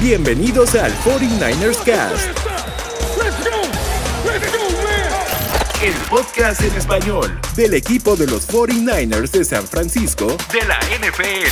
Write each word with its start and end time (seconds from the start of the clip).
Bienvenidos 0.00 0.76
al 0.76 0.92
49ers 1.00 1.82
Cast. 1.84 2.28
El 5.82 5.92
podcast 6.08 6.62
en 6.62 6.72
español 6.76 7.40
del 7.56 7.74
equipo 7.74 8.14
de 8.14 8.28
los 8.28 8.48
49ers 8.48 9.30
de 9.32 9.44
San 9.44 9.66
Francisco 9.66 10.36
de 10.52 10.62
la 10.66 10.78
NFL. 11.00 11.48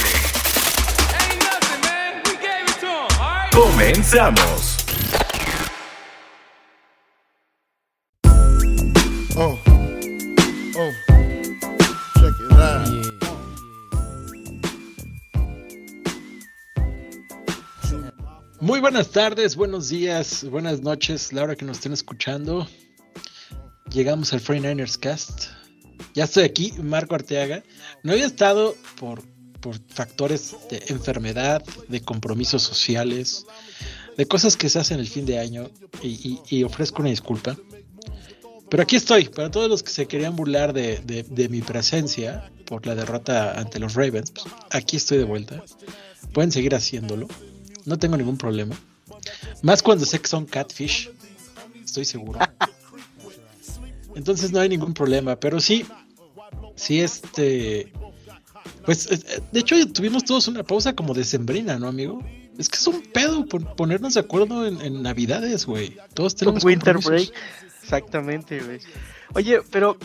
Comenzamos. 3.53 4.76
Muy 18.77 18.83
buenas 18.83 19.09
tardes, 19.09 19.57
buenos 19.57 19.89
días, 19.89 20.45
buenas 20.51 20.83
noches, 20.83 21.33
la 21.33 21.45
hora 21.45 21.57
que 21.57 21.65
nos 21.65 21.79
estén 21.79 21.95
escuchando. 21.95 22.69
Llegamos 23.91 24.35
al 24.35 24.43
49ers 24.43 24.99
Cast. 24.99 25.45
Ya 26.13 26.25
estoy 26.25 26.45
aquí, 26.45 26.75
Marco 26.83 27.15
Arteaga. 27.15 27.63
No 28.03 28.13
había 28.13 28.27
estado 28.27 28.77
por, 29.01 29.23
por 29.61 29.79
factores 29.89 30.55
de 30.69 30.83
enfermedad, 30.89 31.65
de 31.89 32.03
compromisos 32.03 32.65
sociales, 32.65 33.47
de 34.19 34.27
cosas 34.27 34.59
que 34.59 34.69
se 34.69 34.79
hacen 34.79 35.01
el 35.01 35.09
fin 35.09 35.25
de 35.25 35.39
año 35.39 35.71
y 36.03 36.63
ofrezco 36.63 37.01
una 37.01 37.09
disculpa. 37.09 37.57
Pero 38.69 38.83
aquí 38.83 38.97
estoy, 38.97 39.31
para 39.31 39.51
todos 39.51 39.71
los 39.71 39.83
que 39.83 39.91
se 39.91 40.07
querían 40.07 40.37
burlar 40.37 40.75
de, 40.75 40.99
de- 40.99 41.23
de 41.23 41.49
mi 41.49 41.63
presencia 41.63 42.53
por 42.67 42.85
la 42.87 42.95
derrota 42.95 43.59
ante 43.59 43.79
los 43.79 43.95
Ravens, 43.95 44.33
pues, 44.33 44.45
aquí 44.71 44.99
estoy 44.99 45.17
de 45.17 45.25
vuelta. 45.25 45.65
Pueden 46.35 46.53
seguir 46.53 46.75
haciéndolo, 46.75 47.27
no 47.87 47.99
tengo 47.99 48.17
ningún 48.17 48.37
problema. 48.37 48.77
Más 49.63 49.83
cuando 49.83 50.05
sé 50.05 50.21
que 50.21 50.29
son 50.29 50.45
catfish, 50.45 51.11
estoy 51.85 52.05
seguro. 52.05 52.39
Entonces 54.15 54.53
no 54.53 54.61
hay 54.61 54.69
ningún 54.69 54.95
problema, 54.95 55.37
pero 55.37 55.61
sí, 55.61 55.87
sí, 56.75 57.01
este. 57.01 57.93
Pues 58.85 59.11
eh, 59.11 59.43
de 59.53 59.61
hecho 59.61 59.75
tuvimos 59.93 60.25
todos 60.25 60.49
una 60.49 60.63
pausa 60.63 60.95
como 60.95 61.15
decembrina, 61.15 61.79
¿no, 61.79 61.89
amigo? 61.89 62.23
Es 62.59 62.69
que 62.69 62.77
es 62.77 62.87
un 62.87 63.03
pedo 63.03 63.45
ponernos 63.47 64.15
de 64.15 64.21
acuerdo 64.21 64.67
en, 64.67 64.81
en 64.81 65.03
Navidades, 65.03 65.67
güey. 65.67 65.97
Todos 66.15 66.33
Un 66.35 66.39
tenemos 66.39 66.65
winter 66.65 66.95
compromisos. 66.95 67.31
break. 67.31 67.45
Exactamente, 67.83 68.61
güey. 68.61 68.81
Oye, 69.35 69.61
pero, 69.71 69.99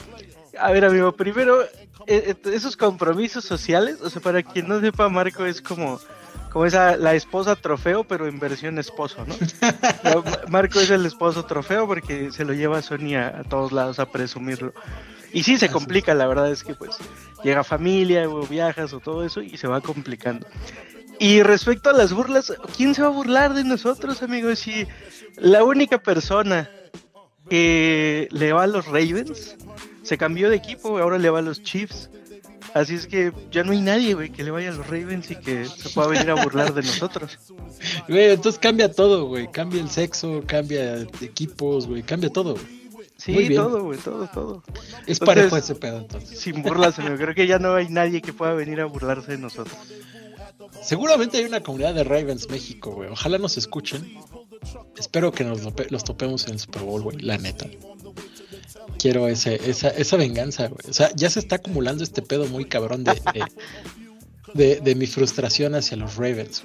a 0.60 0.72
ver, 0.72 0.86
amigo, 0.86 1.16
primero, 1.16 1.64
eh, 1.64 1.68
eh, 2.08 2.36
esos 2.54 2.76
compromisos 2.76 3.46
sociales, 3.46 4.02
o 4.02 4.10
sea, 4.10 4.22
para 4.22 4.44
quien 4.44 4.68
no 4.68 4.82
sepa, 4.82 5.08
Marco 5.10 5.46
es 5.46 5.62
como, 5.62 6.00
como 6.52 6.66
esa, 6.66 6.98
la 6.98 7.14
esposa 7.16 7.56
trofeo, 7.56 8.04
pero 8.04 8.28
en 8.28 8.40
versión 8.40 8.78
esposo, 8.80 9.26
¿no? 9.26 9.36
No, 10.04 10.22
Ma- 10.24 10.40
Marco 10.50 10.80
es 10.80 10.90
el 10.90 11.06
esposo 11.06 11.46
trofeo 11.46 11.88
porque 11.88 12.32
se 12.32 12.44
lo 12.46 12.54
lleva 12.54 12.80
a 12.80 12.82
Sony 12.82 13.16
a, 13.16 13.40
a 13.40 13.44
todos 13.44 13.72
lados 13.72 14.00
a 14.00 14.06
presumirlo. 14.08 14.74
Y 15.34 15.44
sí, 15.44 15.58
se 15.58 15.70
complica, 15.70 16.14
la 16.14 16.28
verdad 16.28 16.52
es 16.52 16.64
que 16.64 16.76
pues 16.76 16.92
llega 17.44 17.64
familia 17.64 18.28
o 18.30 18.46
viajas 18.46 18.92
o 18.94 19.00
todo 19.00 19.24
eso 19.26 19.42
y 19.42 19.58
se 19.58 19.68
va 19.68 19.80
complicando. 19.80 20.46
Y 21.20 21.42
respecto 21.44 21.90
a 21.90 21.94
las 21.94 22.12
burlas, 22.12 22.52
¿quién 22.76 22.96
se 22.96 23.02
va 23.02 23.08
a 23.08 23.12
burlar 23.12 23.54
de 23.54 23.64
nosotros, 23.64 24.22
amigos? 24.24 24.60
Si 24.60 24.86
la 25.38 25.64
única 25.64 26.00
persona 26.00 26.70
que 27.50 28.28
le 28.32 28.54
va 28.54 28.64
a 28.64 28.68
los 28.68 28.86
Ravens 28.88 29.56
se 30.04 30.18
cambió 30.18 30.50
de 30.50 30.56
equipo, 30.58 30.98
ahora 30.98 31.18
le 31.18 31.30
va 31.30 31.40
a 31.40 31.44
los 31.44 31.62
Chiefs. 31.64 32.10
Así 32.74 32.96
es 32.96 33.06
que 33.08 33.34
ya 33.52 33.64
no 33.64 33.74
hay 33.74 33.82
nadie, 33.82 34.14
güey, 34.14 34.30
que 34.32 34.44
le 34.44 34.52
vaya 34.52 34.70
a 34.70 34.74
los 34.74 34.88
Ravens 34.88 35.30
y 35.32 35.36
que 35.36 35.66
se 35.66 35.90
pueda 35.90 36.08
venir 36.08 36.30
a 36.32 36.42
burlar 36.44 36.74
de 36.74 36.82
nosotros. 36.82 37.38
Güey, 38.08 38.32
entonces 38.32 38.60
cambia 38.60 38.92
todo, 38.92 39.26
güey. 39.26 39.52
Cambia 39.52 39.82
el 39.82 39.90
sexo, 39.90 40.42
cambia 40.46 40.98
de 40.98 41.26
equipos, 41.26 41.88
güey. 41.88 42.02
Cambia 42.04 42.30
todo. 42.30 42.56
Sí, 43.18 43.54
todo, 43.54 43.84
güey, 43.84 44.00
todo, 44.00 44.28
todo. 44.34 44.64
Es 44.66 44.82
Entonces- 44.82 45.20
parejo 45.20 45.58
ese 45.58 45.76
pedo, 45.76 45.98
entonces. 46.00 46.40
Sin 46.40 46.64
burlas, 46.64 46.98
amigo. 46.98 47.18
Creo 47.18 47.36
que 47.36 47.46
ya 47.46 47.60
no 47.60 47.76
hay 47.76 47.88
nadie 47.90 48.22
que 48.22 48.34
pueda 48.34 48.54
venir 48.54 48.82
a 48.82 48.86
burlarse 48.86 49.32
de 49.34 49.38
nosotros. 49.38 49.78
Seguramente 50.82 51.38
hay 51.38 51.46
una 51.46 51.62
comunidad 51.62 51.94
de 51.94 52.04
Ravens 52.04 52.50
México, 52.50 52.92
güey. 52.92 53.10
Ojalá 53.10 53.38
nos 53.38 53.58
escuchen. 53.58 54.18
Espero 54.98 55.32
que 55.32 55.44
nos 55.44 55.62
los 55.92 56.04
topemos 56.04 56.46
en 56.48 56.54
el 56.54 56.60
Super 56.60 56.82
Bowl, 56.84 57.02
güey. 57.02 57.18
La 57.20 57.38
neta. 57.38 57.68
Quiero 59.00 59.28
ese, 59.28 59.56
esa, 59.70 59.90
esa 59.90 60.18
venganza, 60.18 60.68
güey. 60.68 60.90
O 60.90 60.94
sea, 60.94 61.12
ya 61.16 61.30
se 61.30 61.40
está 61.40 61.56
acumulando 61.56 62.04
este 62.04 62.22
pedo 62.22 62.46
muy 62.48 62.66
cabrón 62.66 63.04
de, 63.04 63.14
de, 63.34 63.44
de- 64.54 64.82
de 64.82 64.96
mi 64.96 65.08
frustración 65.08 65.76
hacia 65.76 65.98
los 65.98 66.16
Ravens. 66.16 66.64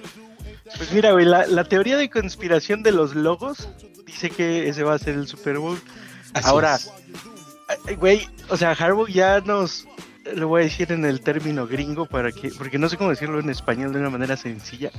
Pues 0.77 0.93
mira, 0.93 1.13
güey, 1.13 1.25
la, 1.25 1.47
la 1.47 1.65
teoría 1.65 1.97
de 1.97 2.11
conspiración 2.11 2.83
de 2.83 2.93
los 2.93 3.15
logos 3.15 3.69
dice 4.07 4.31
que 4.31 4.69
ese 4.69 4.83
va 4.83 4.95
a 4.95 4.99
ser 4.99 5.15
el 5.15 5.27
Super 5.29 5.59
Bowl. 5.59 5.79
Así 6.35 6.49
Ahora, 6.49 6.75
es. 6.77 6.91
Güey, 7.99 8.29
o 8.49 8.57
sea, 8.57 8.73
Harbaugh 8.73 9.09
ya 9.09 9.41
nos, 9.41 9.87
lo 10.35 10.49
voy 10.49 10.63
a 10.63 10.65
decir 10.65 10.93
en 10.93 11.05
el 11.05 11.21
término 11.21 11.67
gringo 11.67 12.07
para 12.07 12.31
que, 12.33 12.51
porque 12.51 12.79
no 12.79 12.89
sé 12.89 12.97
cómo 12.97 13.11
decirlo 13.11 13.41
en 13.41 13.49
español 13.51 13.93
de 13.93 14.01
una 14.01 14.11
manera 14.11 14.37
sencilla. 14.37 14.91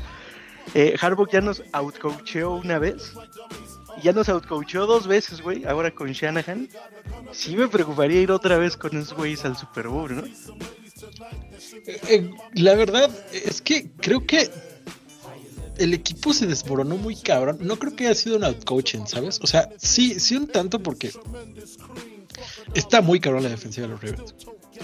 Eh, 0.74 0.96
Harbaugh 1.00 1.30
ya 1.32 1.40
nos 1.42 1.64
outcoacheó 1.72 2.56
una 2.56 2.78
vez, 2.80 3.14
y 3.98 4.04
ya 4.04 4.14
nos 4.14 4.30
outcoacheó 4.30 4.86
dos 4.86 5.08
veces, 5.08 5.42
güey, 5.42 5.66
ahora 5.66 5.92
con 5.92 6.12
Shanahan. 6.12 6.70
Sí 7.32 7.56
me 7.56 7.68
preocuparía 7.68 8.22
ir 8.22 8.32
otra 8.32 8.58
vez 8.58 8.78
con 8.78 8.96
esos 8.98 9.14
güeyes 9.14 9.44
al 9.46 9.58
Super 9.58 9.88
Bowl, 9.88 10.16
¿no? 10.16 10.24
Eh, 10.26 12.02
eh, 12.10 12.32
la 12.54 12.76
verdad 12.76 13.10
es 13.32 13.62
que 13.62 13.90
creo 14.00 14.26
que 14.26 14.50
el 15.78 15.94
equipo 15.94 16.34
se 16.34 16.48
desmoronó 16.48 16.98
muy 16.98 17.16
cabrón. 17.16 17.60
No 17.62 17.78
creo 17.78 17.96
que 17.96 18.06
haya 18.06 18.16
sido 18.16 18.38
un 18.38 18.44
outcoaching, 18.44 19.08
¿sabes? 19.08 19.40
O 19.42 19.48
sea, 19.48 19.70
sí, 19.78 20.20
sí 20.20 20.36
un 20.36 20.48
tanto 20.48 20.82
porque 20.82 21.12
está 22.74 23.02
muy 23.02 23.20
cabrón 23.20 23.44
la 23.44 23.50
defensiva 23.50 23.88
de 23.88 23.94
los 23.94 24.02
Ravens. 24.02 24.36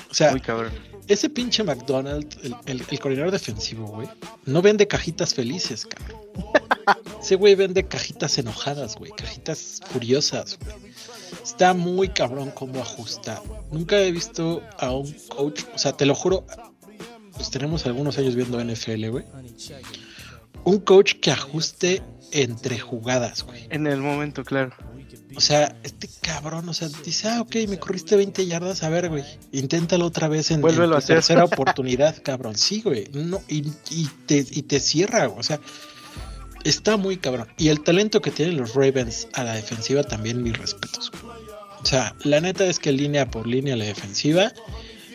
O 0.10 0.14
sea, 0.14 0.32
Muy 0.32 0.42
cabrón. 0.42 0.72
Ese 1.08 1.30
pinche 1.30 1.64
McDonald, 1.64 2.28
el, 2.44 2.56
el, 2.66 2.84
el 2.90 3.00
coordinador 3.00 3.32
defensivo, 3.32 3.88
güey, 3.88 4.08
no 4.46 4.62
vende 4.62 4.88
cajitas 4.88 5.34
felices, 5.34 5.86
cabrón. 5.86 6.22
Ese 7.22 7.36
güey 7.36 7.56
vende 7.56 7.88
cajitas 7.88 8.38
enojadas, 8.38 8.96
güey, 8.96 9.12
cajitas 9.12 9.80
furiosas, 9.92 10.58
güey. 10.60 10.94
Está 11.44 11.74
muy 11.74 12.10
cabrón 12.10 12.52
cómo 12.52 12.82
ajusta. 12.82 13.42
Nunca 13.72 14.00
he 14.00 14.12
visto 14.12 14.62
a 14.78 14.92
un 14.92 15.12
coach, 15.30 15.64
o 15.74 15.78
sea, 15.78 15.94
te 15.94 16.06
lo 16.06 16.16
juro, 16.16 16.46
pues 17.34 17.50
tenemos 17.50 17.86
algunos 17.86 18.18
años 18.18 18.36
viendo 18.36 18.64
NFL, 18.64 19.08
güey. 19.10 19.26
Un 20.64 20.80
coach 20.80 21.16
que 21.22 21.32
ajuste 21.32 22.02
entre 22.32 22.80
jugadas, 22.80 23.44
güey. 23.44 23.68
En 23.70 23.88
el 23.88 24.00
momento, 24.00 24.44
claro. 24.44 24.74
O 25.36 25.42
sea, 25.42 25.76
este 25.84 26.08
cabrón, 26.22 26.70
o 26.70 26.74
sea, 26.74 26.90
dice, 27.04 27.28
ah, 27.28 27.42
ok, 27.42 27.56
me 27.68 27.80
corriste 27.80 28.16
20 28.16 28.46
yardas, 28.46 28.84
a 28.84 28.90
ver, 28.90 29.10
güey, 29.10 29.24
inténtalo 29.52 30.06
otra 30.06 30.28
vez 30.28 30.52
en, 30.52 30.62
en 30.84 30.90
tu 31.02 31.08
tercera 31.16 31.44
oportunidad, 31.62 32.16
cabrón. 32.24 32.56
Sí, 32.58 32.82
güey, 32.82 33.08
no, 33.14 33.42
y, 33.48 33.68
y 33.90 34.10
te, 34.26 34.46
y 34.50 34.62
te 34.64 34.80
cierra, 34.80 35.26
güey, 35.26 35.40
o 35.40 35.44
sea, 35.44 35.60
está 36.64 36.98
muy 36.98 37.18
cabrón. 37.18 37.48
Y 37.58 37.70
el 37.70 37.82
talento 37.82 38.22
que 38.22 38.32
tienen 38.32 38.58
los 38.58 38.74
Ravens 38.76 39.28
a 39.34 39.44
la 39.44 39.54
defensiva 39.54 40.04
también, 40.04 40.42
mis 40.44 40.58
respetos. 40.58 41.12
güey. 41.12 41.34
O 41.82 41.86
sea, 41.86 42.16
la 42.24 42.40
neta 42.40 42.66
es 42.66 42.80
que 42.80 42.92
línea 42.92 43.30
por 43.30 43.46
línea 43.48 43.76
la 43.76 43.84
defensiva, 43.86 44.54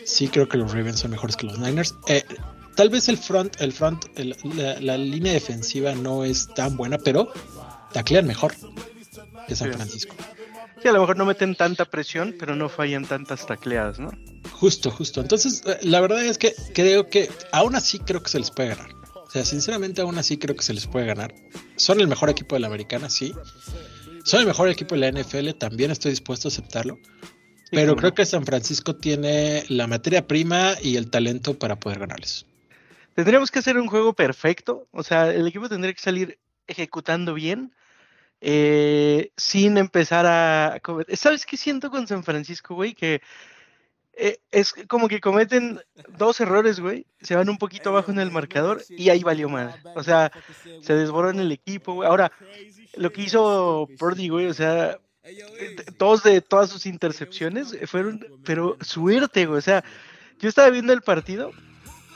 sí 0.05 0.27
creo 0.27 0.47
que 0.47 0.57
los 0.57 0.71
Ravens 0.71 0.99
son 0.99 1.11
mejores 1.11 1.35
que 1.35 1.47
los 1.47 1.57
Niners. 1.57 1.95
Eh, 2.07 2.23
tal 2.75 2.89
vez 2.89 3.09
el 3.09 3.17
front, 3.17 3.59
el 3.59 3.73
front, 3.73 4.05
el- 4.15 4.35
la, 4.55 4.79
la 4.79 4.97
línea 4.97 5.33
defensiva 5.33 5.95
no 5.95 6.23
es 6.23 6.47
tan 6.53 6.77
buena, 6.77 6.97
pero 6.99 7.31
taclean 7.93 8.27
mejor 8.27 8.53
que 9.47 9.55
San 9.55 9.69
Sí. 9.71 9.75
Francisco. 9.77 10.15
Sí, 10.81 10.87
a 10.87 10.91
lo 10.93 11.01
mejor 11.01 11.17
no 11.17 11.25
meten 11.25 11.55
tanta 11.55 11.85
presión, 11.85 12.35
pero 12.39 12.55
no 12.55 12.69
fallan 12.69 13.05
tantas 13.05 13.45
tacleadas, 13.45 13.99
¿no? 13.99 14.11
Justo, 14.53 14.91
justo. 14.91 15.19
Entonces, 15.21 15.61
eh, 15.65 15.77
la 15.81 15.99
verdad 15.99 16.23
es 16.25 16.37
que 16.37 16.53
creo 16.73 17.09
que 17.09 17.29
aún 17.51 17.75
así 17.75 17.99
creo 17.99 18.23
que 18.23 18.29
se 18.29 18.39
les 18.39 18.49
puede 18.51 18.69
ganar. 18.69 18.89
O 19.15 19.29
sea, 19.31 19.43
sinceramente 19.45 20.01
aún 20.01 20.17
así 20.17 20.37
creo 20.37 20.55
que 20.55 20.63
se 20.63 20.73
les 20.73 20.87
puede 20.87 21.05
ganar. 21.05 21.33
Son 21.75 21.99
el 21.99 22.07
mejor 22.07 22.29
equipo 22.29 22.55
de 22.55 22.61
la 22.61 22.67
americana, 22.67 23.09
sí. 23.09 23.33
Son 24.23 24.39
el 24.39 24.45
mejor 24.47 24.69
equipo 24.69 24.95
de 24.95 25.01
la 25.01 25.07
NFL, 25.11 25.51
también 25.57 25.91
estoy 25.91 26.11
dispuesto 26.11 26.47
a 26.47 26.49
aceptarlo. 26.49 26.97
Pero 27.71 27.95
creo 27.95 28.13
que 28.15 28.25
San 28.25 28.45
Francisco 28.45 28.95
tiene 28.95 29.63
la 29.69 29.85
materia 29.85 30.25
prima 30.27 30.73
y 30.81 30.95
el 30.95 31.11
talento 31.11 31.59
para 31.59 31.79
poder 31.79 31.99
ganarles. 31.99 32.45
tendríamos 33.15 33.51
que 33.51 33.59
hacer 33.59 33.77
un 33.77 33.87
juego 33.87 34.13
perfecto. 34.13 34.87
O 34.91 35.03
sea, 35.03 35.29
el 35.31 35.45
equipo 35.45 35.67
tendría 35.69 35.93
que 35.93 35.99
salir 36.01 36.39
ejecutando 36.67 37.33
bien. 37.33 37.73
Eh, 38.41 39.31
sin 39.35 39.77
empezar 39.77 40.25
a. 40.25 40.81
¿Sabes 41.13 41.45
qué 41.45 41.57
siento 41.57 41.89
con 41.89 42.07
San 42.07 42.23
Francisco, 42.23 42.75
güey? 42.75 42.93
Que 42.93 43.21
eh, 44.13 44.37
es 44.51 44.73
como 44.87 45.07
que 45.07 45.21
cometen 45.21 45.79
dos 46.17 46.39
errores, 46.41 46.79
güey. 46.79 47.05
Se 47.21 47.35
van 47.35 47.49
un 47.49 47.57
poquito 47.57 47.89
abajo 47.89 48.11
en 48.11 48.19
el 48.19 48.31
marcador 48.31 48.83
y 48.89 49.09
ahí 49.09 49.23
valió 49.23 49.49
mal. 49.49 49.75
O 49.95 50.03
sea, 50.03 50.31
se 50.81 50.93
desbordan 50.93 51.39
el 51.39 51.51
equipo, 51.51 51.93
güey. 51.93 52.07
Ahora, 52.07 52.31
lo 52.95 53.11
que 53.11 53.23
hizo 53.23 53.87
Purdy, 53.97 54.29
güey, 54.29 54.47
o 54.47 54.53
sea, 54.53 54.99
todos 55.97 56.23
de 56.23 56.41
todas 56.41 56.69
sus 56.69 56.85
intercepciones 56.85 57.77
fueron, 57.85 58.25
pero 58.43 58.77
suerte, 58.81 59.45
güey. 59.45 59.59
O 59.59 59.61
sea, 59.61 59.83
yo 60.39 60.49
estaba 60.49 60.69
viendo 60.69 60.93
el 60.93 61.01
partido, 61.01 61.51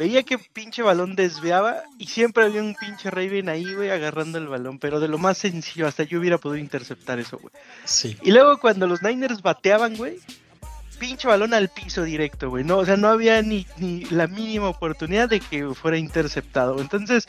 veía 0.03 0.23
que 0.23 0.37
pinche 0.37 0.81
balón 0.81 1.15
desviaba 1.15 1.83
y 1.97 2.07
siempre 2.07 2.43
había 2.45 2.61
un 2.61 2.75
pinche 2.75 3.09
Raven 3.09 3.49
ahí, 3.49 3.73
güey, 3.73 3.89
agarrando 3.89 4.37
el 4.37 4.47
balón, 4.47 4.79
pero 4.79 4.99
de 4.99 5.07
lo 5.07 5.17
más 5.17 5.37
sencillo, 5.37 5.87
hasta 5.87 6.03
yo 6.03 6.19
hubiera 6.19 6.37
podido 6.37 6.57
interceptar 6.63 7.19
eso, 7.19 7.37
güey. 7.37 7.53
Sí. 7.85 8.17
Y 8.21 8.31
luego 8.31 8.57
cuando 8.59 8.85
los 8.87 9.01
Niners 9.01 9.41
bateaban, 9.41 9.95
güey, 9.95 10.19
pinche 10.99 11.27
balón 11.27 11.53
al 11.53 11.69
piso 11.69 12.03
directo, 12.03 12.49
güey. 12.49 12.63
No, 12.63 12.77
o 12.77 12.85
sea, 12.85 12.97
no 12.97 13.07
había 13.07 13.41
ni, 13.41 13.65
ni 13.77 14.05
la 14.05 14.27
mínima 14.27 14.69
oportunidad 14.69 15.29
de 15.29 15.39
que 15.39 15.73
fuera 15.73 15.97
interceptado. 15.97 16.79
Entonces, 16.79 17.25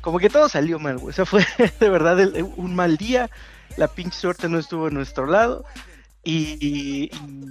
como 0.00 0.18
que 0.18 0.30
todo 0.30 0.48
salió 0.48 0.78
mal, 0.78 0.98
güey. 0.98 1.10
O 1.10 1.12
sea, 1.14 1.26
fue 1.26 1.44
de 1.80 1.88
verdad 1.88 2.18
el- 2.20 2.42
un 2.56 2.74
mal 2.74 2.96
día. 2.96 3.30
La 3.76 3.88
pinche 3.88 4.18
suerte 4.18 4.48
no 4.48 4.58
estuvo 4.58 4.86
a 4.86 4.90
nuestro 4.90 5.26
lado. 5.26 5.64
Y, 6.24 7.10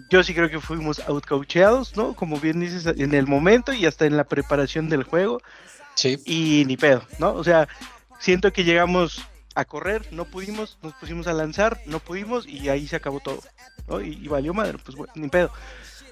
yo 0.10 0.24
sí 0.24 0.34
creo 0.34 0.50
que 0.50 0.60
fuimos 0.60 1.00
outcoacheados, 1.08 1.96
¿no? 1.98 2.14
Como 2.14 2.40
bien 2.40 2.60
dices, 2.60 2.86
en 2.86 3.14
el 3.14 3.26
momento 3.28 3.74
y 3.74 3.86
hasta 3.86 4.06
en 4.06 4.18
la 4.18 4.26
preparación 4.26 4.90
del 4.90 5.04
juego. 5.04 5.42
Sí. 5.96 6.20
Y 6.26 6.64
ni 6.66 6.78
pedo, 6.78 7.04
¿no? 7.20 7.34
O 7.34 7.44
sea, 7.44 7.68
siento 8.20 8.54
que 8.54 8.64
llegamos 8.64 9.24
a 9.56 9.66
correr, 9.66 10.08
no 10.12 10.26
pudimos, 10.26 10.78
nos 10.84 10.94
pusimos 10.94 11.26
a 11.28 11.34
lanzar, 11.34 11.82
no 11.88 12.00
pudimos 12.00 12.48
y 12.48 12.70
ahí 12.70 12.88
se 12.88 12.96
acabó 12.96 13.20
todo, 13.20 13.40
¿no? 13.88 14.00
Y, 14.02 14.10
y 14.22 14.28
valió 14.28 14.54
madre, 14.54 14.78
pues 14.84 14.96
bueno, 14.96 15.12
ni 15.16 15.28
pedo. 15.30 15.52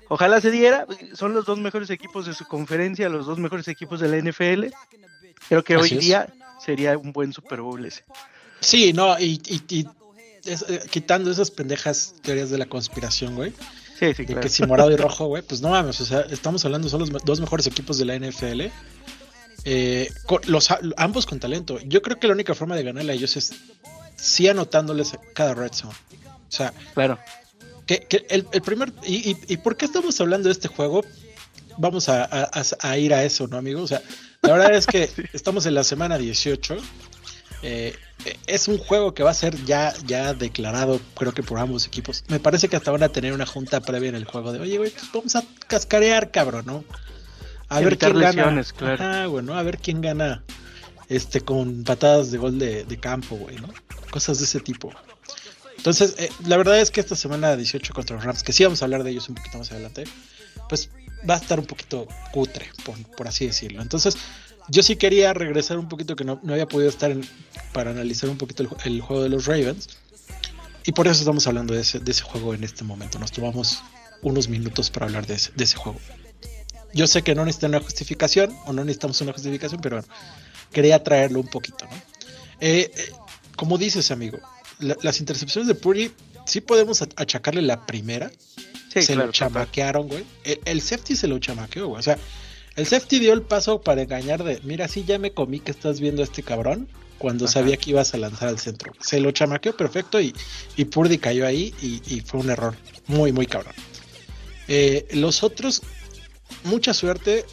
Ojalá 0.07 0.41
se 0.41 0.49
diera, 0.51 0.87
son 1.13 1.33
los 1.33 1.45
dos 1.45 1.59
mejores 1.59 1.89
equipos 1.91 2.25
de 2.25 2.33
su 2.33 2.45
conferencia, 2.45 3.09
los 3.09 3.25
dos 3.27 3.37
mejores 3.37 3.67
equipos 3.67 3.99
de 3.99 4.07
la 4.07 4.17
NFL. 4.17 4.65
Creo 5.49 5.63
que 5.63 5.75
Así 5.75 5.83
hoy 5.83 5.99
es. 5.99 5.99
día 6.05 6.33
sería 6.59 6.97
un 6.97 7.11
buen 7.11 7.33
Super 7.33 7.61
Bowl 7.61 7.83
ese. 7.85 8.03
Sí, 8.59 8.93
no, 8.93 9.19
y, 9.19 9.39
y- 9.45 9.63
y 9.79 9.87
es- 10.45 10.65
eh, 10.67 10.81
quitando 10.89 11.31
esas 11.31 11.51
pendejas 11.51 12.15
teorías 12.21 12.49
de 12.49 12.57
la 12.57 12.65
conspiración, 12.65 13.35
güey. 13.35 13.51
Sí, 13.99 14.07
sí, 14.13 14.23
De 14.23 14.25
claro. 14.25 14.41
que 14.41 14.49
si 14.49 14.65
morado 14.65 14.91
y 14.91 14.95
rojo, 14.97 15.27
güey, 15.27 15.41
pues 15.41 15.61
no 15.61 15.69
mames, 15.69 16.01
o 16.01 16.05
sea, 16.05 16.21
estamos 16.29 16.65
hablando, 16.65 16.89
son 16.89 16.99
los 16.99 17.11
dos 17.23 17.39
mejores 17.39 17.65
equipos 17.67 17.97
de 17.97 18.05
la 18.05 18.15
NFL. 18.15 18.71
eh, 19.67 20.11
con- 20.27 20.41
los, 20.45 20.69
ambos 20.95 21.25
con 21.25 21.39
talento. 21.39 21.79
Yo 21.85 22.01
creo 22.03 22.19
que 22.19 22.27
la 22.27 22.33
única 22.33 22.53
forma 22.53 22.75
de 22.75 22.83
ganarle 22.83 23.13
a 23.13 23.15
ellos 23.15 23.35
es 23.35 23.51
sí 24.15 24.47
anotándoles 24.47 25.13
cada 25.33 25.55
red 25.55 25.71
zone. 25.73 25.93
O 25.93 26.51
sea, 26.51 26.71
Claro. 26.93 27.17
que, 27.87 28.01
que 28.01 28.27
el, 28.29 28.45
el 28.51 28.61
primer. 28.61 28.93
Y, 29.07 29.31
y, 29.31 29.37
y 29.47 29.57
por 29.57 29.75
qué 29.75 29.85
estamos 29.85 30.19
hablando 30.21 30.49
de 30.49 30.51
este 30.53 30.67
juego? 30.67 31.03
Vamos 31.77 32.09
a, 32.09 32.23
a- 32.25 32.43
a- 32.61 32.63
a 32.89 32.97
ir 32.99 33.11
a 33.13 33.23
eso, 33.23 33.47
¿no, 33.47 33.57
amigo? 33.57 33.81
O 33.81 33.87
sea, 33.87 34.03
la 34.43 34.53
verdad 34.53 34.75
es 34.75 34.85
que 34.85 35.09
estamos 35.33 35.65
en 35.65 35.73
la 35.73 35.83
semana 35.83 36.19
18. 36.19 36.77
Eh, 37.67 37.95
es 38.45 38.67
un 38.67 38.77
juego 38.77 39.15
que 39.15 39.23
va 39.23 39.31
a 39.31 39.33
ser 39.33 39.55
ya, 39.65 39.91
ya 40.05 40.35
declarado, 40.35 41.01
creo 41.15 41.33
que 41.33 41.41
por 41.41 41.57
ambos 41.57 41.87
equipos. 41.87 42.23
Me 42.27 42.39
parece 42.39 42.69
que 42.69 42.75
hasta 42.75 42.91
van 42.91 43.01
a 43.01 43.09
tener 43.09 43.33
una 43.33 43.47
junta 43.47 43.81
previa 43.81 44.09
en 44.09 44.15
el 44.15 44.25
juego 44.25 44.53
de, 44.53 44.59
oye, 44.59 44.77
güey, 44.77 44.91
pues 44.91 45.11
vamos 45.11 45.35
a 45.35 45.43
cascarear, 45.67 46.29
cabrón, 46.29 46.67
¿no? 46.67 46.83
A 47.67 47.79
ver 47.79 47.97
quién 47.97 48.13
gana. 48.13 48.27
lesiones, 48.29 48.71
claro. 48.71 49.03
Ajá, 49.03 49.25
güey, 49.25 49.43
¿no? 49.43 49.57
A 49.57 49.63
ver 49.63 49.79
quién 49.79 49.99
gana 50.01 50.43
este 51.09 51.41
con 51.41 51.83
patadas 51.83 52.29
de 52.29 52.37
gol 52.37 52.59
de, 52.59 52.83
de 52.83 52.99
campo, 52.99 53.35
güey, 53.35 53.55
¿no? 53.55 53.69
Cosas 54.11 54.37
de 54.37 54.45
ese 54.45 54.59
tipo. 54.59 54.91
Entonces, 55.75 56.13
eh, 56.19 56.29
la 56.45 56.57
verdad 56.57 56.79
es 56.79 56.91
que 56.91 56.99
esta 56.99 57.15
semana 57.15 57.55
18 57.55 57.95
contra 57.95 58.15
los 58.15 58.25
Rams, 58.25 58.43
que 58.43 58.53
sí 58.53 58.63
vamos 58.63 58.83
a 58.83 58.85
hablar 58.85 59.03
de 59.03 59.09
ellos 59.09 59.27
un 59.27 59.33
poquito 59.33 59.57
más 59.57 59.71
adelante, 59.71 60.03
pues 60.69 60.91
va 61.27 61.33
a 61.33 61.37
estar 61.37 61.59
un 61.59 61.65
poquito 61.65 62.07
cutre, 62.31 62.69
por, 62.85 62.95
por 63.17 63.27
así 63.27 63.47
decirlo. 63.47 63.81
Entonces, 63.81 64.17
yo 64.69 64.83
sí 64.83 64.95
quería 64.95 65.33
regresar 65.33 65.77
un 65.77 65.87
poquito, 65.89 66.15
que 66.15 66.23
no, 66.23 66.39
no 66.43 66.53
había 66.53 66.67
podido 66.67 66.89
estar 66.89 67.11
en- 67.11 67.27
para 67.73 67.91
analizar 67.91 68.29
un 68.29 68.37
poquito 68.37 68.63
el, 68.63 68.69
ju- 68.69 68.77
el 68.85 69.01
juego 69.01 69.23
de 69.23 69.29
los 69.29 69.45
Ravens. 69.45 69.89
Y 70.85 70.91
por 70.91 71.07
eso 71.07 71.19
estamos 71.19 71.47
hablando 71.47 71.73
de 71.73 71.81
ese, 71.81 71.99
de 71.99 72.11
ese 72.11 72.21
juego 72.23 72.53
en 72.53 72.63
este 72.63 72.83
momento. 72.83 73.17
Nos 73.19 73.31
tomamos 73.31 73.79
unos 74.21 74.47
minutos 74.49 74.89
para 74.91 75.07
hablar 75.07 75.25
de 75.25 75.35
ese, 75.35 75.51
de 75.55 75.63
ese 75.63 75.77
juego. 75.77 75.99
Yo 76.93 77.07
sé 77.07 77.23
que 77.23 77.35
no 77.35 77.43
necesitan 77.43 77.71
una 77.71 77.81
justificación, 77.81 78.55
o 78.65 78.73
no 78.73 78.83
necesitamos 78.83 79.19
una 79.21 79.33
justificación, 79.33 79.81
pero 79.81 79.97
bueno, 79.97 80.13
quería 80.71 81.03
traerlo 81.03 81.39
un 81.41 81.47
poquito, 81.47 81.85
¿no? 81.85 81.95
Eh, 82.61 82.91
eh, 82.95 83.11
como 83.57 83.77
dices, 83.77 84.11
amigo, 84.11 84.37
la- 84.79 84.95
las 85.01 85.19
intercepciones 85.19 85.67
de 85.67 85.75
Purdy 85.75 86.11
sí 86.45 86.61
podemos 86.61 87.01
ach- 87.01 87.13
achacarle 87.17 87.61
la 87.61 87.85
primera. 87.85 88.31
Sí, 88.93 89.01
se 89.01 89.13
claro, 89.13 89.25
lo 89.27 89.31
chamaquearon, 89.33 90.07
güey. 90.07 90.23
El, 90.45 90.59
el 90.63 90.81
safety 90.81 91.15
se 91.17 91.27
lo 91.27 91.37
chamaqueó, 91.39 91.87
güey. 91.87 91.99
O 91.99 92.03
sea, 92.03 92.17
el 92.75 92.85
safety 92.85 93.19
dio 93.19 93.33
el 93.33 93.41
paso 93.41 93.81
para 93.81 94.01
engañar 94.01 94.43
de, 94.43 94.59
mira, 94.63 94.87
sí, 94.87 95.03
ya 95.05 95.17
me 95.17 95.31
comí 95.31 95.59
que 95.59 95.71
estás 95.71 95.99
viendo 95.99 96.21
a 96.21 96.25
este 96.25 96.43
cabrón 96.43 96.87
cuando 97.17 97.45
Ajá. 97.45 97.53
sabía 97.53 97.77
que 97.77 97.91
ibas 97.91 98.13
a 98.13 98.17
lanzar 98.17 98.49
al 98.49 98.59
centro. 98.59 98.91
Se 98.99 99.19
lo 99.19 99.31
chamaqueó 99.31 99.75
perfecto 99.77 100.19
y, 100.19 100.35
y 100.75 100.85
Purdy 100.85 101.17
cayó 101.17 101.47
ahí 101.47 101.73
y, 101.81 102.01
y 102.13 102.21
fue 102.21 102.41
un 102.41 102.49
error 102.49 102.75
muy, 103.07 103.31
muy 103.31 103.47
cabrón. 103.47 103.73
Eh, 104.67 105.07
los 105.13 105.43
otros, 105.43 105.81
mucha 106.63 106.93
suerte. 106.93 107.45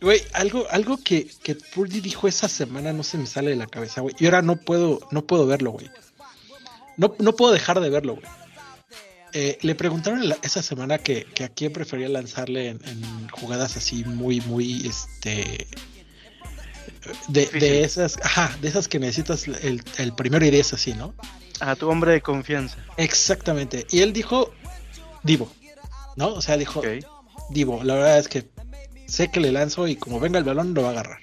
Güey, 0.00 0.22
algo, 0.32 0.66
algo 0.70 0.98
que, 0.98 1.28
que 1.42 1.54
Purdy 1.54 2.00
dijo 2.00 2.28
esa 2.28 2.48
semana 2.48 2.92
no 2.92 3.02
se 3.02 3.18
me 3.18 3.26
sale 3.26 3.50
de 3.50 3.56
la 3.56 3.66
cabeza, 3.66 4.00
güey. 4.00 4.14
Y 4.18 4.24
ahora 4.26 4.42
no 4.42 4.56
puedo, 4.56 5.00
no 5.10 5.26
puedo 5.26 5.46
verlo, 5.46 5.72
güey. 5.72 5.90
No, 6.96 7.14
no 7.18 7.34
puedo 7.34 7.52
dejar 7.52 7.80
de 7.80 7.90
verlo, 7.90 8.14
güey. 8.16 8.26
Eh, 9.36 9.58
le 9.62 9.74
preguntaron 9.74 10.28
la- 10.28 10.38
esa 10.42 10.62
semana 10.62 10.98
que, 10.98 11.24
que 11.34 11.42
a 11.44 11.48
quién 11.48 11.72
prefería 11.72 12.08
lanzarle 12.08 12.68
en, 12.68 12.80
en 12.86 13.28
jugadas 13.28 13.76
así 13.76 14.04
muy, 14.04 14.40
muy, 14.42 14.86
este, 14.86 15.66
de, 17.28 17.46
de 17.46 17.82
esas, 17.82 18.16
ajá, 18.22 18.56
de 18.62 18.68
esas 18.68 18.86
que 18.86 18.98
necesitas 19.00 19.46
el, 19.48 19.82
el 19.98 20.14
primero 20.14 20.46
y 20.46 20.50
diez 20.50 20.72
así, 20.72 20.94
¿no? 20.94 21.14
A 21.60 21.74
tu 21.76 21.88
hombre 21.88 22.12
de 22.12 22.20
confianza. 22.20 22.76
Exactamente. 22.96 23.86
Y 23.90 24.00
él 24.00 24.12
dijo, 24.12 24.52
Divo, 25.24 25.50
¿no? 26.16 26.28
O 26.34 26.40
sea, 26.42 26.56
dijo. 26.56 26.80
Divo, 27.50 27.82
la 27.82 27.94
verdad 27.94 28.18
es 28.18 28.28
que 28.28 28.48
sé 29.06 29.30
que 29.30 29.40
le 29.40 29.52
lanzo 29.52 29.88
y 29.88 29.96
como 29.96 30.20
venga 30.20 30.38
el 30.38 30.44
balón 30.44 30.74
lo 30.74 30.82
va 30.82 30.88
a 30.88 30.92
agarrar. 30.92 31.18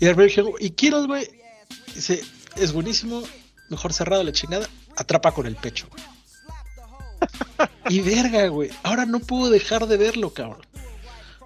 Y 0.00 0.06
el 0.06 0.16
dijo, 0.16 0.54
y 0.58 0.70
Kiros, 0.70 1.06
güey, 1.06 1.28
dice, 1.94 2.24
es 2.56 2.72
buenísimo, 2.72 3.22
mejor 3.68 3.92
cerrado 3.92 4.24
la 4.24 4.32
chingada, 4.32 4.68
atrapa 4.96 5.32
con 5.32 5.46
el 5.46 5.54
pecho. 5.56 5.88
Y 7.88 8.00
verga, 8.00 8.46
güey, 8.48 8.70
ahora 8.82 9.06
no 9.06 9.20
puedo 9.20 9.50
dejar 9.50 9.86
de 9.86 9.96
verlo, 9.96 10.30
cabrón. 10.30 10.66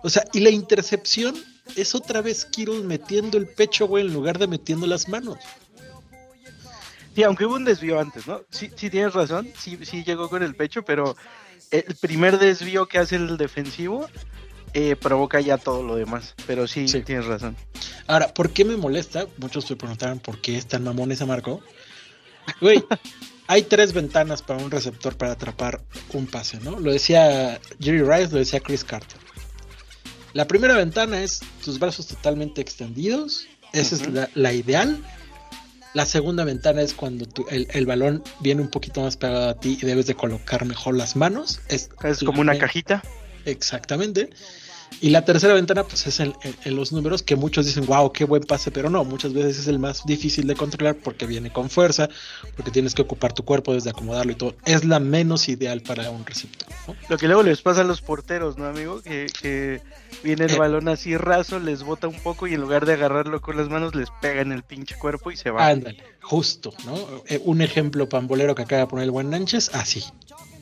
O 0.02 0.10
sea, 0.10 0.24
y 0.32 0.40
la 0.40 0.50
intercepción 0.50 1.34
es 1.74 1.94
otra 1.94 2.20
vez 2.22 2.44
Kiros 2.44 2.84
metiendo 2.84 3.38
el 3.38 3.46
pecho, 3.48 3.86
güey, 3.88 4.06
en 4.06 4.12
lugar 4.12 4.38
de 4.38 4.46
metiendo 4.46 4.86
las 4.86 5.08
manos. 5.08 5.38
Sí, 7.14 7.22
aunque 7.22 7.46
hubo 7.46 7.54
un 7.56 7.64
desvío 7.64 7.98
antes, 7.98 8.26
¿no? 8.26 8.42
Sí, 8.50 8.70
sí 8.76 8.90
tienes 8.90 9.14
razón, 9.14 9.48
sí, 9.58 9.78
sí 9.82 10.04
llegó 10.04 10.28
con 10.28 10.42
el 10.42 10.54
pecho, 10.54 10.82
pero 10.84 11.16
el 11.70 11.94
primer 11.96 12.38
desvío 12.38 12.86
que 12.86 12.98
hace 12.98 13.16
el 13.16 13.36
defensivo 13.38 14.06
eh, 14.74 14.94
provoca 14.96 15.40
ya 15.40 15.56
todo 15.56 15.82
lo 15.82 15.96
demás. 15.96 16.34
Pero 16.46 16.66
sí, 16.68 16.86
Sí. 16.86 17.00
tienes 17.00 17.24
razón. 17.24 17.56
Ahora, 18.06 18.32
¿por 18.34 18.50
qué 18.50 18.64
me 18.66 18.76
molesta? 18.76 19.26
Muchos 19.38 19.64
se 19.64 19.76
preguntaron 19.76 20.18
por 20.20 20.40
qué 20.42 20.58
es 20.58 20.66
tan 20.66 20.84
mamón 20.84 21.10
ese 21.10 21.24
marco. 21.24 21.62
Güey, 22.60 22.84
hay 23.48 23.62
tres 23.62 23.92
ventanas 23.92 24.42
para 24.42 24.62
un 24.62 24.70
receptor 24.70 25.16
para 25.16 25.32
atrapar 25.32 25.80
un 26.12 26.26
pase, 26.26 26.58
¿no? 26.60 26.78
Lo 26.80 26.92
decía 26.92 27.60
Jerry 27.80 28.02
Rice, 28.02 28.32
lo 28.32 28.38
decía 28.38 28.60
Chris 28.60 28.84
Carter. 28.84 29.18
La 30.32 30.46
primera 30.46 30.74
ventana 30.76 31.22
es 31.22 31.40
tus 31.64 31.78
brazos 31.78 32.06
totalmente 32.08 32.60
extendidos. 32.60 33.46
Esa 33.72 33.94
es 33.96 34.06
la, 34.12 34.28
la 34.34 34.52
ideal. 34.52 35.02
La 35.94 36.04
segunda 36.04 36.44
ventana 36.44 36.82
es 36.82 36.92
cuando 36.92 37.24
tu- 37.26 37.46
el, 37.48 37.66
el 37.72 37.86
balón 37.86 38.22
viene 38.40 38.60
un 38.60 38.68
poquito 38.68 39.00
más 39.00 39.16
pegado 39.16 39.48
a 39.48 39.58
ti 39.58 39.78
y 39.80 39.86
debes 39.86 40.06
de 40.06 40.14
colocar 40.14 40.64
mejor 40.66 40.94
las 40.96 41.16
manos. 41.16 41.60
Es, 41.68 41.88
como 42.24 42.40
una 42.42 42.52
me- 42.52 42.58
cajita. 42.58 43.02
Exactamente. 43.46 44.28
Y 45.00 45.10
la 45.10 45.24
tercera 45.26 45.52
ventana, 45.52 45.84
pues 45.84 46.06
es 46.06 46.20
en, 46.20 46.34
en- 46.42 46.56
en 46.64 46.74
los 46.76 46.90
números 46.90 47.22
que 47.22 47.36
muchos 47.36 47.66
dicen, 47.66 47.84
wow, 47.86 48.10
qué 48.12 48.24
buen 48.24 48.42
pase, 48.42 48.70
pero 48.70 48.88
no, 48.88 49.04
muchas 49.04 49.34
veces 49.34 49.58
es 49.58 49.66
el 49.68 49.78
más 49.78 50.06
difícil 50.06 50.46
de 50.46 50.54
controlar 50.56 50.96
porque 50.96 51.26
viene 51.26 51.52
con 51.52 51.68
fuerza, 51.68 52.08
porque 52.56 52.70
tienes 52.70 52.94
que 52.94 53.02
ocupar 53.02 53.34
tu 53.34 53.44
cuerpo 53.44 53.74
desde 53.74 53.90
acomodarlo 53.90 54.32
y 54.32 54.36
todo. 54.36 54.54
Es 54.64 54.84
la 54.86 54.98
menos 54.98 55.48
ideal 55.50 55.82
para 55.82 56.10
un 56.10 56.24
receptor. 56.24 56.68
¿no? 56.88 56.96
Lo 57.10 57.18
que 57.18 57.26
luego 57.26 57.42
les 57.42 57.60
pasa 57.60 57.82
a 57.82 57.84
los 57.84 58.00
porteros, 58.00 58.56
¿no, 58.56 58.64
amigo? 58.64 59.02
Que, 59.02 59.26
que 59.40 59.82
viene 60.24 60.46
el 60.46 60.52
Eh. 60.52 60.58
balón 60.58 60.88
así 60.88 61.14
raso, 61.18 61.58
les 61.60 61.82
bota 61.82 62.08
un 62.08 62.18
poco 62.20 62.46
y 62.46 62.54
en 62.54 62.62
lugar 62.62 62.86
de 62.86 62.94
agarrarlo 62.94 63.42
con 63.42 63.58
las 63.58 63.68
manos, 63.68 63.94
les 63.94 64.08
pega 64.22 64.40
en 64.40 64.50
el 64.52 64.62
pinche 64.62 64.96
cuerpo 64.96 65.30
y 65.30 65.36
se 65.36 65.50
va. 65.50 65.66
Ándale, 65.66 66.02
justo, 66.22 66.72
¿no? 66.86 66.96
Eh, 67.28 67.40
un 67.44 67.60
ejemplo 67.60 68.08
pambolero 68.08 68.54
que 68.54 68.62
acaba 68.62 68.80
de 68.80 68.86
poner 68.86 69.04
el 69.04 69.10
buen 69.10 69.28
Nánchez, 69.28 69.74
así, 69.74 70.02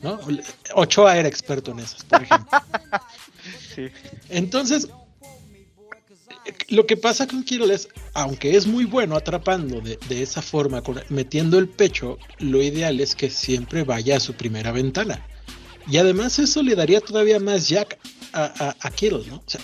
¿no? 0.03 0.19
Ochoa 0.73 1.17
era 1.17 1.29
experto 1.29 1.71
en 1.71 1.79
esas, 1.79 2.03
por 2.03 2.21
ejemplo. 2.21 2.49
Sí. 3.75 3.87
Entonces, 4.29 4.87
lo 6.69 6.85
que 6.85 6.95
pasa 6.97 7.27
con 7.27 7.43
Kittle 7.43 7.73
es, 7.73 7.87
aunque 8.13 8.55
es 8.55 8.67
muy 8.67 8.85
bueno 8.85 9.15
atrapando 9.15 9.81
de, 9.81 9.97
de 10.07 10.21
esa 10.21 10.41
forma, 10.41 10.81
con- 10.81 11.01
metiendo 11.09 11.57
el 11.59 11.67
pecho, 11.67 12.17
lo 12.39 12.61
ideal 12.61 12.99
es 12.99 13.15
que 13.15 13.29
siempre 13.29 13.83
vaya 13.83 14.17
a 14.17 14.19
su 14.19 14.33
primera 14.33 14.71
ventana. 14.71 15.25
Y 15.87 15.97
además 15.97 16.39
eso 16.39 16.63
le 16.63 16.75
daría 16.75 17.01
todavía 17.01 17.39
más 17.39 17.67
jack 17.69 17.97
a, 18.33 18.45
a, 18.69 18.75
a 18.79 18.91
Kittle, 18.91 19.23
¿no? 19.27 19.35
O 19.37 19.43
sea, 19.45 19.61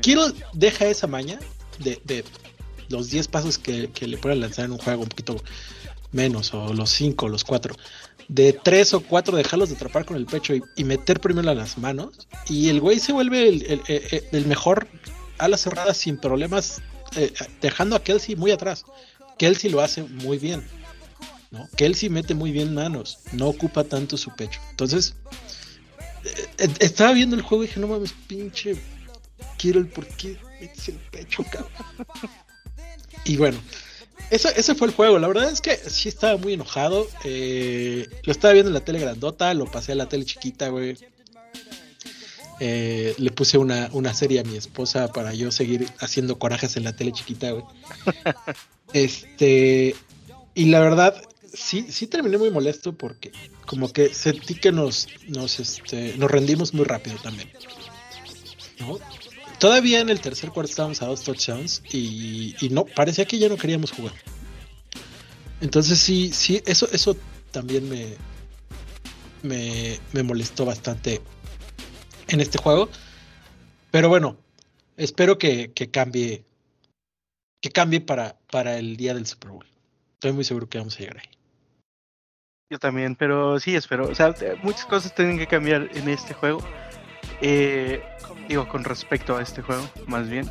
Kittle 0.00 0.32
deja 0.52 0.86
esa 0.86 1.06
maña 1.06 1.38
de, 1.78 2.00
de 2.04 2.24
los 2.88 3.10
10 3.10 3.28
pasos 3.28 3.58
que, 3.58 3.90
que 3.90 4.06
le 4.06 4.16
pueden 4.18 4.40
lanzar 4.40 4.64
en 4.66 4.72
un 4.72 4.78
juego 4.78 5.02
un 5.02 5.08
poquito 5.08 5.36
menos, 6.12 6.52
o 6.54 6.72
los 6.74 6.90
5, 6.90 7.28
los 7.28 7.44
4. 7.44 7.74
De 8.34 8.52
3 8.54 8.94
o 8.94 9.00
4 9.00 9.36
dejarlos 9.36 9.68
de 9.68 9.74
atrapar 9.76 10.04
con 10.06 10.16
el 10.16 10.24
pecho 10.26 10.54
y, 10.54 10.84
meter 10.84 11.20
primero 11.20 11.52
las 11.52 11.76
manos. 11.76 12.26
Y 12.48 12.68
el 12.70 12.80
güey 12.80 12.98
se 12.98 13.12
vuelve 13.12 13.48
el, 13.48 13.62
el- 13.62 13.82
el- 13.88 14.24
el 14.32 14.46
mejor 14.46 14.88
ala 15.38 15.56
cerrada 15.58 15.92
sin 15.92 16.16
problemas, 16.16 16.80
eh, 17.16 17.32
dejando 17.60 17.94
a 17.96 18.02
Kelsey 18.02 18.34
muy 18.36 18.50
atrás. 18.50 18.84
Kelsey 19.38 19.70
lo 19.70 19.80
hace 19.82 20.02
muy 20.02 20.38
bien. 20.38 20.62
Kelsey 21.76 22.08
mete 22.08 22.34
muy 22.34 22.50
bien 22.52 22.72
manos, 22.72 23.18
no 23.32 23.48
ocupa 23.48 23.84
tanto 23.84 24.16
su 24.16 24.34
pecho. 24.34 24.58
Entonces, 24.70 25.14
eh, 26.24 26.48
eh, 26.58 26.68
estaba 26.80 27.12
viendo 27.12 27.36
el 27.36 27.42
juego 27.42 27.64
y 27.64 27.66
dije, 27.66 27.80
no 27.80 27.88
mames, 27.88 28.14
pinche 28.26 28.76
Kittle, 29.58 29.84
¿por 29.84 30.06
qué 30.06 30.38
metes 30.60 30.88
el 30.88 30.94
pecho, 31.10 31.44
cabrón? 31.44 31.70
Y 33.24 33.36
bueno, 33.36 33.58
eso, 34.32 34.48
ese 34.48 34.74
fue 34.74 34.88
el 34.88 34.94
juego. 34.94 35.18
La 35.18 35.28
verdad 35.28 35.50
es 35.50 35.60
que 35.60 35.76
sí 35.76 36.08
estaba 36.08 36.38
muy 36.38 36.54
enojado. 36.54 37.06
eh, 37.24 38.08
lo 38.24 38.32
estaba 38.32 38.54
viendo 38.54 38.70
en 38.70 38.74
la 38.74 38.84
tele 38.84 38.98
grandota, 38.98 39.52
lo 39.52 39.66
pasé 39.66 39.92
a 39.92 39.94
la 39.94 40.08
tele 40.08 40.24
chiquita, 40.24 40.68
güey. 40.68 40.96
Eh, 42.58 43.14
le 43.18 43.30
puse 43.30 43.58
una, 43.58 43.90
una 43.92 44.14
serie 44.14 44.40
a 44.40 44.44
mi 44.44 44.56
esposa 44.56 45.12
para 45.12 45.34
yo 45.34 45.50
seguir 45.50 45.86
haciendo 45.98 46.38
corajes 46.38 46.76
en 46.76 46.84
la 46.84 46.96
tele 46.96 47.12
chiquita, 47.12 47.52
güey. 47.52 47.64
Este, 48.94 49.96
y 50.54 50.66
la 50.66 50.80
verdad, 50.80 51.14
sí, 51.54 51.86
sí 51.88 52.06
terminé 52.06 52.36
muy 52.36 52.50
molesto 52.50 52.92
porque 52.92 53.32
como 53.64 53.90
que 53.90 54.12
sentí 54.12 54.54
que 54.54 54.70
nos, 54.70 55.08
nos, 55.28 55.60
este, 55.60 56.14
nos 56.18 56.30
rendimos 56.30 56.74
muy 56.74 56.84
rápido 56.84 57.16
también. 57.22 57.50
¿no? 58.80 58.98
Todavía 59.62 60.00
en 60.00 60.08
el 60.08 60.20
tercer 60.20 60.50
cuarto 60.50 60.70
estábamos 60.70 61.02
a 61.02 61.06
dos 61.06 61.22
touchdowns 61.22 61.84
y, 61.92 62.56
no, 62.72 62.84
parecía 62.84 63.26
que 63.26 63.38
ya 63.38 63.48
no 63.48 63.56
queríamos 63.56 63.92
jugar. 63.92 64.12
Entonces 65.60 66.00
sí, 66.00 66.32
sí, 66.32 66.60
eso, 66.66 66.88
eso 66.90 67.16
también 67.52 67.88
me, 67.88 68.08
me, 69.44 70.00
me 70.14 70.24
molestó 70.24 70.64
bastante 70.64 71.22
en 72.26 72.40
este 72.40 72.58
juego. 72.58 72.88
Pero 73.92 74.08
bueno, 74.08 74.36
espero 74.96 75.38
que, 75.38 75.70
que 75.72 75.92
cambie. 75.92 76.44
Que 77.60 77.70
cambie 77.70 78.00
para, 78.00 78.36
para 78.50 78.78
el 78.78 78.96
día 78.96 79.14
del 79.14 79.26
Super 79.26 79.52
Bowl. 79.52 79.66
Estoy 80.14 80.32
muy 80.32 80.42
seguro 80.42 80.68
que 80.68 80.78
vamos 80.78 80.96
a 80.96 80.98
llegar 80.98 81.18
ahí. 81.18 81.30
Yo 82.68 82.80
también, 82.80 83.14
pero 83.14 83.60
sí 83.60 83.76
espero. 83.76 84.08
O 84.08 84.14
sea, 84.16 84.34
muchas 84.64 84.86
cosas 84.86 85.14
tienen 85.14 85.38
que 85.38 85.46
cambiar 85.46 85.88
en 85.94 86.08
este 86.08 86.34
juego. 86.34 86.64
Eh, 87.40 88.02
digo, 88.48 88.68
con 88.68 88.84
respecto 88.84 89.36
a 89.36 89.42
este 89.42 89.62
juego, 89.62 89.88
más 90.06 90.28
bien. 90.28 90.50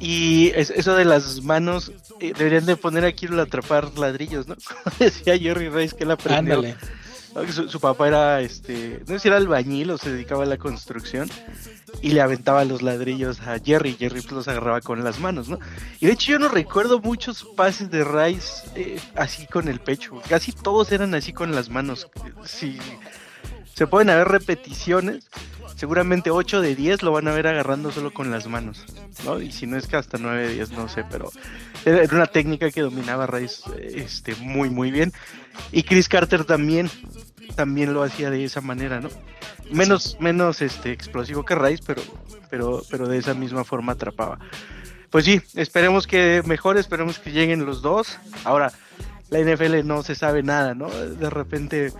Y 0.00 0.48
es- 0.54 0.70
eso 0.70 0.94
de 0.94 1.04
las 1.04 1.42
manos, 1.42 1.92
eh, 2.20 2.32
deberían 2.36 2.66
de 2.66 2.76
poner 2.76 3.04
aquí 3.04 3.26
a 3.26 3.42
atrapar 3.42 3.98
ladrillos, 3.98 4.46
¿no? 4.48 4.56
Como 4.84 4.96
decía 4.98 5.38
Jerry 5.38 5.68
Rice 5.68 5.96
que 5.96 6.04
él 6.04 6.10
aprendió. 6.10 6.54
Ándale. 6.56 6.76
Su, 7.52 7.68
su 7.68 7.80
papá 7.80 8.08
era, 8.08 8.40
este, 8.40 9.00
no 9.06 9.12
sé 9.14 9.18
si 9.18 9.28
era 9.28 9.36
albañil 9.36 9.90
o 9.90 9.98
se 9.98 10.10
dedicaba 10.10 10.44
a 10.44 10.46
la 10.46 10.56
construcción 10.56 11.28
y 12.00 12.12
le 12.12 12.22
aventaba 12.22 12.64
los 12.64 12.80
ladrillos 12.80 13.40
a 13.42 13.58
Jerry 13.62 13.90
y 13.90 13.96
Jerry 13.96 14.22
pues, 14.22 14.32
los 14.32 14.48
agarraba 14.48 14.80
con 14.80 15.04
las 15.04 15.20
manos, 15.20 15.46
¿no? 15.50 15.58
Y 16.00 16.06
de 16.06 16.12
hecho 16.12 16.32
yo 16.32 16.38
no 16.38 16.48
recuerdo 16.48 16.98
muchos 16.98 17.44
pases 17.54 17.90
de 17.90 18.04
Rice 18.04 18.62
eh, 18.74 18.98
así 19.16 19.46
con 19.46 19.68
el 19.68 19.80
pecho, 19.80 20.18
casi 20.30 20.52
todos 20.52 20.90
eran 20.92 21.14
así 21.14 21.34
con 21.34 21.54
las 21.54 21.68
manos. 21.68 22.08
Si 22.46 22.78
se 23.76 23.86
pueden 23.86 24.08
haber 24.08 24.28
repeticiones, 24.28 25.28
seguramente 25.76 26.30
8 26.30 26.62
de 26.62 26.74
10 26.74 27.02
lo 27.02 27.12
van 27.12 27.28
a 27.28 27.34
ver 27.34 27.46
agarrando 27.46 27.92
solo 27.92 28.10
con 28.10 28.30
las 28.30 28.46
manos, 28.46 28.86
¿no? 29.26 29.42
Y 29.42 29.52
si 29.52 29.66
no 29.66 29.76
es 29.76 29.86
que 29.86 29.96
hasta 29.96 30.16
9 30.16 30.48
de 30.48 30.54
10, 30.54 30.70
no 30.70 30.88
sé, 30.88 31.04
pero 31.10 31.30
era 31.84 32.16
una 32.16 32.26
técnica 32.26 32.70
que 32.70 32.80
dominaba 32.80 33.26
Rice 33.26 33.64
este, 33.94 34.34
muy, 34.36 34.70
muy 34.70 34.90
bien. 34.90 35.12
Y 35.72 35.82
Chris 35.82 36.08
Carter 36.08 36.46
también, 36.46 36.90
también 37.54 37.92
lo 37.92 38.02
hacía 38.02 38.30
de 38.30 38.44
esa 38.44 38.62
manera, 38.62 38.98
¿no? 38.98 39.10
Menos, 39.70 40.16
menos 40.20 40.62
este, 40.62 40.92
explosivo 40.92 41.44
que 41.44 41.54
Rice, 41.54 41.82
pero, 41.86 42.00
pero, 42.48 42.82
pero 42.90 43.08
de 43.08 43.18
esa 43.18 43.34
misma 43.34 43.62
forma 43.62 43.92
atrapaba. 43.92 44.38
Pues 45.10 45.26
sí, 45.26 45.42
esperemos 45.54 46.06
que 46.06 46.42
mejore, 46.46 46.80
esperemos 46.80 47.18
que 47.18 47.30
lleguen 47.30 47.66
los 47.66 47.82
dos. 47.82 48.18
Ahora, 48.44 48.72
la 49.30 49.40
NFL 49.40 49.86
no 49.86 50.02
se 50.02 50.14
sabe 50.14 50.42
nada, 50.42 50.74
¿no? 50.74 50.88
De 50.90 51.30
repente 51.30 51.92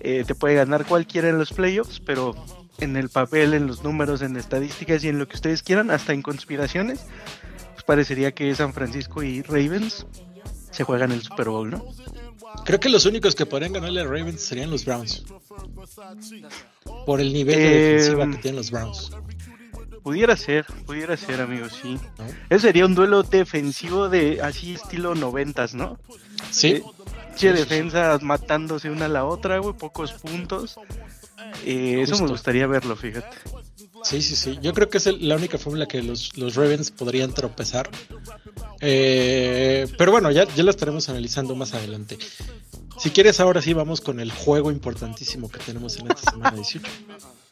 eh, 0.00 0.24
te 0.26 0.34
puede 0.34 0.54
ganar 0.54 0.86
cualquiera 0.86 1.28
en 1.28 1.38
los 1.38 1.52
playoffs, 1.52 2.00
pero 2.00 2.34
en 2.78 2.96
el 2.96 3.08
papel, 3.08 3.54
en 3.54 3.66
los 3.66 3.82
números, 3.82 4.22
en 4.22 4.36
estadísticas 4.36 5.04
y 5.04 5.08
en 5.08 5.18
lo 5.18 5.28
que 5.28 5.36
ustedes 5.36 5.62
quieran, 5.62 5.90
hasta 5.90 6.12
en 6.12 6.22
conspiraciones, 6.22 7.06
pues 7.72 7.84
parecería 7.84 8.32
que 8.32 8.54
San 8.54 8.72
Francisco 8.72 9.22
y 9.22 9.42
Ravens 9.42 10.06
se 10.70 10.84
juegan 10.84 11.12
el 11.12 11.22
Super 11.22 11.48
Bowl, 11.48 11.70
¿no? 11.70 11.84
Creo 12.64 12.80
que 12.80 12.88
los 12.88 13.06
únicos 13.06 13.34
que 13.34 13.46
podrían 13.46 13.72
ganarle 13.72 14.00
a 14.00 14.04
Ravens 14.04 14.40
serían 14.40 14.70
los 14.70 14.84
Browns. 14.84 15.24
Por 17.04 17.20
el 17.20 17.32
nivel 17.32 17.56
de 17.56 17.68
defensiva 17.68 18.30
que 18.30 18.36
tienen 18.38 18.56
los 18.56 18.70
Browns. 18.70 19.10
Pudiera 20.02 20.36
ser, 20.36 20.66
pudiera 20.86 21.16
ser, 21.16 21.40
amigos, 21.40 21.78
sí. 21.82 21.98
¿no? 22.18 22.24
Eso 22.48 22.66
sería 22.66 22.86
un 22.86 22.94
duelo 22.94 23.22
defensivo 23.24 24.08
de 24.08 24.40
así 24.40 24.74
estilo 24.74 25.14
noventas, 25.14 25.74
¿no? 25.74 25.98
Sí, 26.50 26.68
Eh, 26.68 26.82
Che, 27.36 27.52
defensas 27.52 28.22
matándose 28.22 28.88
una 28.90 29.04
a 29.04 29.08
la 29.08 29.24
otra, 29.26 29.58
güey, 29.58 29.74
pocos 29.76 30.12
puntos. 30.14 30.76
Eh, 31.64 32.00
eso 32.00 32.18
me 32.22 32.28
gustaría 32.28 32.66
verlo, 32.66 32.96
fíjate. 32.96 33.36
sí, 34.02 34.22
sí, 34.22 34.34
sí. 34.36 34.58
Yo 34.62 34.72
creo 34.72 34.88
que 34.88 34.96
es 34.98 35.06
el- 35.06 35.28
la 35.28 35.36
única 35.36 35.58
forma 35.58 35.76
en 35.76 35.80
la 35.80 35.86
que 35.86 36.02
los, 36.02 36.36
los 36.38 36.54
Ravens 36.54 36.90
podrían 36.90 37.34
tropezar. 37.34 37.90
Eh, 38.80 39.86
pero 39.98 40.12
bueno, 40.12 40.30
ya, 40.30 40.44
ya 40.54 40.62
lo 40.62 40.70
estaremos 40.70 41.08
analizando 41.08 41.54
más 41.54 41.74
adelante. 41.74 42.18
Si 42.98 43.10
quieres, 43.10 43.40
ahora 43.40 43.60
sí 43.60 43.74
vamos 43.74 44.00
con 44.00 44.20
el 44.20 44.32
juego 44.32 44.70
importantísimo 44.70 45.50
que 45.50 45.58
tenemos 45.58 45.98
en 45.98 46.10
esta 46.10 46.30
semana 46.30 46.52
18. 46.56 46.86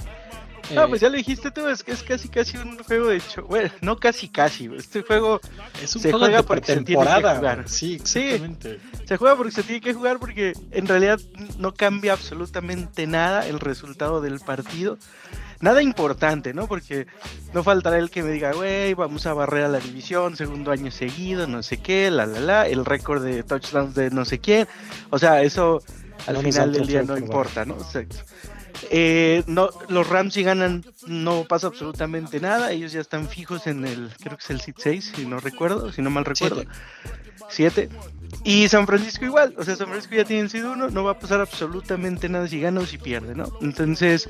No, 0.73 0.85
Eh, 0.85 0.89
pues 0.89 1.01
ya 1.01 1.09
lo 1.09 1.17
dijiste 1.17 1.51
tú, 1.51 1.67
es 1.69 1.83
que 1.83 1.93
es 1.93 2.03
casi 2.03 2.29
casi 2.29 2.57
un 2.57 2.79
juego 2.79 3.09
de 3.09 3.17
hecho. 3.17 3.43
Bueno, 3.45 3.71
no 3.81 3.97
casi 3.97 4.29
casi, 4.29 4.71
este 4.77 5.03
juego 5.03 5.41
es 5.83 5.95
un 5.97 6.03
se 6.03 6.11
juego 6.11 6.27
juega 6.27 6.39
de 6.39 6.43
porque 6.45 6.67
se 6.75 6.81
tiene 6.83 7.05
que 7.05 7.11
jugar. 7.11 7.69
Sí, 7.69 7.95
exactamente. 7.95 8.81
se 9.05 9.17
juega 9.17 9.37
porque 9.37 9.53
se 9.53 9.63
tiene 9.63 9.81
que 9.81 9.95
jugar 9.95 10.19
porque 10.19 10.53
en 10.71 10.87
realidad 10.87 11.21
no 11.59 11.75
cambia 11.75 12.13
absolutamente 12.13 13.07
nada 13.07 13.47
el 13.47 13.61
resultado 13.61 14.21
del 14.21 14.41
partido. 14.41 14.99
Nada 15.61 15.83
importante, 15.83 16.53
¿no? 16.53 16.67
Porque 16.67 17.07
no 17.55 17.63
faltará 17.63 17.99
el 17.99 18.11
que 18.11 18.23
me 18.23 18.33
diga, 18.33 18.53
güey, 18.53 18.93
vamos 18.93 19.25
a 19.27 19.33
barrer 19.33 19.65
a 19.65 19.69
la 19.69 19.79
división, 19.79 20.37
segundo 20.37 20.73
año 20.73 20.91
seguido, 20.91 21.47
no 21.47 21.63
sé 21.63 21.79
qué, 21.79 22.11
la, 22.11 22.27
la, 22.27 22.41
la, 22.41 22.69
el 22.69 22.85
récord 22.85 23.25
de 23.25 23.43
touchdowns 23.45 23.95
de 23.95 24.11
no 24.11 24.25
sé 24.25 24.41
quién. 24.41 24.67
O 25.11 25.19
sea, 25.19 25.43
eso 25.43 25.81
al 26.27 26.35
No 26.35 26.41
final 26.43 26.73
del 26.73 26.87
día 26.87 27.01
no 27.03 27.15
por 27.15 27.19
importa, 27.19 27.65
¿no? 27.65 27.75
Exacto. 27.75 28.17
Eh, 28.91 29.43
no, 29.47 29.71
los 29.89 30.09
Rams 30.09 30.35
si 30.35 30.43
ganan 30.43 30.85
no 31.07 31.45
pasa 31.45 31.69
absolutamente 31.69 32.41
nada, 32.41 32.73
ellos 32.73 32.93
ya 32.93 33.01
están 33.01 33.29
fijos 33.29 33.67
en 33.67 33.85
el, 33.87 34.11
creo 34.21 34.37
que 34.37 34.43
es 34.45 34.51
el 34.51 34.61
seed 34.61 34.75
6, 34.79 35.13
si 35.17 35.27
no 35.27 35.39
recuerdo, 35.39 35.93
si 35.93 36.03
no 36.03 36.11
mal 36.11 36.25
recuerdo. 36.25 36.65
7. 37.49 37.89
Y 38.43 38.69
San 38.69 38.87
Francisco 38.87 39.25
igual, 39.25 39.55
o 39.59 39.65
sea, 39.65 39.77
San 39.77 39.89
Francisco 39.89 40.15
ya 40.17 40.25
tiene 40.25 40.43
el 40.43 40.51
seed 40.51 40.65
1, 40.67 40.91
no 40.91 41.05
va 41.05 41.13
a 41.13 41.19
pasar 41.19 41.41
absolutamente 41.41 42.29
nada 42.29 42.49
si 42.49 42.61
gana 42.61 42.81
o 42.81 42.87
si 42.87 42.99
pierde, 42.99 43.35
¿no? 43.35 43.53
Entonces, 43.61 44.29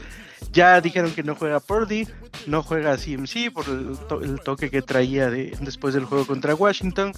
ya 0.53 0.81
dijeron 0.81 1.13
que 1.13 1.23
no 1.23 1.35
juega 1.37 1.61
Purdy, 1.61 2.07
no 2.47 2.63
juega 2.63 2.97
CMC 2.97 3.51
por 3.53 3.67
el, 3.69 3.97
to- 4.09 4.23
el 4.23 4.41
toque 4.41 4.71
que 4.71 4.83
traía 4.83 5.31
de, 5.31 5.57
después 5.61 5.95
del 5.95 6.05
juego 6.05 6.27
contra 6.27 6.55
Washington. 6.55 7.13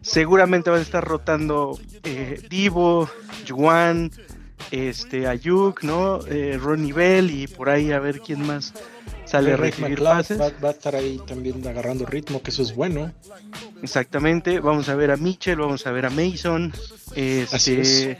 Seguramente 0.00 0.70
van 0.70 0.78
a 0.78 0.82
estar 0.82 1.04
rotando 1.04 1.78
eh, 2.04 2.40
Divo, 2.48 3.10
Juan, 3.48 4.10
este, 4.70 5.26
Ayuk, 5.26 5.82
¿no? 5.82 6.20
Eh, 6.26 6.58
Ronnie 6.60 6.92
Bell 6.92 7.30
y 7.30 7.46
por 7.46 7.68
ahí 7.68 7.92
a 7.92 7.98
ver 7.98 8.20
quién 8.20 8.46
más 8.46 8.74
sale 9.24 9.52
a 9.52 9.56
recibir 9.56 9.90
McLeod 9.90 10.08
pases. 10.08 10.40
va, 10.40 10.50
va 10.62 10.68
a 10.68 10.72
estar 10.72 10.96
ahí 10.96 11.20
también 11.26 11.66
agarrando 11.66 12.06
ritmo, 12.06 12.42
que 12.42 12.50
eso 12.50 12.62
es 12.62 12.74
bueno. 12.74 13.12
Exactamente, 13.82 14.60
vamos 14.60 14.88
a 14.88 14.94
ver 14.94 15.10
a 15.10 15.16
Mitchell, 15.16 15.58
vamos 15.58 15.86
a 15.86 15.92
ver 15.92 16.06
a 16.06 16.10
Mason. 16.10 16.72
Así 17.52 17.74
es. 17.74 17.88
Este, 17.88 18.18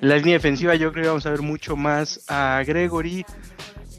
la 0.00 0.16
línea 0.16 0.34
defensiva 0.34 0.74
yo 0.76 0.92
creo 0.92 1.02
que 1.02 1.08
vamos 1.08 1.26
a 1.26 1.30
ver 1.30 1.42
mucho 1.42 1.76
más 1.76 2.20
a 2.28 2.62
Gregory, 2.64 3.26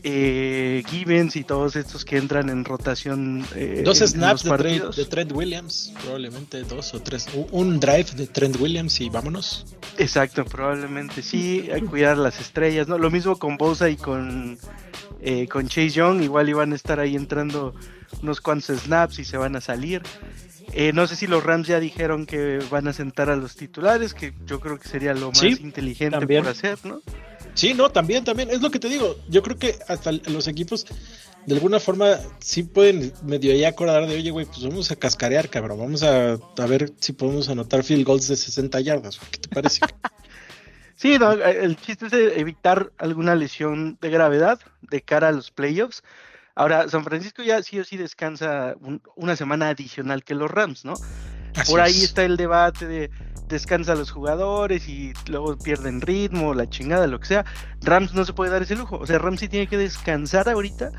eh, 0.04 0.84
Gibbons 0.88 1.36
y 1.36 1.44
todos 1.44 1.76
estos 1.76 2.06
que 2.06 2.18
entran 2.18 2.50
en 2.50 2.64
rotación. 2.66 3.46
eh, 3.56 3.82
Dos 3.86 4.00
snaps 4.00 4.44
los 4.46 4.52
de, 4.58 4.58
Trent, 4.58 4.74
partidos. 4.80 4.96
de 4.96 5.06
Trent 5.06 5.32
Williams, 5.34 5.94
probablemente 6.02 6.64
dos 6.64 6.94
o 6.94 7.02
tres. 7.02 7.28
Un 7.52 7.80
drive 7.80 8.08
de 8.16 8.28
Trent 8.28 8.60
Williams 8.60 9.00
y 9.02 9.10
vámonos. 9.10 9.66
Exacto, 9.98 10.46
probablemente 10.46 11.22
sí, 11.22 11.70
hay 11.74 11.82
que 11.82 11.88
cuidar 11.88 12.18
las 12.18 12.40
estrellas, 12.40 12.88
¿no? 12.88 12.98
Lo 12.98 13.10
mismo 13.12 13.38
con 13.38 13.58
Bosa 13.58 13.90
y 13.90 13.98
con, 13.98 14.58
eh, 15.22 15.48
con 15.48 15.68
Chase 15.68 15.90
Young, 15.90 16.22
igual 16.24 16.48
iban 16.50 16.72
a 16.72 16.76
estar 16.76 17.00
ahí 17.00 17.16
entrando 17.16 17.74
unos 18.22 18.42
cuantos 18.42 18.80
snaps 18.82 19.20
y 19.20 19.26
se 19.26 19.38
van 19.38 19.56
a 19.56 19.62
salir. 19.62 20.02
Eh, 20.74 20.92
no 20.94 21.08
sé 21.08 21.16
si 21.16 21.26
los 21.26 21.44
Rams 21.44 21.68
ya 21.68 21.80
dijeron 21.80 22.28
que 22.28 22.60
van 22.70 22.88
a 22.88 22.94
sentar 22.94 23.30
a 23.32 23.36
los 23.36 23.56
titulares, 23.56 24.14
que 24.14 24.34
yo 24.46 24.60
creo 24.60 24.78
que 24.80 24.88
sería 24.88 25.16
lo 25.16 25.30
más 25.30 25.40
Sí, 25.40 25.58
inteligente 25.62 26.18
también. 26.20 26.44
por 26.44 26.52
hacer, 26.52 26.78
¿no? 26.84 27.02
Sí, 27.54 27.74
no, 27.74 27.90
también, 27.90 28.24
también. 28.24 28.50
Es 28.50 28.62
lo 28.62 28.72
que 28.72 28.80
te 28.80 28.88
digo. 28.90 29.18
Yo 29.28 29.42
creo 29.44 29.58
que 29.58 29.78
hasta 29.88 30.12
los 30.12 30.48
equipos, 30.48 30.86
de 31.46 31.56
alguna 31.56 31.80
forma, 31.80 32.18
sí 32.40 32.64
pueden 32.64 33.12
medio 33.24 33.54
ya 33.56 33.70
acordar 33.70 34.08
de, 34.08 34.16
oye, 34.16 34.32
güey, 34.32 34.46
pues 34.46 34.64
vamos 34.64 34.92
a 34.92 34.96
cascarear, 34.96 35.50
cabrón. 35.50 35.80
Vamos 35.80 36.04
a, 36.04 36.34
a 36.34 36.66
ver 36.68 36.92
si 37.00 37.12
podemos 37.14 37.50
anotar 37.50 37.84
field 37.84 38.06
goals 38.06 38.28
de 38.28 38.36
60 38.38 38.80
yardas. 38.82 39.20
¿Qué 39.32 39.38
te 39.40 39.50
parece? 39.50 39.82
Sí, 40.96 41.18
no, 41.18 41.32
el 41.32 41.78
chiste 41.78 42.08
es 42.08 42.14
evitar 42.14 42.92
alguna 42.98 43.34
lesión 43.34 43.98
de 44.02 44.10
gravedad 44.10 44.60
de 44.82 45.02
cara 45.02 45.30
a 45.30 45.32
los 45.32 45.50
playoffs. 45.50 46.04
Ahora, 46.56 46.90
San 46.90 47.06
Francisco 47.06 47.42
ya 47.42 47.64
sí 47.64 47.80
o 47.80 47.86
sí 47.86 47.96
descansa 47.96 48.76
un- 48.82 49.02
una 49.16 49.38
semana 49.38 49.70
adicional 49.70 50.26
que 50.26 50.36
los 50.36 50.52
Rams, 50.52 50.84
¿no? 50.84 50.96
Así 51.56 51.72
Por 51.72 51.80
ahí 51.80 51.92
es. 52.00 52.04
está 52.04 52.26
el 52.26 52.36
debate 52.36 52.86
de 52.86 53.10
descansa 53.50 53.94
a 53.94 53.96
los 53.96 54.12
jugadores 54.12 54.88
y 54.88 55.14
luego 55.28 55.58
pierden 55.58 56.02
ritmo, 56.02 56.54
la 56.54 56.70
chingada, 56.70 57.08
lo 57.08 57.20
que 57.20 57.28
sea. 57.28 57.46
Rams 57.82 58.14
no 58.14 58.24
se 58.24 58.34
puede 58.34 58.52
dar 58.52 58.62
ese 58.62 58.76
lujo. 58.76 58.98
O 58.98 59.06
sea, 59.06 59.20
Rams 59.20 59.42
sí 59.42 59.50
tiene 59.50 59.68
que 59.68 59.78
descansar 59.78 60.48
ahorita 60.48 60.92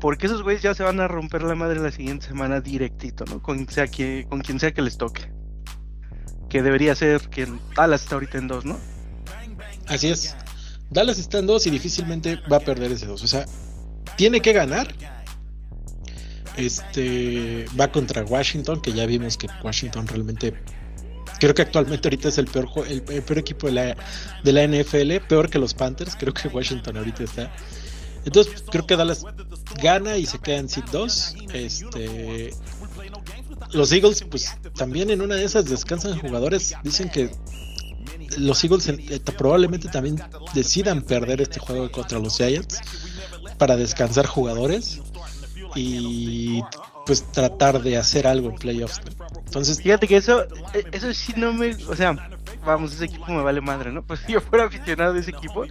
porque 0.00 0.26
esos 0.26 0.42
güeyes 0.42 0.62
ya 0.62 0.74
se 0.74 0.82
van 0.82 0.98
a 0.98 1.06
romper 1.06 1.42
la 1.42 1.54
madre 1.54 1.78
la 1.78 1.92
siguiente 1.92 2.26
semana 2.26 2.60
directito, 2.60 3.24
¿no? 3.26 3.42
Con, 3.42 3.68
sea 3.68 3.86
que, 3.86 4.26
con 4.28 4.40
quien 4.40 4.58
sea 4.58 4.72
que 4.72 4.82
les 4.82 4.96
toque. 4.96 5.30
Que 6.48 6.62
debería 6.62 6.94
ser 6.94 7.20
que 7.28 7.46
Dallas 7.76 8.02
está 8.02 8.16
ahorita 8.16 8.38
en 8.38 8.48
dos, 8.48 8.64
¿no? 8.64 8.78
Así 9.86 10.08
es. 10.08 10.34
Dallas 10.88 11.18
está 11.18 11.38
en 11.38 11.46
dos 11.46 11.66
y 11.66 11.70
difícilmente 11.70 12.40
va 12.50 12.56
a 12.56 12.60
perder 12.60 12.90
ese 12.90 13.06
dos. 13.06 13.22
O 13.22 13.28
sea, 13.28 13.44
tiene 14.16 14.40
que 14.40 14.52
ganar. 14.52 14.92
Este 16.56 17.66
va 17.78 17.92
contra 17.92 18.24
Washington, 18.24 18.80
que 18.80 18.92
ya 18.92 19.06
vimos 19.06 19.36
que 19.36 19.46
Washington 19.62 20.08
realmente 20.08 20.54
creo 21.40 21.54
que 21.54 21.62
actualmente 21.62 22.06
ahorita 22.06 22.28
es 22.28 22.38
el 22.38 22.46
peor 22.46 22.68
el, 22.86 23.02
el 23.08 23.22
peor 23.22 23.38
equipo 23.38 23.66
de 23.66 23.72
la, 23.72 23.96
de 24.44 24.52
la 24.52 24.66
NFL, 24.66 25.26
peor 25.26 25.50
que 25.50 25.58
los 25.58 25.74
Panthers, 25.74 26.14
creo 26.14 26.32
que 26.32 26.46
Washington 26.48 26.96
ahorita 26.96 27.24
está. 27.24 27.52
Entonces, 28.24 28.62
creo 28.70 28.86
que 28.86 28.96
Dallas 28.96 29.24
gana 29.82 30.16
y 30.18 30.26
se 30.26 30.38
queda 30.38 30.58
en 30.58 30.68
seed 30.68 30.84
2. 30.92 31.36
Este 31.54 32.50
los 33.72 33.92
Eagles 33.92 34.24
pues 34.28 34.56
también 34.74 35.10
en 35.10 35.20
una 35.22 35.36
de 35.36 35.44
esas 35.44 35.64
descansan 35.64 36.18
jugadores, 36.18 36.74
dicen 36.82 37.08
que 37.08 37.30
los 38.38 38.62
Eagles 38.64 38.88
eh, 38.88 39.20
probablemente 39.36 39.88
también 39.88 40.20
decidan 40.54 41.02
perder 41.02 41.40
este 41.40 41.60
juego 41.60 41.90
contra 41.90 42.18
los 42.18 42.36
Giants 42.36 42.80
para 43.58 43.76
descansar 43.76 44.26
jugadores 44.26 45.00
y 45.74 46.62
pues 47.06 47.30
tratar 47.32 47.82
de 47.82 47.96
hacer 47.96 48.26
algo 48.26 48.50
en 48.50 48.56
playoffs. 48.56 49.00
Entonces, 49.50 49.82
Fíjate 49.82 50.06
que 50.06 50.16
eso, 50.16 50.44
eh, 50.74 50.84
eso 50.92 51.12
sí 51.12 51.34
no 51.36 51.52
me, 51.52 51.74
o 51.88 51.96
sea, 51.96 52.16
vamos, 52.64 52.92
ese 52.94 53.06
equipo 53.06 53.26
me 53.32 53.42
vale 53.42 53.60
madre, 53.60 53.90
¿no? 53.90 54.02
Pues 54.06 54.20
si 54.20 54.32
yo 54.34 54.40
fuera 54.40 54.66
aficionado 54.66 55.12
de 55.12 55.20
ese 55.20 55.32
equipo, 55.32 55.64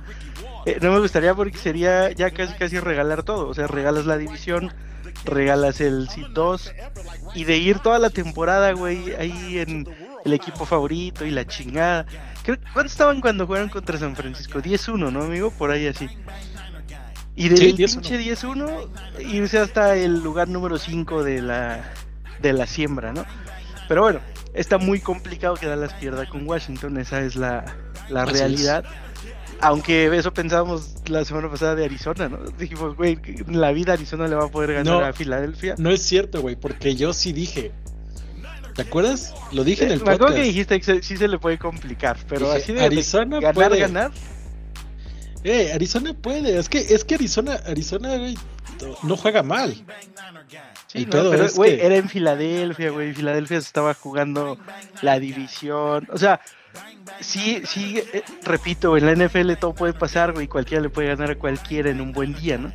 eh, 0.66 0.80
no 0.82 0.92
me 0.92 1.00
gustaría 1.00 1.34
porque 1.34 1.58
sería 1.58 2.12
ya 2.12 2.30
casi 2.32 2.56
casi 2.56 2.78
regalar 2.80 3.24
todo, 3.24 3.48
o 3.48 3.54
sea, 3.54 3.68
regalas 3.68 4.06
la 4.06 4.18
división, 4.18 4.74
regalas 5.24 5.80
el 5.80 6.10
Seed 6.10 6.28
2 6.34 6.74
y 7.36 7.46
de 7.46 7.56
ir 7.58 7.80
toda 7.80 8.00
la 8.00 8.10
temporada, 8.10 8.74
güey, 8.74 9.16
ahí 9.16 9.60
en 9.60 9.88
el 10.26 10.34
equipo 10.34 10.66
favorito 10.66 11.26
y 11.26 11.32
la 11.32 11.46
chingada. 11.48 12.06
Creo, 12.44 12.58
¿Cuántos 12.74 12.92
estaban 12.92 13.22
cuando 13.22 13.48
jugaron 13.48 13.70
contra 13.70 13.98
San 13.98 14.14
Francisco? 14.14 14.60
10-1, 14.60 15.10
¿no, 15.10 15.22
amigo? 15.24 15.52
Por 15.52 15.72
ahí 15.72 15.88
así. 15.88 16.10
Y 17.38 17.48
del 17.48 17.58
Sí, 17.58 17.74
10-1. 17.78 17.94
pinche 17.94 18.20
10-1 18.20 18.90
irse 19.30 19.58
hasta 19.60 19.96
el 19.96 20.22
lugar 20.22 20.50
número 20.50 20.78
5 20.78 21.24
de 21.24 21.42
la, 21.42 21.94
de 22.42 22.52
la 22.52 22.68
siembra, 22.68 23.14
¿no? 23.14 23.26
Pero 23.90 24.04
bueno, 24.04 24.20
está 24.54 24.78
muy 24.78 25.02
complicado 25.02 25.56
que 25.56 25.66
Dallas 25.66 25.94
pierda 25.96 26.26
con 26.30 26.48
Washington, 26.48 26.98
esa 26.98 27.20
es 27.22 27.36
la, 27.36 27.66
la 28.08 28.24
realidad. 28.24 28.86
Aunque 29.62 30.16
eso 30.18 30.32
pensábamos 30.34 30.96
la 31.10 31.26
semana 31.26 31.50
pasada 31.52 31.76
de 31.76 31.84
Arizona, 31.84 32.30
¿no? 32.30 32.38
Dijimos, 32.58 32.96
güey, 32.96 33.20
la 33.48 33.74
vida 33.74 33.92
Arizona 33.94 34.28
le 34.30 34.36
va 34.36 34.46
a 34.46 34.48
poder 34.50 34.72
ganar 34.74 34.86
No. 35.02 35.06
a 35.06 35.12
Filadelfia. 35.12 35.76
no 35.78 35.90
es 35.92 36.02
cierto, 36.02 36.42
güey, 36.42 36.56
porque 36.56 36.96
yo 36.96 37.12
sí 37.12 37.34
dije. 37.34 37.74
¿Te 38.76 38.84
acuerdas? 38.84 39.34
Lo 39.52 39.66
dije 39.66 39.84
en 39.84 39.90
Eh, 39.90 39.94
el 39.96 40.00
me 40.00 40.04
acuerdo 40.04 40.20
podcast. 40.28 40.38
que 40.40 40.44
dijiste 40.48 40.78
que 40.80 40.86
se- 40.86 41.02
sí 41.04 41.18
se 41.18 41.28
le 41.28 41.38
puede 41.38 41.58
complicar, 41.58 42.16
pero 42.30 42.46
Dije, 42.54 42.58
así 42.64 42.72
de, 42.74 42.86
Arizona 42.86 43.40
ganar, 43.42 43.54
puede. 43.56 43.80
ganar. 43.80 44.12
Eh, 45.44 45.72
Arizona 45.74 46.14
puede, 46.14 46.58
es 46.58 46.70
que 46.70 46.80
es 46.80 47.04
que 47.04 47.16
Arizona 47.16 47.60
Arizona 47.66 48.16
güey, 48.18 48.38
no 49.04 49.18
juega 49.18 49.42
mal. 49.44 49.76
Sí, 50.92 51.06
no, 51.06 51.30
pero, 51.30 51.48
güey, 51.56 51.78
que- 51.78 51.86
era 51.86 51.96
en 51.98 52.10
Filadelfia, 52.10 52.90
güey. 52.90 53.14
Filadelfia 53.14 53.62
se 53.62 53.68
estaba 53.68 53.94
jugando 53.94 54.58
la 55.04 55.20
división. 55.20 56.08
O 56.12 56.18
sea, 56.18 56.42
sí, 57.20 57.62
sí, 57.66 58.02
eh, 58.14 58.24
repito, 58.44 58.98
en 58.98 59.06
la 59.06 59.12
NFL 59.14 59.56
todo 59.58 59.74
puede 59.76 59.94
pasar, 59.94 60.34
güey. 60.34 60.48
Cualquiera 60.48 60.82
le 60.82 60.90
puede 60.90 61.10
ganar 61.10 61.32
a 61.32 61.36
cualquiera 61.38 61.90
en 61.92 62.02
un 62.02 62.12
buen 62.12 62.34
día, 62.34 62.58
¿no? 62.58 62.72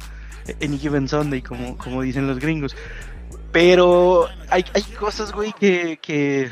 En 0.47 0.79
Given 0.79 1.09
Sunday, 1.09 1.43
como, 1.43 1.77
como 1.77 2.03
dicen 2.03 2.27
los 2.29 2.39
gringos. 2.39 2.77
Pero 3.51 4.29
hay, 4.49 4.65
hay 4.75 4.83
cosas, 4.83 5.33
güey, 5.33 5.53
que, 5.53 5.99
que 6.01 6.51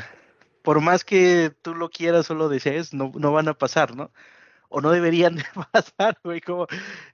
por 0.63 0.81
más 0.81 1.03
que 1.05 1.51
tú 1.61 1.75
lo 1.75 1.89
quieras 1.89 2.29
o 2.31 2.35
lo 2.35 2.49
desees, 2.49 2.93
no, 2.93 3.11
no 3.15 3.31
van 3.31 3.47
a 3.47 3.53
pasar, 3.53 3.95
¿no? 3.95 4.11
O 4.69 4.81
no 4.81 4.91
deberían 4.91 5.35
de 5.37 5.45
pasar, 5.71 6.17
güey. 6.23 6.41
Como 6.41 6.67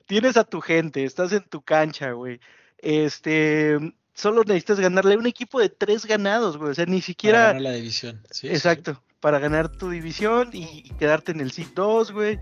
tienes 0.07 0.38
a 0.38 0.43
tu 0.43 0.62
gente, 0.62 1.03
estás 1.03 1.33
en 1.33 1.43
tu 1.43 1.62
cancha, 1.62 2.12
güey. 2.13 2.39
Este, 2.77 3.77
solo 4.19 4.43
necesitas 4.43 4.79
ganarle 4.79 5.13
a 5.15 5.17
un 5.17 5.27
equipo 5.27 5.60
de 5.60 5.69
tres 5.69 6.05
ganados, 6.05 6.58
güey. 6.58 6.71
O 6.71 6.75
sea, 6.75 6.86
ni 6.86 6.97
Para 6.97 7.05
siquiera. 7.05 7.39
ganar 7.47 7.62
la 7.62 7.71
división. 7.73 8.21
Sí. 8.32 8.47
Exacto, 8.47 9.01
para 9.19 9.39
ganar 9.39 9.69
tu 9.69 9.89
división 9.89 10.49
y, 10.53 10.63
y 10.86 10.89
quedarte 10.99 11.32
en 11.32 11.39
el 11.41 11.51
seed 11.51 11.67
2, 11.75 12.12
güey. 12.12 12.39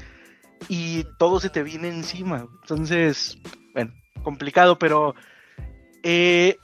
Y 0.70 1.06
todo 1.20 1.40
se 1.40 1.50
te 1.50 1.62
viene 1.64 1.90
encima. 1.90 2.40
güey. 2.42 2.56
Entonces, 2.64 3.38
bueno, 3.74 3.94
complicado, 4.24 4.78
pero. 4.80 5.14
Eh, 6.04 6.58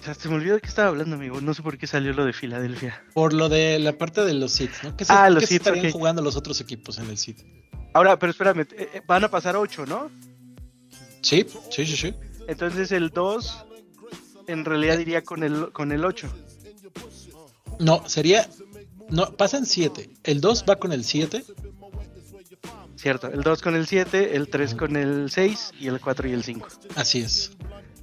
o 0.00 0.04
sea, 0.04 0.14
se 0.14 0.28
me 0.28 0.36
olvidó 0.36 0.54
de 0.54 0.60
qué 0.60 0.68
estaba 0.68 0.88
hablando, 0.88 1.16
amigo. 1.16 1.40
No 1.40 1.54
sé 1.54 1.62
por 1.62 1.76
qué 1.76 1.86
salió 1.86 2.12
lo 2.12 2.24
de 2.24 2.32
Filadelfia. 2.32 3.02
Por 3.14 3.32
lo 3.32 3.48
de 3.48 3.78
la 3.80 3.92
parte 3.98 4.24
de 4.24 4.34
los 4.34 4.52
seeds, 4.52 4.84
¿no? 4.84 4.96
¿Qué 4.96 5.04
se, 5.04 5.12
Ah, 5.12 5.28
los 5.30 5.44
seeds, 5.44 5.66
estarían 5.66 5.86
ok. 5.86 5.92
jugando 5.92 6.22
los 6.22 6.36
otros 6.36 6.60
equipos 6.60 6.98
en 6.98 7.08
el 7.10 7.18
seed? 7.18 7.36
Ahora, 7.94 8.18
pero 8.18 8.30
espérame, 8.30 8.60
eh, 8.60 8.66
eh, 8.94 9.02
van 9.06 9.24
a 9.24 9.28
pasar 9.28 9.56
8, 9.56 9.86
¿no? 9.86 10.10
Sí, 11.22 11.44
sí, 11.70 11.84
sí, 11.86 11.96
sí. 11.96 12.14
Entonces 12.46 12.92
el 12.92 13.10
2 13.10 13.66
en 14.48 14.64
realidad 14.64 14.98
iría 14.98 15.22
con 15.22 15.42
el, 15.42 15.70
con 15.72 15.92
el 15.92 16.04
8. 16.04 16.28
No, 17.78 18.08
sería. 18.08 18.48
No, 19.10 19.30
pasan 19.36 19.64
7. 19.66 20.10
El 20.24 20.40
2 20.40 20.64
va 20.68 20.76
con 20.76 20.92
el 20.92 21.04
7. 21.04 21.44
Cierto, 22.96 23.28
el 23.28 23.42
2 23.42 23.62
con 23.62 23.76
el 23.76 23.86
7, 23.86 24.34
el 24.36 24.48
3 24.48 24.74
con 24.74 24.96
el 24.96 25.30
6 25.30 25.72
y 25.78 25.86
el 25.86 26.00
4 26.00 26.28
y 26.28 26.32
el 26.32 26.42
5. 26.42 26.66
Así 26.96 27.20
es. 27.20 27.52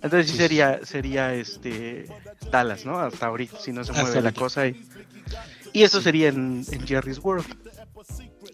Entonces 0.01 0.27
sí 0.27 0.33
Sí. 0.33 0.37
sería, 0.37 0.85
sería 0.85 1.33
este 1.33 2.05
Dallas, 2.51 2.85
¿no? 2.85 2.99
Hasta 2.99 3.25
ahorita, 3.25 3.59
si 3.59 3.73
no 3.73 3.83
se 3.83 3.91
Hasta 3.91 4.03
mueve 4.03 4.21
la 4.21 4.29
ahorita. 4.29 4.39
cosa. 4.39 4.67
Y, 4.67 4.81
y 5.73 5.83
eso 5.83 5.99
sería 6.01 6.29
en, 6.29 6.65
en 6.71 6.87
Jerry's 6.87 7.19
World. 7.19 7.45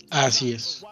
Así 0.09 0.53
es. 0.53 0.83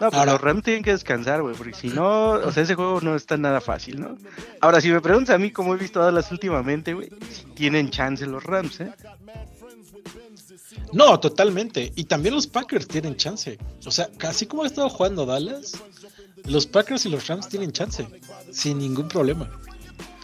No, 0.00 0.06
Ahora- 0.12 0.32
los 0.32 0.40
Rams 0.40 0.62
tienen 0.62 0.82
que 0.82 0.90
descansar, 0.92 1.42
güey, 1.42 1.54
porque 1.54 1.74
si 1.74 1.88
no, 1.88 2.30
o 2.32 2.52
sea, 2.52 2.62
ese 2.64 2.74
juego 2.74 3.00
no 3.00 3.14
está 3.14 3.36
nada 3.36 3.60
fácil, 3.60 4.00
¿no? 4.00 4.16
Ahora, 4.60 4.80
si 4.80 4.90
me 4.90 5.00
preguntas 5.00 5.34
a 5.34 5.38
mí 5.38 5.50
cómo 5.50 5.74
he 5.74 5.78
visto 5.78 6.00
a 6.00 6.06
Dallas 6.06 6.30
últimamente, 6.32 6.94
güey, 6.94 7.10
sí 7.30 7.44
tienen 7.54 7.90
chance 7.90 8.26
los 8.26 8.42
Rams, 8.44 8.80
¿eh? 8.80 8.92
No, 10.92 11.18
totalmente. 11.20 11.92
Y 11.96 12.04
también 12.04 12.34
los 12.34 12.46
Packers 12.46 12.86
tienen 12.86 13.16
chance. 13.16 13.58
O 13.86 13.90
sea, 13.90 14.08
así 14.22 14.46
como 14.46 14.64
ha 14.64 14.66
estado 14.66 14.88
jugando 14.88 15.26
Dallas, 15.26 15.72
los 16.44 16.66
Packers 16.66 17.06
y 17.06 17.08
los 17.10 17.26
Rams 17.26 17.48
tienen 17.48 17.72
chance. 17.72 18.06
Sin 18.52 18.78
ningún 18.78 19.08
problema. 19.08 19.48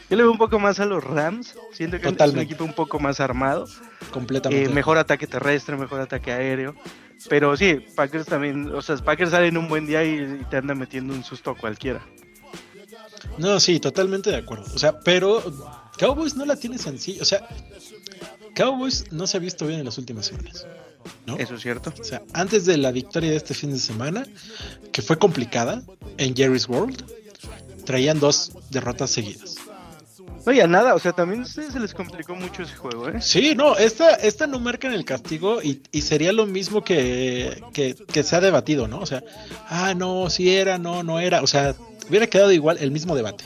Yo 0.09 0.17
le 0.17 0.23
veo 0.25 0.33
un 0.33 0.39
poco 0.39 0.59
más 0.59 0.81
a 0.81 0.87
los 0.87 1.05
Rams, 1.05 1.55
siento 1.73 2.01
que 2.01 2.09
es 2.09 2.33
un 2.33 2.39
equipo 2.41 2.65
un 2.65 2.73
poco 2.73 2.99
más 2.99 3.21
armado, 3.21 3.67
Completamente. 4.11 4.65
eh, 4.71 4.75
mejor 4.75 4.99
ataque 4.99 5.29
terrestre, 5.29 5.77
mejor 5.77 6.01
ataque 6.01 6.33
aéreo. 6.33 6.75
Pero 7.29 7.57
sí, 7.57 7.85
Packers 7.95 8.27
también, 8.27 8.75
o 8.75 8.81
sea, 8.83 8.97
Packers 8.97 9.31
salen 9.31 9.57
un 9.57 9.69
buen 9.69 9.87
día 9.87 10.05
y, 10.05 10.41
y 10.41 10.45
te 10.49 10.57
anda 10.57 10.75
metiendo 10.75 11.13
un 11.13 11.23
susto 11.23 11.51
a 11.51 11.57
cualquiera. 11.57 12.05
No, 13.39 13.61
sí, 13.61 13.81
totalmente 13.81 14.31
de 14.31 14.37
acuerdo. 14.37 14.65
O 14.75 14.79
sea, 14.79 15.01
pero 15.01 15.43
Cowboys 15.99 16.35
no 16.37 16.45
la 16.45 16.57
tiene 16.57 16.79
sencilla. 16.79 17.23
O 17.23 17.25
sea, 17.25 17.47
Cowboys 18.55 19.11
no 19.13 19.27
se 19.27 19.37
ha 19.37 19.41
visto 19.41 19.67
bien 19.67 19.81
en 19.81 19.87
las 19.87 19.99
últimas 19.99 20.27
semanas. 20.27 20.67
¿no? 21.27 21.37
Eso 21.37 21.55
es 21.55 21.63
cierto. 21.63 21.93
O 21.99 22.05
sea, 22.05 22.23
antes 22.33 22.67
de 22.67 22.77
la 22.77 22.91
victoria 22.91 23.31
de 23.31 23.37
este 23.37 23.55
fin 23.55 23.73
de 23.73 23.79
semana, 23.79 24.27
que 24.93 25.03
fue 25.03 25.19
complicada 25.19 25.83
en 26.19 26.35
Jerry's 26.35 26.69
World, 26.69 27.05
traían 27.85 28.21
dos 28.21 28.53
derrotas 28.71 29.11
seguidas. 29.11 29.57
No, 30.45 30.53
y 30.53 30.61
a 30.61 30.67
nada, 30.67 30.95
o 30.95 30.99
sea, 30.99 31.13
también 31.13 31.41
a 31.41 31.45
ustedes 31.45 31.73
se 31.73 31.81
les 31.81 31.93
complicó 31.93 32.35
mucho 32.35 32.63
ese 32.63 32.75
juego, 32.75 33.09
¿eh? 33.09 33.21
Sí, 33.21 33.55
no, 33.55 33.77
esta, 33.77 34.15
esta 34.15 34.47
no 34.47 34.59
marca 34.59 34.89
en 34.89 34.95
el 34.95 35.05
castigo 35.05 35.63
y, 35.63 35.83
y 35.93 36.03
sería 36.03 36.33
lo 36.33 36.47
mismo 36.47 36.83
que, 36.83 37.63
que, 37.73 37.95
que 37.95 38.23
se 38.23 38.37
ha 38.37 38.41
debatido, 38.41 38.89
¿no? 38.89 39.01
O 39.01 39.07
sea, 39.07 39.23
ah, 39.69 39.95
no, 39.95 40.31
si 40.31 40.51
era, 40.51 40.79
no, 40.79 41.03
no 41.03 41.21
era. 41.21 41.43
O 41.43 41.47
sea, 41.47 41.75
hubiera 42.09 42.27
quedado 42.27 42.53
igual 42.53 42.79
el 42.81 42.91
mismo 42.91 43.15
debate. 43.15 43.45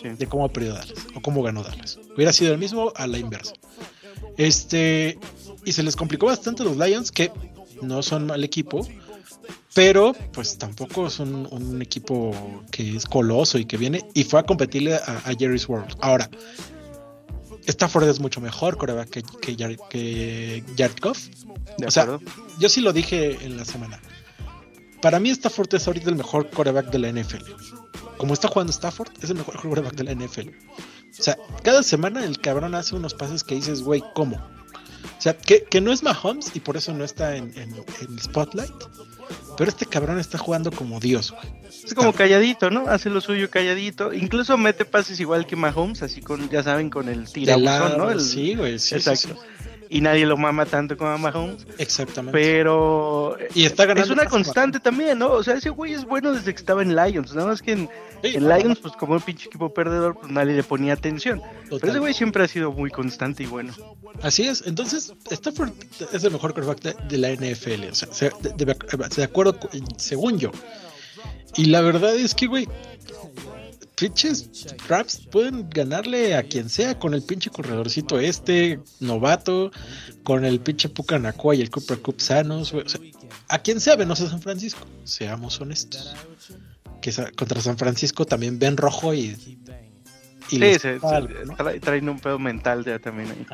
Sí. 0.00 0.08
de 0.10 0.26
cómo 0.28 0.48
perdió 0.48 0.74
Dallas 0.74 0.94
o 1.16 1.20
cómo 1.20 1.42
ganó 1.42 1.64
Dallas. 1.64 1.98
Hubiera 2.14 2.32
sido 2.32 2.52
el 2.52 2.58
mismo 2.58 2.92
a 2.94 3.08
la 3.08 3.18
inversa. 3.18 3.54
Este, 4.36 5.18
y 5.64 5.72
se 5.72 5.82
les 5.82 5.96
complicó 5.96 6.26
bastante 6.26 6.62
a 6.62 6.66
los 6.66 6.76
Lions, 6.76 7.10
que 7.10 7.32
no 7.82 8.02
son 8.02 8.26
mal 8.26 8.44
equipo, 8.44 8.86
pero 9.78 10.12
pues 10.32 10.58
tampoco 10.58 11.08
son 11.08 11.46
un 11.52 11.80
equipo 11.80 12.34
que 12.72 12.96
es 12.96 13.06
coloso 13.06 13.58
y 13.58 13.64
que 13.64 13.76
viene 13.76 14.04
y 14.12 14.24
fue 14.24 14.40
a 14.40 14.42
competirle 14.42 14.96
a, 14.96 15.22
a 15.24 15.34
Jerry's 15.38 15.68
World. 15.68 15.94
Ahora, 16.00 16.28
Stafford 17.64 18.08
es 18.08 18.18
mucho 18.18 18.40
mejor 18.40 18.76
coreback 18.76 19.08
que, 19.08 19.22
que. 19.88 20.64
¿De 20.74 21.86
O 21.86 21.90
sea? 21.92 22.18
Yo 22.58 22.68
sí 22.68 22.80
lo 22.80 22.92
dije 22.92 23.38
en 23.44 23.56
la 23.56 23.64
semana. 23.64 24.00
Para 25.00 25.20
mí 25.20 25.30
Stafford 25.30 25.72
es 25.72 25.86
ahorita 25.86 26.10
el 26.10 26.16
mejor 26.16 26.50
coreback 26.50 26.90
de 26.90 26.98
la 26.98 27.12
NFL. 27.12 27.44
Como 28.16 28.34
está 28.34 28.48
jugando 28.48 28.72
Stafford, 28.72 29.12
es 29.22 29.30
el 29.30 29.36
mejor 29.36 29.60
coreback 29.60 29.94
de 29.94 30.02
la 30.02 30.12
NFL. 30.12 30.48
O 30.48 31.22
sea, 31.22 31.38
cada 31.62 31.84
semana 31.84 32.24
el 32.24 32.40
cabrón 32.40 32.74
hace 32.74 32.96
unos 32.96 33.14
pases 33.14 33.44
que 33.44 33.54
dices, 33.54 33.82
güey, 33.82 34.02
¿cómo? 34.16 34.38
O 34.38 35.20
sea, 35.20 35.38
que, 35.38 35.62
que 35.62 35.80
no 35.80 35.92
es 35.92 36.02
Mahomes 36.02 36.50
y 36.56 36.58
por 36.58 36.76
eso 36.76 36.92
no 36.94 37.04
está 37.04 37.36
en, 37.36 37.56
en, 37.56 37.76
en 38.00 38.18
Spotlight. 38.18 38.74
Pero 39.56 39.70
este 39.70 39.86
cabrón 39.86 40.18
está 40.18 40.38
jugando 40.38 40.70
como 40.70 41.00
Dios, 41.00 41.32
güey. 41.32 41.42
Es 41.84 41.94
como 41.94 42.12
calladito, 42.12 42.70
¿no? 42.70 42.88
Hace 42.88 43.10
lo 43.10 43.20
suyo 43.20 43.50
calladito. 43.50 44.12
Incluso 44.12 44.56
mete 44.56 44.84
pases 44.84 45.18
igual 45.20 45.46
que 45.46 45.56
Mahomes, 45.56 46.02
así 46.02 46.20
con, 46.20 46.48
ya 46.50 46.62
saben, 46.62 46.90
con 46.90 47.08
el 47.08 47.30
tirabuzón, 47.30 47.98
¿no? 47.98 48.10
El- 48.10 48.20
Sí, 48.20 48.54
güey. 48.54 48.78
sí, 48.78 48.88
sí, 48.90 48.94
Exacto. 48.96 49.28
sí. 49.40 49.68
Y 49.90 50.00
nadie 50.02 50.26
lo 50.26 50.36
mama 50.36 50.66
tanto 50.66 50.96
como 50.96 51.10
a 51.10 51.16
Mahomes. 51.18 51.66
Exactamente. 51.78 52.38
Pero 52.38 53.36
Y 53.54 53.64
está 53.64 53.86
ganando 53.86 54.04
es 54.04 54.10
una 54.10 54.28
constante 54.28 54.80
también, 54.80 55.18
¿no? 55.18 55.30
O 55.32 55.42
sea, 55.42 55.54
ese 55.54 55.70
güey 55.70 55.94
es 55.94 56.04
bueno 56.04 56.32
desde 56.32 56.52
que 56.52 56.58
estaba 56.60 56.82
en 56.82 56.94
Lions. 56.94 57.34
Nada 57.34 57.48
más 57.48 57.62
que 57.62 57.72
en, 57.72 57.88
Sí, 58.22 58.34
en 58.36 58.48
Lions, 58.48 58.80
pues 58.80 58.94
como 58.94 59.14
un 59.14 59.20
pinche 59.20 59.46
equipo 59.46 59.72
perdedor, 59.72 60.18
pues 60.18 60.30
nadie 60.32 60.52
le 60.54 60.62
ponía 60.64 60.92
atención. 60.92 61.40
Pero 61.70 61.86
ese 61.88 61.98
güey 62.00 62.12
siempre 62.12 62.42
ha 62.44 62.48
sido 62.48 62.72
muy 62.72 62.90
constante 62.90 63.44
y 63.44 63.46
bueno. 63.46 63.72
Así 64.22 64.42
es, 64.46 64.64
entonces 64.66 65.12
Stafford 65.30 65.70
es 66.12 66.24
el 66.24 66.32
mejor 66.32 66.52
quarterback 66.52 66.96
de, 67.08 67.16
la 67.18 67.30
NFL, 67.30 67.90
o 67.90 67.94
sea, 67.94 68.08
se- 68.12 68.32
de, 68.42 68.64
de- 68.64 68.74
de 69.16 69.22
acuerdo, 69.24 69.56
según 69.96 70.38
yo. 70.38 70.50
Y 71.56 71.66
la 71.66 71.80
verdad 71.80 72.14
es 72.14 72.34
que, 72.34 72.46
güey, 72.46 72.68
pinches 73.98 74.48
Raps 74.88 75.18
pueden 75.30 75.68
ganarle 75.70 76.34
a 76.36 76.42
quien 76.42 76.68
sea 76.68 76.98
con 76.98 77.14
el 77.14 77.22
pinche 77.22 77.50
corredorcito 77.50 78.18
este, 78.18 78.80
novato, 79.00 79.70
con 80.22 80.44
el 80.44 80.60
pinche 80.60 80.88
Pucanacua 80.88 81.54
y 81.54 81.60
el 81.62 81.70
Cooper 81.70 82.00
Cup 82.00 82.20
sanos, 82.20 82.72
güey, 82.72 82.84
o 82.86 82.88
sea, 82.88 83.00
a 83.48 83.58
quien 83.60 83.80
sea 83.80 83.96
Venosa 83.96 84.28
San 84.28 84.40
Francisco, 84.42 84.86
seamos 85.04 85.60
honestos. 85.60 86.14
Que 87.00 87.12
contra 87.36 87.60
San 87.60 87.78
Francisco 87.78 88.24
también 88.24 88.58
ven 88.58 88.76
rojo 88.76 89.14
y. 89.14 89.20
y 89.28 89.58
Sí, 90.48 90.58
les 90.58 90.82
se, 90.82 90.98
falta, 90.98 91.32
se- 91.32 91.44
¿no? 91.46 91.56
tra- 91.56 91.80
traen 91.80 92.08
un 92.08 92.18
pedo 92.18 92.38
mental 92.38 92.84
ya 92.84 92.98
también 92.98 93.30
ahí. 93.30 93.46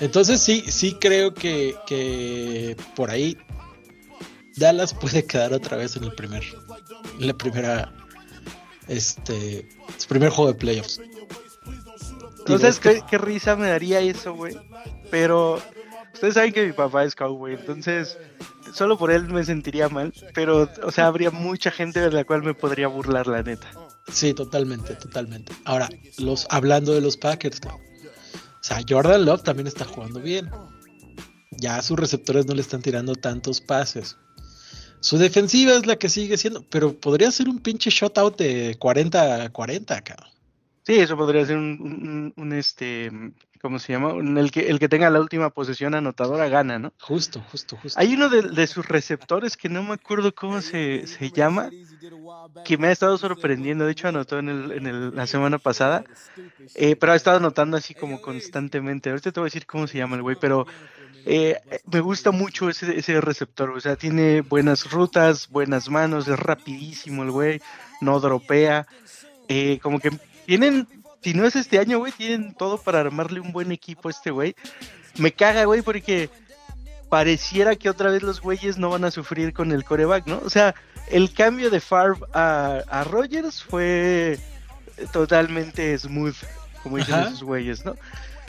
Entonces 0.00 0.40
sí, 0.40 0.64
sí 0.68 0.96
creo 1.00 1.32
que, 1.34 1.74
que 1.86 2.76
por 2.96 3.10
ahí 3.10 3.36
Dallas 4.56 4.92
puede 4.94 5.24
quedar 5.24 5.52
otra 5.52 5.76
vez 5.76 5.96
en 5.96 6.04
el 6.04 6.12
primer, 6.14 6.42
en 7.20 7.26
la 7.26 7.34
primera, 7.34 7.92
este, 8.88 9.68
su 9.96 10.08
primer 10.08 10.30
juego 10.30 10.52
de 10.52 10.58
playoffs. 10.58 11.00
No 12.48 12.58
sabes 12.58 12.78
qué, 12.78 13.02
qué 13.08 13.18
risa 13.18 13.56
me 13.56 13.68
daría 13.68 14.00
eso, 14.00 14.34
güey. 14.34 14.56
Pero 15.10 15.60
ustedes 16.14 16.34
saben 16.34 16.52
que 16.52 16.66
mi 16.66 16.72
papá 16.72 17.04
es 17.04 17.14
cowboy, 17.14 17.54
entonces 17.54 18.16
solo 18.72 18.98
por 18.98 19.10
él 19.10 19.28
me 19.28 19.44
sentiría 19.44 19.88
mal. 19.88 20.12
Pero, 20.34 20.68
o 20.82 20.90
sea, 20.90 21.06
habría 21.06 21.30
mucha 21.30 21.70
gente 21.70 22.00
de 22.00 22.10
la 22.10 22.24
cual 22.24 22.42
me 22.42 22.54
podría 22.54 22.88
burlar, 22.88 23.26
la 23.26 23.42
neta. 23.42 23.68
Sí, 24.12 24.34
totalmente, 24.34 24.94
totalmente. 24.94 25.52
Ahora, 25.64 25.88
los 26.18 26.46
hablando 26.50 26.92
de 26.92 27.00
los 27.00 27.16
Packers, 27.16 27.60
o 27.64 27.78
sea, 28.60 28.80
Jordan 28.88 29.24
Love 29.24 29.42
también 29.42 29.66
está 29.66 29.84
jugando 29.84 30.20
bien. 30.20 30.50
Ya 31.50 31.80
sus 31.82 31.98
receptores 31.98 32.46
no 32.46 32.54
le 32.54 32.60
están 32.60 32.82
tirando 32.82 33.14
tantos 33.14 33.60
pases. 33.60 34.16
Su 35.00 35.18
defensiva 35.18 35.72
es 35.72 35.86
la 35.86 35.96
que 35.96 36.08
sigue 36.08 36.36
siendo, 36.36 36.62
pero 36.68 36.92
podría 36.98 37.30
ser 37.30 37.48
un 37.48 37.60
pinche 37.60 37.90
shutout 37.90 38.36
de 38.36 38.76
40 38.78 39.44
a 39.44 39.50
40, 39.50 40.00
cabrón. 40.02 40.30
Sí, 40.84 40.94
eso 40.94 41.16
podría 41.16 41.44
ser 41.44 41.56
un, 41.56 41.64
un- 41.80 42.32
un, 42.36 42.52
este, 42.52 43.10
¿cómo 43.60 43.78
se 43.80 43.92
llama? 43.92 44.12
Un- 44.14 44.38
el, 44.38 44.50
que, 44.52 44.68
el 44.68 44.78
que 44.78 44.88
tenga 44.88 45.10
la 45.10 45.20
última 45.20 45.50
posesión 45.50 45.94
anotadora 45.94 46.48
gana, 46.48 46.78
¿no? 46.78 46.92
Justo, 47.00 47.40
justo, 47.50 47.76
justo. 47.76 47.98
Hay 47.98 48.14
uno 48.14 48.28
de, 48.28 48.42
de 48.42 48.66
sus 48.68 48.86
receptores 48.86 49.56
que 49.56 49.68
no 49.68 49.82
me 49.82 49.94
acuerdo 49.94 50.32
cómo 50.34 50.60
se, 50.62 51.06
se 51.06 51.30
llama, 51.30 51.70
que 52.64 52.78
me 52.78 52.86
ha 52.88 52.92
estado 52.92 53.18
sorprendiendo. 53.18 53.84
De 53.84 53.92
hecho, 53.92 54.08
anotó 54.08 54.38
en, 54.38 54.48
el, 54.48 54.72
en 54.72 54.86
el- 54.86 55.14
la 55.14 55.26
semana 55.26 55.58
pasada, 55.58 56.04
eh, 56.74 56.94
pero 56.96 57.12
ha 57.12 57.16
estado 57.16 57.38
anotando 57.38 57.76
así 57.76 57.94
como 57.94 58.20
constantemente. 58.20 59.10
Ahorita 59.10 59.32
te 59.32 59.40
voy 59.40 59.46
a 59.46 59.50
decir 59.50 59.66
cómo 59.66 59.86
se 59.88 59.98
llama 59.98 60.16
el 60.16 60.22
güey, 60.22 60.36
pero 60.40 60.66
eh, 61.26 61.60
me 61.90 62.00
gusta 62.00 62.30
mucho 62.30 62.70
ese, 62.70 62.96
ese 62.96 63.20
receptor. 63.20 63.70
O 63.70 63.80
sea, 63.80 63.96
tiene 63.96 64.42
buenas 64.42 64.90
rutas, 64.90 65.48
buenas 65.50 65.90
manos, 65.90 66.28
es 66.28 66.38
rapidísimo 66.38 67.24
el 67.24 67.32
güey, 67.32 67.60
no 68.00 68.20
dropea. 68.20 68.86
Eh, 69.48 69.80
como 69.82 69.98
que 69.98 70.10
tienen, 70.46 70.86
si 71.22 71.34
no 71.34 71.44
es 71.44 71.56
este 71.56 71.80
año, 71.80 71.98
güey, 71.98 72.12
tienen 72.12 72.54
todo 72.54 72.78
para 72.78 73.00
armarle 73.00 73.40
un 73.40 73.52
buen 73.52 73.72
equipo 73.72 74.08
a 74.08 74.12
este 74.12 74.30
güey. 74.30 74.54
Me 75.18 75.32
caga, 75.32 75.64
güey, 75.64 75.82
porque 75.82 76.30
pareciera 77.08 77.74
que 77.74 77.90
otra 77.90 78.10
vez 78.10 78.22
los 78.22 78.40
güeyes 78.40 78.78
no 78.78 78.90
van 78.90 79.04
a 79.04 79.10
sufrir 79.10 79.52
con 79.52 79.72
el 79.72 79.84
coreback, 79.84 80.26
¿no? 80.26 80.40
O 80.44 80.50
sea, 80.50 80.76
el 81.10 81.32
cambio 81.32 81.70
de 81.70 81.80
Favre 81.80 82.20
a, 82.34 82.82
a 82.88 83.04
Rogers 83.04 83.62
fue 83.62 84.38
totalmente 85.12 85.96
smooth, 85.98 86.36
como 86.82 86.98
dicen 86.98 87.14
Ajá. 87.14 87.28
esos 87.28 87.42
güeyes, 87.42 87.84
¿no? 87.84 87.96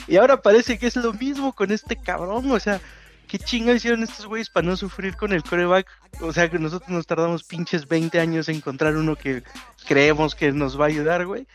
Y 0.08 0.16
ahora 0.18 0.42
parece 0.42 0.78
que 0.78 0.88
es 0.88 0.96
lo 0.96 1.14
mismo 1.14 1.54
con 1.54 1.72
este 1.72 1.96
cabrón, 1.98 2.50
o 2.52 2.60
sea, 2.60 2.80
¿qué 3.28 3.38
chinga 3.40 3.74
hicieron 3.74 4.04
estos 4.04 4.26
güeyes 4.26 4.50
para 4.50 4.66
no 4.68 4.78
sufrir 4.78 5.16
con 5.18 5.34
el 5.34 5.44
coreback? 5.44 5.88
O 6.22 6.32
sea, 6.32 6.50
que 6.50 6.60
nosotros 6.60 6.90
nos 6.90 7.06
tardamos 7.06 7.44
pinches 7.44 7.88
20 7.88 8.20
años 8.20 8.48
en 8.50 8.56
encontrar 8.56 8.96
uno 8.96 9.16
que 9.16 9.44
creemos 9.88 10.34
que 10.36 10.52
nos 10.52 10.80
va 10.80 10.86
a 10.86 10.88
ayudar, 10.88 11.26
güey. 11.26 11.46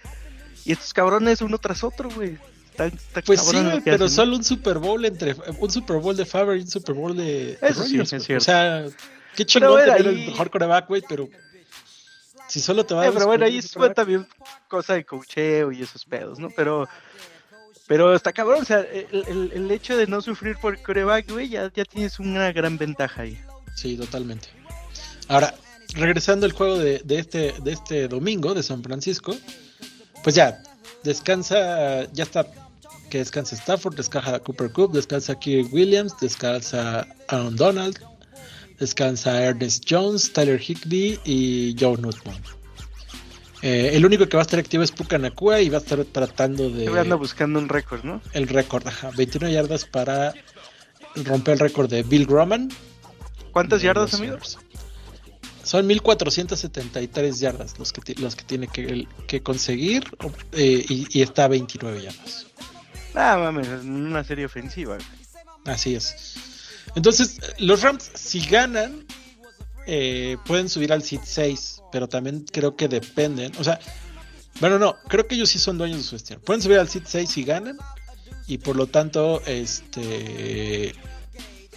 Y 0.65 0.73
estos 0.73 0.93
cabrones 0.93 1.41
uno 1.41 1.59
tras 1.59 1.83
otro, 1.83 2.11
güey. 2.11 2.39
Pues 3.27 3.41
sí, 3.43 3.63
güey, 3.63 3.81
pero 3.83 4.05
hacen. 4.07 4.09
solo 4.17 4.37
un 4.37 4.45
Super 4.45 4.79
Bowl 4.79 5.05
entre 5.05 5.37
un 5.59 5.71
Super 5.71 5.97
Bowl 5.99 6.17
de 6.17 6.25
Favre 6.25 6.57
y 6.59 6.63
un 6.63 6.69
Super 6.69 6.95
Bowl 6.95 7.15
de, 7.17 7.59
Eso 7.61 7.85
sí, 7.85 7.99
es 8.01 8.09
cierto. 8.09 8.37
O 8.37 8.41
sea, 8.41 8.85
qué 9.37 9.45
chingón 9.45 9.73
bueno, 9.73 9.93
tener 9.95 10.09
ahí- 10.09 10.25
el 10.25 10.31
mejor 10.31 10.51
coreback, 10.51 10.89
güey, 10.89 11.03
pero 11.07 11.29
si 12.49 12.61
solo 12.61 12.85
te 12.85 12.95
va 12.95 13.03
a 13.03 13.07
Eh, 13.09 13.11
pero 13.13 13.27
bueno, 13.27 13.45
ahí 13.45 13.61
fue 13.63 13.91
también 13.91 14.27
cosa 14.69 14.95
de 14.95 15.05
cocheo 15.05 15.71
y 15.73 15.83
esos 15.83 16.05
pedos, 16.07 16.39
¿no? 16.39 16.49
Pero, 16.57 16.89
pero 17.87 18.15
está 18.15 18.33
cabrón, 18.33 18.63
o 18.63 18.65
sea, 18.65 18.81
el, 18.81 19.25
el- 19.29 19.51
el 19.55 19.71
hecho 19.71 19.97
de 19.97 20.07
no 20.07 20.21
sufrir 20.21 20.57
por 20.57 20.81
coreback, 20.83 21.31
güey, 21.31 21.49
ya, 21.49 21.71
ya 21.75 21.85
tienes 21.85 22.19
una 22.19 22.53
gran 22.53 22.79
ventaja 22.79 23.23
ahí. 23.23 23.39
Sí, 23.77 23.97
totalmente. 23.97 24.49
Ahora, 25.29 25.55
regresando 25.95 26.47
al 26.47 26.53
juego 26.53 26.79
de, 26.79 27.01
de 27.05 27.19
este, 27.19 27.55
de 27.63 27.73
este 27.73 28.09
domingo 28.09 28.55
de 28.55 28.63
San 28.63 28.83
Francisco, 28.83 29.37
pues 30.23 30.35
ya, 30.35 30.63
descansa, 31.03 32.11
ya 32.13 32.25
está, 32.25 32.47
que 33.11 33.19
descansa 33.19 33.55
Stafford, 33.57 33.97
descansa 33.97 34.39
Cooper 34.41 34.71
Cup, 34.73 34.93
descansa 34.93 35.39
Kirk 35.39 35.73
Williams, 35.73 36.15
descansa 36.21 37.07
Aaron 37.29 37.57
Donald, 37.57 37.99
descansa 38.79 39.43
Ernest 39.43 39.85
Jones, 39.89 40.33
Tyler 40.33 40.61
Higby 40.61 41.19
y 41.25 41.75
Joe 41.79 41.97
Newton. 41.99 42.35
Eh, 43.63 43.93
el 43.95 44.05
único 44.05 44.29
que 44.29 44.37
va 44.37 44.43
a 44.43 44.47
estar 44.47 44.59
activo 44.59 44.83
es 44.83 44.91
Puka 44.91 45.19
Nakua 45.19 45.61
y 45.61 45.69
va 45.69 45.79
a 45.79 45.81
estar 45.81 46.05
tratando 46.05 46.69
de 46.69 46.89
anda 46.99 47.15
buscando 47.15 47.61
un 47.61 47.69
récord, 47.69 48.03
¿no? 48.03 48.21
el 48.33 48.49
récord, 48.49 48.87
ajá, 48.87 49.11
21 49.17 49.51
yardas 49.51 49.85
para 49.85 50.35
romper 51.15 51.55
el 51.55 51.61
récord 51.61 51.89
de 51.89 52.03
Bill 52.03 52.27
Groman. 52.27 52.71
¿Cuántas 53.53 53.83
yardas, 53.83 54.15
amigo? 54.15 54.39
Son 55.63 55.87
1473 55.87 57.39
yardas 57.39 57.79
los 57.79 57.93
que, 57.93 58.15
los 58.21 58.35
que 58.35 58.43
tiene 58.43 58.67
que, 58.67 59.07
que 59.29 59.43
conseguir 59.43 60.05
eh, 60.53 60.85
y, 60.89 61.07
y 61.19 61.23
está 61.23 61.45
a 61.45 61.49
29 61.49 62.03
yardas. 62.03 62.47
Ah, 63.15 63.37
mames, 63.39 63.69
en 63.69 63.93
una 63.93 64.25
serie 64.25 64.47
ofensiva. 64.47 64.99
Así 65.65 65.95
es. 65.95 66.35
Entonces, 66.95 67.39
los 67.59 67.83
Rams, 67.83 68.11
si 68.15 68.41
ganan, 68.41 69.07
eh, 69.87 70.37
pueden 70.47 70.69
subir 70.69 70.93
al 70.93 71.03
seed 71.03 71.21
6, 71.25 71.82
pero 71.93 72.09
también 72.09 72.45
creo 72.51 72.75
que 72.75 72.89
dependen. 72.89 73.53
O 73.59 73.65
sea, 73.65 73.79
bueno, 74.61 74.79
no, 74.79 74.97
creo 75.09 75.27
que 75.27 75.35
ellos 75.37 75.51
sí 75.51 75.59
son 75.59 75.79
dueños 75.79 75.99
de 75.99 76.05
su 76.05 76.17
destino. 76.17 76.41
Pueden 76.41 76.63
subir 76.63 76.79
al 76.79 76.89
seed 76.89 77.03
6 77.07 77.31
si 77.31 77.45
ganan, 77.45 77.77
y 78.47 78.59
por 78.59 78.75
lo 78.77 78.87
tanto, 78.89 79.41
este 79.47 80.95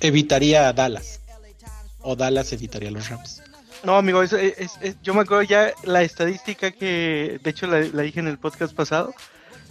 evitaría 0.01 0.67
a 0.67 0.73
Dallas. 0.73 1.21
O 2.01 2.15
Dallas 2.15 2.51
evitaría 2.54 2.89
a 2.89 2.91
los 2.91 3.10
Rams. 3.10 3.41
No, 3.84 3.97
amigo, 3.97 4.23
es- 4.23 4.36
yo 5.04 5.13
me 5.13 5.21
acuerdo 5.21 5.43
ya 5.43 5.71
la 5.84 6.01
estadística 6.01 6.71
que, 6.71 7.39
de 7.43 7.49
hecho, 7.49 7.67
la, 7.67 7.80
dije 7.82 8.19
en 8.19 8.28
el 8.28 8.39
podcast 8.39 8.73
pasado. 8.73 9.13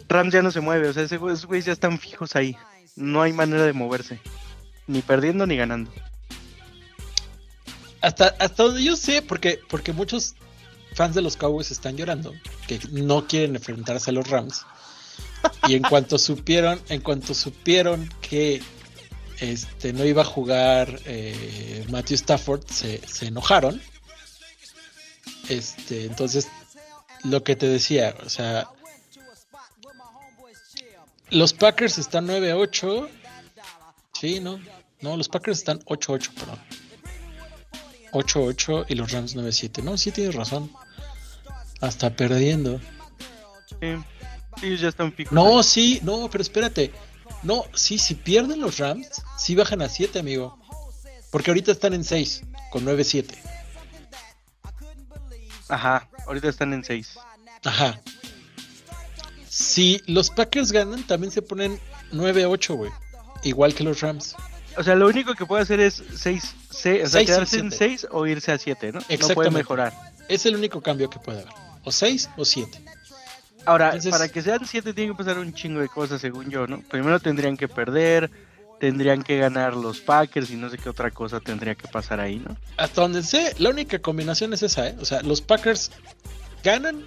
Rams 0.09 0.33
ya 0.33 0.43
no 0.43 0.51
se 0.51 0.61
mueve, 0.61 0.89
o 0.89 0.93
sea, 0.93 1.03
esos 1.05 1.47
güeyes 1.47 1.65
ya 1.65 1.73
están 1.73 1.99
fijos 1.99 2.37
ahí. 2.37 2.57
No 2.95 3.23
hay 3.23 3.33
manera 3.33 3.65
de 3.65 3.73
moverse. 3.73 4.21
Ni 4.87 5.01
perdiendo 5.03 5.47
ni 5.47 5.57
ganando. 5.57 5.91
Hasta, 8.05 8.37
hasta 8.39 8.65
donde 8.65 8.85
yo 8.85 8.97
sé, 8.97 9.23
porque, 9.23 9.59
porque 9.71 9.95
muchos 9.95 10.35
fans 10.95 11.15
de 11.15 11.23
los 11.23 11.37
Cowboys 11.39 11.71
están 11.71 11.97
llorando, 11.97 12.35
que 12.69 12.79
no 12.91 13.27
quieren 13.27 13.57
enfrentarse 13.57 14.11
a 14.11 14.13
los 14.13 14.29
Rams. 14.29 14.67
Y 15.69 15.75
en 15.75 15.83
cuanto 15.83 16.19
supieron, 16.19 16.79
en 16.91 17.01
cuanto 17.01 17.33
supieron 17.33 18.13
que 18.21 18.63
este 19.41 19.95
no 19.95 20.05
iba 20.05 20.21
a 20.21 20.27
jugar 20.27 21.01
eh, 21.07 21.87
Matthew 21.89 22.17
Stafford, 22.17 22.67
se, 22.67 23.01
se 23.07 23.29
enojaron. 23.29 23.81
Este, 25.49 26.05
entonces, 26.05 26.49
lo 27.23 27.43
que 27.43 27.57
te 27.57 27.67
decía, 27.69 28.15
o 28.25 28.29
sea, 28.29 28.69
los 31.31 31.55
Packers 31.55 31.97
están 31.97 32.29
9-8. 32.29 33.09
Sí, 34.13 34.41
no. 34.41 34.61
No, 35.01 35.17
los 35.17 35.31
Packers 35.31 35.59
están 35.59 35.81
8-8, 35.81 36.35
perdón. 36.35 36.84
8-8 38.15 38.87
y 38.89 38.95
los 38.95 39.13
Rams 39.13 39.37
9-7. 39.37 39.83
No, 39.83 39.99
sí 39.99 40.11
tienes 40.13 40.35
razón. 40.35 40.71
Hasta 41.81 42.17
perdiendo. 42.17 42.81
Sí, 43.69 43.97
ellos 44.63 44.81
ya 44.81 44.89
están 44.89 45.13
pico. 45.13 45.35
No, 45.35 45.63
sí, 45.63 46.01
no, 46.03 46.31
pero 46.31 46.43
espérate. 46.43 46.93
No, 47.43 47.65
sí, 47.75 47.99
si 47.99 48.15
pierden 48.15 48.61
los 48.61 48.79
Rams, 48.79 49.09
sí 49.37 49.55
bajan 49.55 49.83
a 49.83 49.89
7, 49.89 50.19
amigo. 50.19 50.59
Porque 51.31 51.51
ahorita 51.51 51.73
están 51.73 51.93
en 51.93 52.05
6, 52.05 52.43
con 52.71 52.85
9-7. 52.85 53.35
Ajá, 55.69 56.09
ahorita 56.27 56.49
están 56.49 56.73
en 56.73 56.85
6. 56.85 57.19
Ajá. 57.65 58.01
Si 59.49 60.01
los 60.07 60.31
Packers 60.31 60.73
ganan, 60.73 61.05
también 61.07 61.33
se 61.33 61.43
ponen 61.43 61.81
9-8, 62.13 62.77
güey. 62.77 62.93
Igual 63.43 63.75
que 63.75 63.85
los 63.85 64.01
Rams. 64.01 64.37
O 64.77 64.83
sea, 64.83 64.95
lo 64.95 65.07
único 65.09 65.35
que 65.35 65.47
puede 65.47 65.63
hacer 65.63 65.81
es 65.81 66.03
6, 66.17 66.55
o 66.93 67.09
sea, 67.09 67.09
Seis 67.09 67.27
quedarse 67.31 67.59
en 67.59 67.71
siete. 67.71 67.99
6 67.99 68.07
o 68.11 68.27
irse 68.27 68.53
a 68.53 68.59
7, 68.59 68.93
¿no? 68.93 69.01
No 69.01 69.29
puede 69.35 69.51
mejorar. 69.51 69.93
Es 70.29 70.47
el 70.47 70.57
único 70.57 70.81
cambio 70.81 71.09
que 71.11 71.19
puede 71.19 71.41
haber. 71.43 71.53
O 71.85 71.93
6 71.93 72.31
o 72.37 72.45
7. 72.45 72.83
Ahora, 73.67 73.87
Entonces- 73.87 74.11
para 74.11 74.29
que 74.29 74.43
sean 74.43 74.67
7 74.67 74.93
tienen 74.93 75.15
que 75.15 75.19
pasar 75.25 75.39
un 75.39 75.53
chingo 75.55 75.81
de 75.81 75.89
cosas, 75.89 76.21
según 76.21 76.51
yo, 76.51 76.67
¿no? 76.67 76.81
Primero 76.83 77.19
tendrían 77.21 77.57
que 77.57 77.69
perder, 77.69 78.31
tendrían 78.81 79.23
que 79.23 79.39
ganar 79.39 79.75
los 79.75 80.01
Packers 80.01 80.51
y 80.51 80.57
no 80.57 80.69
sé 80.69 80.77
qué 80.79 80.89
otra 80.91 81.11
cosa 81.11 81.41
tendría 81.41 81.75
que 81.75 81.89
pasar 81.89 82.21
ahí, 82.21 82.37
¿no? 82.37 82.57
Hasta 82.77 83.01
donde 83.01 83.23
sé, 83.23 83.55
la 83.59 83.71
única 83.71 83.99
combinación 84.01 84.53
es 84.53 84.63
esa, 84.63 84.89
¿eh? 84.89 84.97
O 85.01 85.05
sea, 85.05 85.23
los 85.23 85.41
Packers 85.41 85.91
ganan. 86.63 87.05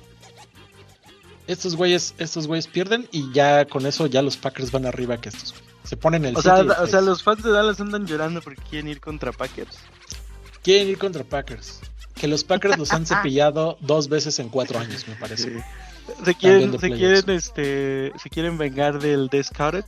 Estos 1.45 1.75
güeyes, 1.75 2.13
estos 2.17 2.45
güeyes 2.47 2.67
pierden 2.67 3.07
y 3.11 3.31
ya 3.31 3.65
con 3.65 3.85
eso 3.85 4.05
ya 4.07 4.21
los 4.21 4.35
Packers 4.37 4.71
van 4.71 4.85
arriba 4.85 5.21
que 5.21 5.29
estos. 5.29 5.51
güeyes. 5.53 5.66
Se 5.87 5.95
ponen 5.95 6.25
el 6.25 6.35
O 6.35 6.41
sea, 6.41 6.63
y 6.63 6.67
o 6.67 6.87
sea, 6.87 6.99
los 6.99 7.23
fans 7.23 7.43
de 7.43 7.51
Dallas 7.51 7.79
andan 7.79 8.05
llorando 8.05 8.41
porque 8.41 8.61
quieren 8.69 8.89
ir 8.89 8.99
contra 8.99 9.31
Packers. 9.31 9.77
quieren 10.61 10.89
ir 10.89 10.97
contra 10.97 11.23
Packers. 11.23 11.79
Que 12.13 12.27
los 12.27 12.43
Packers 12.43 12.77
los 12.77 12.91
han 12.91 13.05
cepillado 13.05 13.77
dos 13.79 14.09
veces 14.09 14.37
en 14.39 14.49
cuatro 14.49 14.79
años, 14.79 15.07
me 15.07 15.15
parece. 15.15 15.63
Se 16.25 16.35
quieren, 16.35 16.77
se 16.77 16.91
quieren, 16.91 17.29
este, 17.29 18.11
se 18.21 18.29
quieren 18.29 18.57
vengar 18.57 18.99
del 18.99 19.29
Discarded. 19.29 19.85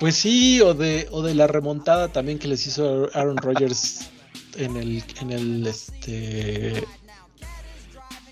Pues 0.00 0.16
sí, 0.16 0.60
o 0.60 0.74
de, 0.74 1.08
o 1.10 1.22
de 1.22 1.34
la 1.34 1.46
remontada 1.46 2.08
también 2.08 2.38
que 2.38 2.48
les 2.48 2.66
hizo 2.66 3.08
Aaron 3.14 3.38
Rodgers 3.38 4.10
en 4.56 4.76
el, 4.76 5.02
en 5.20 5.30
el, 5.30 5.66
este, 5.66 6.84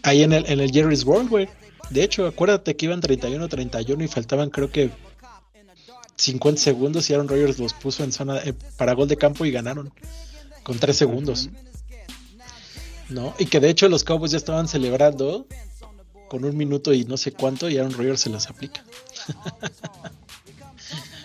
ahí 0.02 0.22
en 0.22 0.34
el, 0.34 0.44
en 0.50 0.60
el 0.60 0.70
Jerry's 0.70 1.04
World, 1.04 1.30
güey. 1.30 1.48
De 1.88 2.02
hecho, 2.02 2.26
acuérdate 2.26 2.76
que 2.76 2.86
iban 2.86 3.00
31-31 3.00 4.04
y 4.04 4.08
faltaban 4.08 4.50
creo 4.50 4.70
que 4.70 4.90
50 6.22 6.60
segundos 6.60 7.10
y 7.10 7.14
Aaron 7.14 7.28
Rodgers 7.28 7.58
los 7.58 7.74
puso 7.74 8.04
en 8.04 8.12
zona 8.12 8.38
eh, 8.38 8.54
para 8.76 8.92
gol 8.92 9.08
de 9.08 9.16
campo 9.16 9.44
y 9.44 9.50
ganaron 9.50 9.92
con 10.62 10.78
3 10.78 10.96
segundos. 10.96 11.50
¿No? 13.08 13.34
Y 13.38 13.46
que 13.46 13.60
de 13.60 13.68
hecho 13.68 13.88
los 13.88 14.04
Cowboys 14.04 14.30
ya 14.30 14.38
estaban 14.38 14.68
celebrando 14.68 15.46
con 16.28 16.44
un 16.44 16.56
minuto 16.56 16.94
y 16.94 17.04
no 17.04 17.16
sé 17.16 17.32
cuánto 17.32 17.68
y 17.68 17.76
Aaron 17.76 17.92
Rodgers 17.92 18.20
se 18.20 18.30
los 18.30 18.48
aplica. 18.48 18.84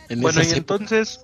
En 0.10 0.22
Bueno, 0.22 0.42
y 0.42 0.54
entonces, 0.54 1.20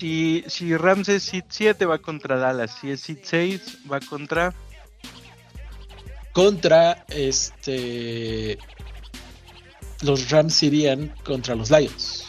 si, 0.00 0.44
si 0.48 0.76
Rams 0.76 1.08
es 1.08 1.22
Seed 1.22 1.44
7 1.48 1.86
va 1.86 1.98
contra 1.98 2.38
Dallas, 2.38 2.76
si 2.80 2.90
es 2.90 3.02
Seed 3.02 3.18
6 3.22 3.78
va 3.88 4.00
contra... 4.00 4.52
contra 6.32 7.04
este 7.08 8.58
los 10.02 10.30
Rams 10.30 10.62
irían 10.62 11.14
contra 11.24 11.54
los 11.54 11.70
Lions. 11.70 12.26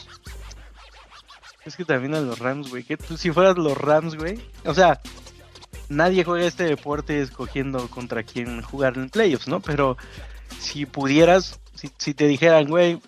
Es 1.65 1.75
que 1.75 1.85
también 1.85 2.15
a 2.15 2.21
los 2.21 2.39
Rams, 2.39 2.69
güey. 2.69 2.83
Que 2.83 2.97
tú 2.97 3.17
si 3.17 3.31
fueras 3.31 3.57
los 3.57 3.77
Rams, 3.77 4.15
güey. 4.15 4.39
O 4.65 4.73
sea, 4.73 4.99
nadie 5.89 6.23
juega 6.23 6.45
este 6.45 6.63
deporte 6.63 7.21
escogiendo 7.21 7.87
contra 7.89 8.23
quién 8.23 8.61
jugar 8.61 8.97
en 8.97 9.09
playoffs, 9.09 9.47
¿no? 9.47 9.59
Pero 9.61 9.95
si 10.59 10.85
pudieras, 10.85 11.59
si, 11.75 11.91
si 11.97 12.13
te 12.13 12.27
dijeran, 12.27 12.67
güey, 12.67 12.99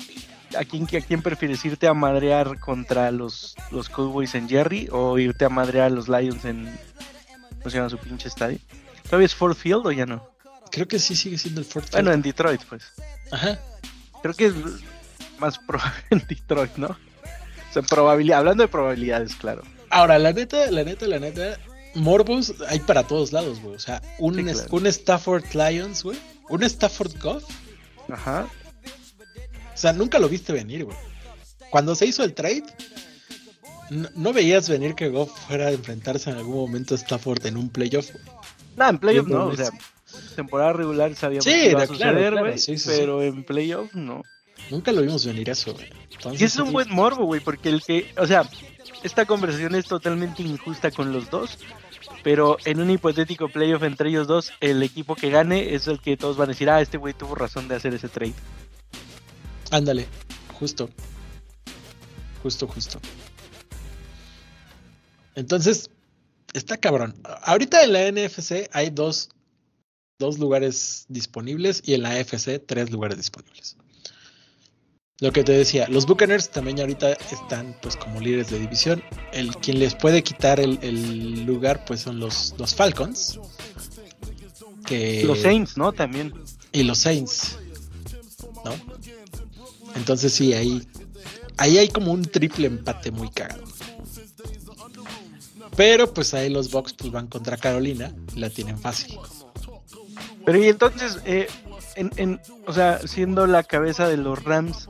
¿a 0.57 0.63
quién, 0.65 0.83
¿a 0.83 1.05
quién 1.05 1.21
prefieres 1.23 1.65
irte 1.65 1.87
a 1.87 1.93
madrear 1.95 2.59
contra 2.59 3.09
los, 3.11 3.55
los 3.71 3.89
Cowboys 3.89 4.35
en 4.35 4.47
Jerry 4.47 4.87
o 4.91 5.17
irte 5.17 5.45
a 5.45 5.49
madrear 5.49 5.87
a 5.87 5.89
los 5.89 6.07
Lions 6.07 6.45
en. 6.45 6.65
¿Cómo 7.57 7.69
se 7.69 7.77
llama 7.77 7.89
su 7.89 7.97
pinche 7.97 8.27
estadio? 8.27 8.59
¿Todavía 9.05 9.25
es 9.25 9.33
Ford 9.35 9.55
Field 9.55 9.87
o 9.87 9.91
ya 9.91 10.05
no? 10.05 10.27
Creo 10.69 10.87
que 10.87 10.99
sí 10.99 11.15
sigue 11.15 11.37
siendo 11.37 11.61
el 11.61 11.67
Bueno, 11.73 11.87
Field. 11.87 12.07
en 12.09 12.21
Detroit, 12.21 12.61
pues. 12.65 12.83
Ajá. 13.31 13.59
Creo 14.23 14.33
que 14.33 14.45
es 14.47 14.53
más 15.37 15.59
probable 15.67 15.93
en 16.09 16.25
Detroit, 16.27 16.75
¿no? 16.77 16.87
O 16.87 17.73
sea, 17.73 17.81
probabilidad, 17.83 18.39
hablando 18.39 18.63
de 18.63 18.67
probabilidades, 18.67 19.35
claro. 19.35 19.61
Ahora, 19.91 20.17
la 20.17 20.33
neta, 20.33 20.69
la 20.71 20.83
neta, 20.83 21.05
la 21.07 21.19
neta, 21.19 21.59
Morbos 21.95 22.53
hay 22.67 22.79
para 22.79 23.03
todos 23.03 23.31
lados, 23.31 23.59
güey. 23.61 23.75
O 23.75 23.79
sea, 23.79 24.01
un, 24.17 24.33
Sí, 24.35 24.41
es- 24.49 24.61
claro. 24.61 24.69
un 24.77 24.87
Stafford 24.87 25.43
Lions, 25.53 26.01
güey. 26.03 26.17
Un 26.49 26.63
Stafford 26.63 27.11
Goff. 27.21 27.43
Ajá. 28.11 28.47
O 29.73 29.77
sea, 29.77 29.93
nunca 29.93 30.17
lo 30.19 30.27
viste 30.29 30.51
venir, 30.53 30.85
güey. 30.85 30.97
Cuando 31.69 31.95
se 31.95 32.05
hizo 32.05 32.23
el 32.23 32.33
trade, 32.33 32.63
no, 33.89 34.09
no 34.15 34.33
veías 34.33 34.69
venir 34.69 34.95
que 34.95 35.09
Goff 35.09 35.31
fuera 35.47 35.67
a 35.67 35.71
enfrentarse 35.71 36.29
en 36.29 36.37
algún 36.37 36.55
momento 36.55 36.93
a 36.95 36.97
Stafford 36.97 37.45
en 37.45 37.57
un 37.57 37.69
playoff. 37.69 38.11
güey. 38.11 38.23
No, 38.77 38.89
en 38.89 38.97
playoff 38.99 39.27
no, 39.27 39.45
o 39.47 39.55
sea, 39.55 39.69
temporada 40.35 40.73
regular 40.73 41.15
sabíamos 41.15 41.45
Sí, 41.45 41.51
que 41.51 41.71
iba 41.71 41.83
a 41.83 41.87
suceder, 41.87 42.35
güey, 42.35 42.55
pero 42.85 43.21
en 43.21 43.43
playoff 43.43 43.93
no. 43.93 44.23
Nunca 44.69 44.91
lo 44.91 45.01
vimos 45.01 45.25
venir 45.25 45.49
eso, 45.49 45.73
güey. 45.73 45.89
Y 46.39 46.43
es 46.43 46.55
un 46.57 46.71
buen 46.71 46.89
morbo, 46.89 47.25
güey, 47.25 47.41
porque 47.41 47.69
el 47.69 47.83
que, 47.83 48.11
o 48.17 48.25
sea, 48.25 48.49
esta 49.03 49.25
conversación 49.25 49.75
es 49.75 49.85
totalmente 49.85 50.41
injusta 50.41 50.91
con 50.91 51.11
los 51.11 51.29
dos, 51.29 51.59
pero 52.23 52.57
en 52.65 52.79
un 52.79 52.89
hipotético 52.89 53.49
playoff 53.49 53.83
entre 53.83 54.09
ellos 54.09 54.27
dos, 54.27 54.53
el 54.61 54.81
equipo 54.81 55.15
que 55.15 55.29
gane 55.29 55.73
es 55.75 55.87
el 55.87 55.99
que 55.99 56.15
todos 56.15 56.37
van 56.37 56.49
a 56.49 56.53
decir, 56.53 56.69
ah, 56.69 56.81
este 56.81 56.97
güey 56.97 57.13
tuvo 57.13 57.35
razón 57.35 57.67
de 57.67 57.75
hacer 57.75 57.93
ese 57.93 58.07
trade. 58.07 58.33
Ándale, 59.71 60.07
justo. 60.59 60.89
Justo, 62.41 62.67
justo. 62.67 62.99
Entonces, 65.35 65.89
está 66.53 66.77
cabrón. 66.77 67.15
Ahorita 67.43 67.83
en 67.83 67.93
la 67.93 68.11
NFC 68.11 68.69
hay 68.71 68.89
dos, 68.89 69.29
dos 70.19 70.39
lugares 70.39 71.05
disponibles 71.09 71.81
y 71.85 71.93
en 71.93 72.03
la 72.03 72.11
AFC 72.11 72.61
tres 72.65 72.91
lugares 72.91 73.17
disponibles. 73.17 73.77
Lo 75.19 75.31
que 75.31 75.43
te 75.43 75.53
decía, 75.53 75.87
los 75.87 76.05
Buccaneers 76.05 76.49
también 76.49 76.79
ahorita 76.79 77.13
están 77.13 77.77
pues 77.81 77.95
como 77.95 78.19
líderes 78.19 78.49
de 78.49 78.59
división. 78.59 79.01
El 79.31 79.55
quien 79.55 79.79
les 79.79 79.95
puede 79.95 80.23
quitar 80.23 80.59
el, 80.59 80.79
el 80.81 81.45
lugar 81.45 81.85
pues 81.85 82.01
son 82.01 82.19
los, 82.19 82.53
los 82.57 82.75
Falcons. 82.75 83.39
Que, 84.85 85.23
Los 85.23 85.39
Saints, 85.39 85.77
¿no? 85.77 85.93
También. 85.93 86.33
y 86.73 86.83
los 86.83 86.97
Saints, 86.97 87.57
¿no? 88.65 88.73
Entonces 89.95 90.33
sí, 90.33 90.53
ahí, 90.53 90.85
ahí 91.57 91.77
hay 91.77 91.87
como 91.87 92.11
un 92.11 92.23
triple 92.23 92.67
empate 92.67 93.11
muy 93.11 93.29
cagado. 93.29 93.63
Pero 95.77 96.13
pues 96.13 96.33
ahí 96.33 96.49
los 96.49 96.69
Bucks 96.69 96.93
pues 96.93 97.11
van 97.11 97.27
contra 97.27 97.55
Carolina, 97.57 98.13
la 98.35 98.49
tienen 98.49 98.77
fácil. 98.77 99.17
Pero 100.45 100.57
y 100.63 100.67
entonces, 100.67 101.19
eh, 101.25 101.47
en, 101.95 102.11
en- 102.17 102.41
o 102.67 102.73
sea, 102.73 102.99
siendo 103.07 103.47
la 103.47 103.63
cabeza 103.63 104.07
de 104.07 104.17
los 104.17 104.43
Rams, 104.43 104.89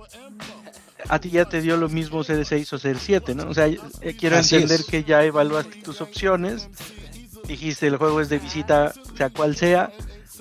a 1.09 1.19
ti 1.19 1.29
ya 1.31 1.45
te 1.45 1.61
dio 1.61 1.77
lo 1.77 1.89
mismo 1.89 2.23
ser 2.23 2.45
6 2.45 2.71
o 2.73 2.79
ser 2.79 2.97
7, 2.97 3.35
¿no? 3.35 3.49
O 3.49 3.53
sea, 3.53 3.67
eh, 3.67 3.77
quiero 4.17 4.37
Así 4.37 4.55
entender 4.55 4.81
es. 4.81 4.85
que 4.87 5.03
ya 5.03 5.23
evaluaste 5.23 5.81
tus 5.81 6.01
opciones, 6.01 6.67
dijiste 7.47 7.87
el 7.87 7.97
juego 7.97 8.21
es 8.21 8.29
de 8.29 8.39
visita, 8.39 8.93
sea 9.17 9.29
cual 9.29 9.55
sea, 9.55 9.91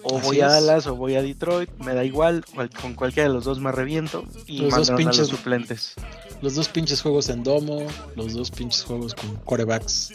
o 0.05 0.18
Así 0.18 0.27
voy 0.27 0.40
a 0.40 0.46
es. 0.46 0.53
Dallas 0.53 0.87
o 0.87 0.96
voy 0.96 1.16
a 1.16 1.22
Detroit, 1.22 1.68
me 1.79 1.94
da 1.94 2.05
igual, 2.05 2.44
cual- 2.55 2.70
con 2.70 2.94
cualquiera 2.94 3.29
de 3.29 3.35
los 3.35 3.44
dos 3.44 3.59
me 3.61 3.70
reviento 3.72 4.25
y 4.46 4.59
Los 4.59 4.70
dos 4.77 4.90
mandaron 4.90 4.94
a 4.94 4.96
pinches- 5.11 5.18
los 5.18 5.29
suplentes. 5.29 5.94
Los 6.40 6.55
dos 6.55 6.68
pinches 6.68 7.03
juegos 7.03 7.29
en 7.29 7.42
domo, 7.44 7.87
los 8.16 8.33
dos 8.33 8.51
pinches 8.51 8.83
juegos 8.85 9.14
con 9.14 9.35
quarterbacks. 9.44 10.12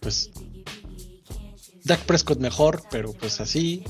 Pues 0.00 0.30
Dak 1.86 2.00
Prescott 2.00 2.40
mejor, 2.40 2.82
pero 2.90 3.12
pues 3.12 3.40
así. 3.40 3.84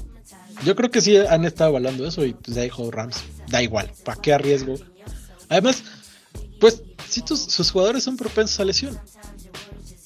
Yo 0.64 0.76
creo 0.76 0.90
que 0.90 1.00
sí 1.00 1.16
han 1.16 1.44
estado 1.44 1.70
evaluando 1.70 2.06
eso 2.06 2.24
y 2.24 2.34
pues 2.34 2.54
ya 2.54 2.62
dijo 2.62 2.90
Rams, 2.90 3.22
da 3.48 3.62
igual, 3.62 3.90
¿para 4.04 4.20
qué 4.20 4.32
arriesgo? 4.32 4.74
Además, 5.48 5.82
pues 6.60 6.82
si 7.08 7.22
tus, 7.22 7.40
sus 7.40 7.70
jugadores 7.70 8.04
son 8.04 8.16
propensos 8.16 8.60
a 8.60 8.64
lesión. 8.64 8.98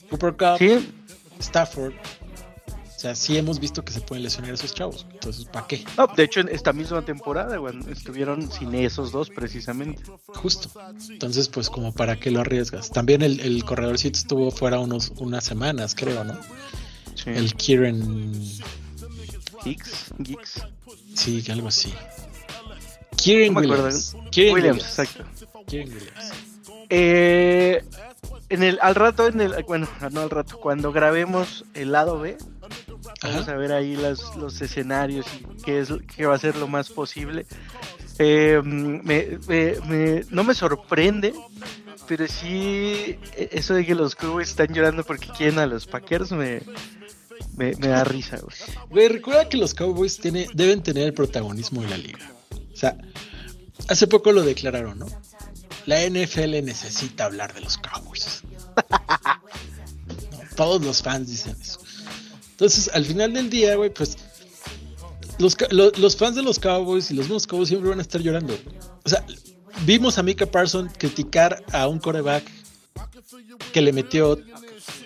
Cooper 0.09 0.33
Cup, 0.33 0.59
Sí, 0.59 0.93
Stafford, 1.39 1.93
O 1.95 2.99
sea, 2.99 3.15
sí 3.15 3.39
hemos 3.39 3.61
visto 3.61 3.85
que 3.85 3.93
se 3.93 4.01
pueden 4.01 4.25
lesionar 4.25 4.53
esos 4.53 4.75
chavos. 4.75 5.07
Entonces, 5.13 5.45
¿para 5.45 5.67
qué? 5.69 5.85
No, 5.97 6.09
de 6.09 6.25
hecho, 6.25 6.41
en 6.41 6.49
esta 6.49 6.73
misma 6.73 7.05
temporada, 7.05 7.57
güey, 7.59 7.75
estuvieron 7.91 8.51
sin 8.51 8.75
esos 8.75 9.13
dos 9.13 9.31
precisamente. 9.31 10.03
Justo. 10.27 10.69
Entonces, 11.09 11.49
pues, 11.49 11.71
como 11.71 11.93
para 11.93 12.19
qué 12.19 12.31
lo 12.31 12.41
arriesgas. 12.41 12.91
También 12.91 13.23
el, 13.23 13.41
el 13.41 13.65
corredorcito 13.65 14.19
estuvo 14.19 14.51
fuera 14.51 14.81
unos, 14.81 15.13
unas 15.17 15.45
semanas, 15.45 15.95
creo, 15.95 16.25
¿no? 16.25 16.39
Sí. 17.15 17.31
El 17.31 17.55
Kieran. 17.55 18.41
Hicks, 19.65 20.07
Geeks. 20.19 20.63
Sí, 21.15 21.45
algo 21.51 21.69
así. 21.69 21.93
Kieran 23.17 23.55
No. 23.55 23.61
Williams. 23.61 24.17
Kieran 24.31 24.55
Williams, 24.55 24.55
Williams. 24.55 24.83
exacto. 24.83 25.25
Kieran 25.67 25.89
Williams. 25.93 26.33
Eh, 26.89 27.85
en 28.49 28.63
el, 28.63 28.79
al 28.83 28.95
rato, 28.95 29.27
en 29.29 29.41
el, 29.41 29.63
bueno, 29.65 29.89
no 30.11 30.21
al 30.21 30.31
rato, 30.31 30.59
cuando 30.59 30.93
grabemos 30.93 31.65
el 31.75 31.93
lado 31.93 32.19
B, 32.19 32.37
vamos 33.23 33.49
a 33.49 33.55
ver 33.55 33.73
ahí 33.73 33.95
las, 33.97 34.35
los 34.37 34.61
escenarios 34.61 35.27
y 35.39 35.63
qué, 35.63 35.81
es, 35.81 35.93
qué 36.17 36.27
va 36.27 36.35
a 36.35 36.39
ser 36.39 36.57
lo 36.57 36.67
más 36.67 36.91
posible. 36.91 37.47
Eh, 38.23 38.61
me- 38.63 39.39
me- 39.49 39.77
me- 39.89 40.25
no 40.29 40.45
me 40.45 40.55
sorprende, 40.55 41.33
pero 42.07 42.27
sí 42.29 43.19
eh, 43.35 43.49
eso 43.53 43.73
de 43.73 43.87
que 43.87 43.95
los 43.95 44.15
Cowboys 44.15 44.51
están 44.51 44.75
llorando 44.75 45.05
porque 45.05 45.29
quieren 45.29 45.59
a 45.59 45.65
los 45.65 45.87
Packers 45.87 46.31
me, 46.33 46.61
da 47.79 48.05
risa, 48.05 48.39
güey. 48.91 49.09
Recuerda 49.09 49.49
que 49.49 49.57
los 49.57 49.73
Cowboys 49.73 50.21
deben 50.21 50.83
tener 50.83 51.05
el 51.05 51.15
protagonismo 51.15 51.81
de 51.81 51.89
la 51.89 51.97
liga. 51.97 52.31
O 52.73 52.77
sea, 52.77 52.95
hace 53.89 54.07
poco 54.07 54.33
lo 54.33 54.43
declararon, 54.43 54.99
¿no? 54.99 55.07
La 55.87 56.03
NFL 56.05 56.63
necesita 56.63 57.25
hablar 57.25 57.55
de 57.55 57.63
los 57.63 57.79
Cowboys. 57.79 58.43
Todos 60.57 60.85
los 60.85 61.03
fans 61.03 61.27
dicen 61.29 61.57
eso. 61.59 61.81
Entonces, 62.51 62.91
al 62.93 63.07
final 63.07 63.33
del 63.33 63.49
día, 63.49 63.77
güey, 63.77 63.89
pues 63.89 64.19
los, 65.41 65.57
ca- 65.57 65.69
lo- 65.71 65.91
los 65.93 66.17
fans 66.17 66.37
de 66.37 66.43
los 66.43 66.59
Cowboys 66.59 67.11
y 67.11 67.15
los 67.15 67.27
mismos 67.27 67.47
Cowboys 67.47 67.69
siempre 67.69 67.91
van 67.91 67.99
a 67.99 68.03
estar 68.03 68.21
llorando. 68.21 68.57
O 69.05 69.09
sea, 69.09 69.25
vimos 69.85 70.19
a 70.19 70.23
Mika 70.23 70.47
Parsons 70.47 70.93
criticar 70.99 71.65
a 71.73 71.89
un 71.89 71.99
coreback 71.99 72.45
que 73.73 73.81
le 73.81 73.93
metió 73.93 74.39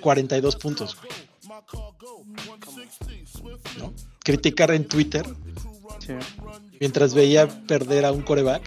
42 0.01 0.57
puntos. 0.57 0.97
¿no? 3.79 3.92
Criticar 4.23 4.70
en 4.73 4.87
Twitter 4.87 5.25
Sí. 6.01 6.12
mientras 6.81 7.14
veía 7.14 7.49
perder 7.66 8.05
a 8.05 8.12
un 8.12 8.23
coreback 8.23 8.62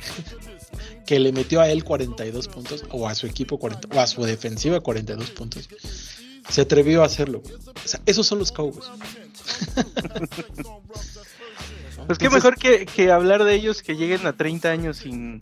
que 1.06 1.20
le 1.20 1.32
metió 1.32 1.62
a 1.62 1.70
él 1.70 1.84
42 1.84 2.48
puntos 2.48 2.86
o 2.92 3.08
a 3.08 3.16
su 3.16 3.28
equipo 3.28 3.60
40 3.60 3.88
o 3.96 4.00
a 4.00 4.08
su 4.08 4.24
defensiva 4.24 4.80
42 4.80 5.30
puntos. 5.32 5.68
Se 6.50 6.62
atrevió 6.62 7.04
a 7.04 7.06
hacerlo. 7.06 7.44
O 7.84 7.88
sea, 7.88 8.02
esos 8.06 8.26
son 8.26 8.40
los 8.40 8.52
Cowboys. 8.52 8.86
Pues 12.08 12.18
qué 12.18 12.30
mejor 12.30 12.56
que, 12.56 12.86
que 12.86 13.12
hablar 13.12 13.44
de 13.44 13.54
ellos 13.54 13.84
que 13.84 13.96
lleguen 13.96 14.26
a 14.26 14.34
30 14.34 14.70
años 14.70 14.98
sin, 14.98 15.42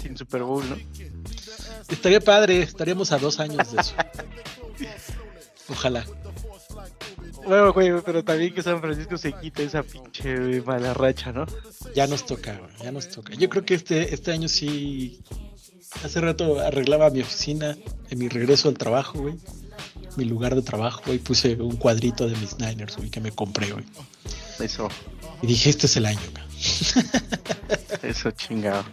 sin 0.00 0.16
Super 0.16 0.42
Bowl, 0.44 0.64
¿no? 0.68 0.76
Estaría 1.88 2.20
padre, 2.20 2.62
estaríamos 2.62 3.12
a 3.12 3.18
dos 3.18 3.40
años 3.40 3.72
de 3.72 3.80
eso. 3.80 3.94
Ojalá. 5.68 6.06
Bueno, 7.44 7.72
güey, 7.72 7.90
pero 8.04 8.22
también 8.22 8.54
que 8.54 8.62
San 8.62 8.80
Francisco 8.80 9.16
se 9.16 9.32
quite 9.32 9.64
esa 9.64 9.82
pinche 9.82 10.60
mala 10.62 10.92
racha, 10.92 11.32
¿no? 11.32 11.46
Ya 11.94 12.06
nos 12.06 12.26
toca, 12.26 12.60
ya 12.82 12.92
nos 12.92 13.08
toca. 13.08 13.34
Yo 13.34 13.48
creo 13.48 13.64
que 13.64 13.74
este, 13.74 14.14
este 14.14 14.32
año 14.32 14.48
sí. 14.48 15.20
Hace 16.04 16.20
rato 16.20 16.60
arreglaba 16.60 17.08
mi 17.08 17.22
oficina 17.22 17.76
en 18.10 18.18
mi 18.18 18.28
regreso 18.28 18.68
al 18.68 18.76
trabajo, 18.76 19.20
güey. 19.20 19.36
Mi 20.18 20.24
lugar 20.24 20.54
de 20.54 20.62
trabajo, 20.62 21.00
güey. 21.06 21.18
Puse 21.18 21.54
un 21.54 21.76
cuadrito 21.76 22.26
de 22.28 22.36
mis 22.36 22.58
Niners, 22.58 22.96
güey, 22.96 23.08
que 23.08 23.20
me 23.20 23.30
compré, 23.32 23.70
güey. 23.72 23.84
Eso, 24.58 24.88
Y 25.42 25.46
dije, 25.46 25.70
este 25.70 25.86
es 25.86 25.96
el 25.96 26.06
año, 26.06 26.18
eso 28.02 28.30
chingado. 28.32 28.84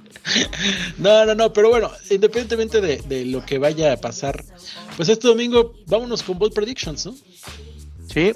No, 0.98 1.26
no, 1.26 1.34
no, 1.36 1.52
pero 1.54 1.70
bueno, 1.70 1.90
independientemente 2.10 2.82
de, 2.82 2.98
de 2.98 3.26
lo 3.26 3.44
que 3.46 3.58
vaya 3.58 3.94
a 3.94 3.98
pasar, 3.98 4.44
pues 4.96 5.10
este 5.10 5.28
domingo 5.28 5.74
vámonos 5.88 6.22
con 6.24 6.38
Bold 6.38 6.54
Predictions, 6.54 7.06
¿no? 7.08 7.16
Sí. 8.14 8.34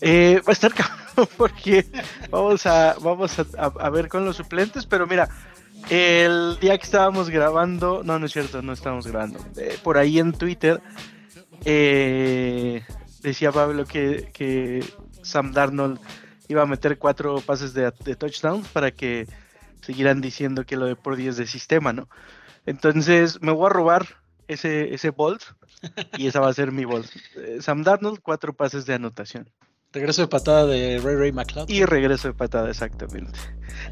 Eh, 0.00 0.40
va 0.46 0.50
a 0.50 0.52
estar 0.52 0.72
cabrón 1.16 1.28
porque 1.36 1.84
vamos 2.30 2.64
a 2.66 2.94
vamos 3.00 3.36
a, 3.40 3.46
a- 3.58 3.72
a 3.86 3.90
ver 3.90 4.08
con 4.08 4.24
los 4.24 4.36
suplentes, 4.36 4.86
pero 4.86 5.06
mira, 5.08 5.28
el 5.90 6.56
día 6.60 6.78
que 6.78 6.84
estábamos 6.84 7.30
grabando, 7.30 8.02
no, 8.04 8.18
no 8.20 8.26
es 8.26 8.32
cierto, 8.32 8.62
no 8.62 8.72
estábamos 8.72 9.06
grabando. 9.08 9.40
eh, 9.56 9.76
por 9.82 9.98
ahí 9.98 10.20
en 10.20 10.32
Twitter 10.32 10.80
eh, 11.70 12.82
decía 13.20 13.52
Pablo 13.52 13.84
que, 13.84 14.82
Sam 15.22 15.52
Darnold 15.52 16.00
iba 16.48 16.62
a 16.62 16.66
meter 16.66 16.96
cuatro 16.96 17.42
pases 17.42 17.74
de, 17.74 17.92
de 18.04 18.16
touchdown 18.16 18.62
para 18.72 18.90
que 18.90 19.26
siguieran 19.82 20.22
diciendo 20.22 20.64
que 20.64 20.76
lo 20.76 20.86
de 20.86 20.96
por 20.96 21.16
10 21.16 21.36
de 21.36 21.46
sistema, 21.46 21.92
¿no? 21.92 22.08
Entonces 22.64 23.42
me 23.42 23.52
voy 23.52 23.66
a 23.66 23.70
robar 23.70 24.06
ese, 24.46 24.94
ese 24.94 25.10
bolt 25.10 25.42
y 26.16 26.26
esa 26.26 26.40
va 26.40 26.48
a 26.48 26.54
ser 26.54 26.72
mi 26.72 26.86
bolt. 26.86 27.10
Eh, 27.36 27.58
Sam 27.60 27.82
Darnold, 27.82 28.20
cuatro 28.20 28.54
pases 28.54 28.86
de 28.86 28.94
anotación. 28.94 29.50
Regreso 29.90 30.20
de 30.20 30.28
patada 30.28 30.66
de 30.66 31.00
Ray 31.02 31.16
Ray 31.16 31.32
McLeod. 31.32 31.70
Y 31.70 31.82
regreso 31.86 32.28
de 32.28 32.34
patada, 32.34 32.68
exactamente. 32.68 33.32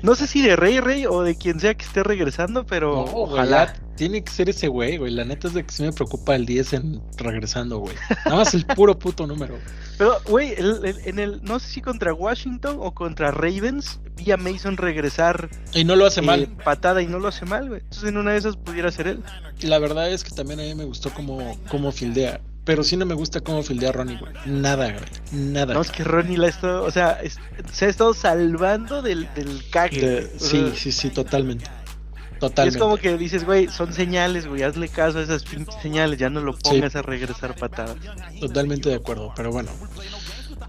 No 0.03 0.15
sé 0.15 0.27
si 0.27 0.43
de 0.43 0.55
Rey 0.55 0.79
Rey 0.79 1.07
o 1.07 1.23
de 1.23 1.37
quien 1.39 1.59
sea 1.59 1.73
que 1.75 1.87
esté 1.87 2.03
regresando, 2.03 2.67
pero 2.67 3.07
No, 3.07 3.13
ojalá. 3.15 3.73
tiene 3.97 4.23
que 4.23 4.31
ser 4.31 4.51
ese 4.51 4.69
güey, 4.69 4.99
güey. 4.99 5.11
La 5.11 5.25
neta 5.25 5.49
es 5.49 5.55
de 5.55 5.65
que 5.65 5.73
sí 5.73 5.83
me 5.83 5.93
preocupa 5.95 6.35
el 6.37 6.45
10 6.45 6.75
en 6.75 7.01
regresando, 7.17 7.79
güey. 7.79 7.95
Nada 8.27 8.37
más 8.37 8.53
el 8.53 8.67
puro 8.67 8.99
puto 8.99 9.27
número. 9.27 9.57
Pero, 9.97 10.19
güey, 10.29 10.53
el- 10.59 10.85
el- 10.85 10.99
en 11.07 11.19
el, 11.19 11.43
no 11.43 11.59
sé 11.59 11.69
si 11.71 11.81
contra 11.81 12.13
Washington 12.13 12.77
o 12.79 12.93
contra 12.93 13.31
Ravens, 13.31 13.99
vi 14.17 14.33
a 14.33 14.37
Mason 14.37 14.77
regresar 14.77 15.49
Y 15.73 15.85
no 15.85 15.97
lo 15.97 16.05
hace 16.05 16.21
eh, 16.21 16.25
mal. 16.25 16.47
patada 16.63 17.01
y 17.01 17.07
no 17.07 17.19
lo 17.21 17.29
hace 17.29 17.47
mal, 17.47 17.69
güey. 17.69 17.81
Entonces 17.81 18.11
en 18.11 18.19
una 18.19 18.33
de 18.33 18.39
esas 18.39 18.59
pudiera 18.59 18.91
ser 18.93 19.07
él. 19.07 19.23
La 19.63 19.79
verdad 19.79 20.11
es 20.11 20.25
que 20.25 20.35
también 20.35 20.61
a 20.61 20.65
mí 20.65 20.75
me 20.75 20.85
gustó 20.85 21.09
cómo, 21.15 21.57
cómo 21.71 21.91
fildea. 21.91 22.43
Pero 22.67 22.83
sí 22.85 22.97
no 22.97 23.07
me 23.07 23.15
gusta 23.15 23.41
cómo 23.41 23.63
fildea 23.63 23.93
Ronnie, 23.93 24.19
güey. 24.19 24.33
Nada, 24.45 24.91
güey. 24.93 25.05
Nada. 25.33 25.73
No, 25.73 25.81
es 25.81 25.91
que 25.93 26.03
Ronnie 26.05 26.37
la 26.37 26.49
ha 26.49 26.51
estado, 26.51 26.83
o 26.85 26.91
sea, 26.91 27.13
es- 27.23 27.39
se 27.73 27.87
ha 27.87 27.89
estado 27.89 28.13
salvando 28.13 29.01
del, 29.03 29.33
del 29.35 29.63
cague. 29.71 30.01
De- 30.01 30.39
sí, 30.39 30.73
sí, 30.75 30.91
sí, 30.93 31.11
totalmente. 31.11 31.65
y 31.65 32.39
Totalmente. 32.39 32.77
es 32.77 32.83
como 32.83 32.97
que 32.99 33.17
dices, 33.17 33.45
güey, 33.47 33.69
son 33.69 33.95
señales, 33.95 34.47
güey, 34.47 34.63
hazle 34.63 34.89
caso 34.89 35.21
a 35.21 35.23
esas 35.23 35.45
pinches 35.45 35.75
señales, 35.81 36.19
ya 36.19 36.29
no 36.29 36.41
lo 36.41 36.55
pongas 36.59 36.95
a 36.97 37.01
regresar 37.03 37.55
patadas. 37.55 37.97
Totalmente 38.41 38.91
de 38.91 38.97
acuerdo, 38.97 39.33
pero 39.35 39.51
bueno. 39.53 39.71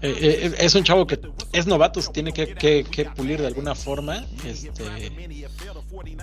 Eh, 0.00 0.16
eh, 0.20 0.54
es 0.58 0.74
un 0.74 0.84
chavo 0.84 1.06
que 1.06 1.18
es 1.52 1.66
novato, 1.66 2.00
se 2.00 2.12
tiene 2.12 2.32
que, 2.32 2.54
que- 2.54 2.84
que 2.84 3.04
pulir 3.06 3.40
de 3.40 3.46
alguna 3.48 3.74
forma. 3.74 4.24
Este, 4.46 4.84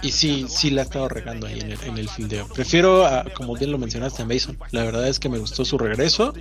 y 0.01 0.11
sí, 0.11 0.45
sí 0.47 0.69
la 0.69 0.81
ha 0.81 0.85
estado 0.85 1.09
regando 1.09 1.47
ahí 1.47 1.59
en 1.59 1.71
el, 1.71 1.79
en 1.83 1.97
el 1.97 2.09
fildeo. 2.09 2.47
Prefiero, 2.47 3.05
a- 3.05 3.25
como 3.33 3.55
bien 3.55 3.71
lo 3.71 3.77
mencionaste, 3.77 4.21
a 4.21 4.25
Mason. 4.25 4.57
La 4.71 4.83
verdad 4.83 5.07
es 5.07 5.19
que 5.19 5.29
me 5.29 5.37
gustó 5.39 5.65
su 5.65 5.77
regreso. 5.77 6.33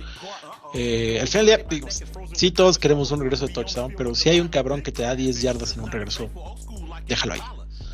Eh, 0.73 1.19
al 1.21 1.27
final 1.27 1.45
del 1.45 1.57
día, 1.57 1.65
digo, 1.69 1.87
sí, 2.33 2.51
todos 2.51 2.77
queremos 2.77 3.11
un 3.11 3.21
regreso 3.21 3.47
de 3.47 3.53
touchdown, 3.53 3.93
pero 3.97 4.13
si 4.15 4.29
hay 4.29 4.39
un 4.39 4.47
cabrón 4.49 4.81
que 4.81 4.91
te 4.91 5.03
da 5.03 5.15
10 5.15 5.41
yardas 5.41 5.73
en 5.75 5.81
un 5.81 5.91
regreso, 5.91 6.29
déjalo 7.07 7.33
ahí. 7.33 7.41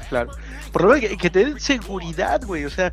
Claro. 0.09 0.31
Por 0.73 0.81
lo 0.83 0.87
menos 0.89 1.09
que, 1.09 1.17
que 1.17 1.29
te 1.29 1.45
den 1.45 1.59
seguridad, 1.59 2.41
güey. 2.45 2.65
O 2.65 2.69
sea, 2.69 2.91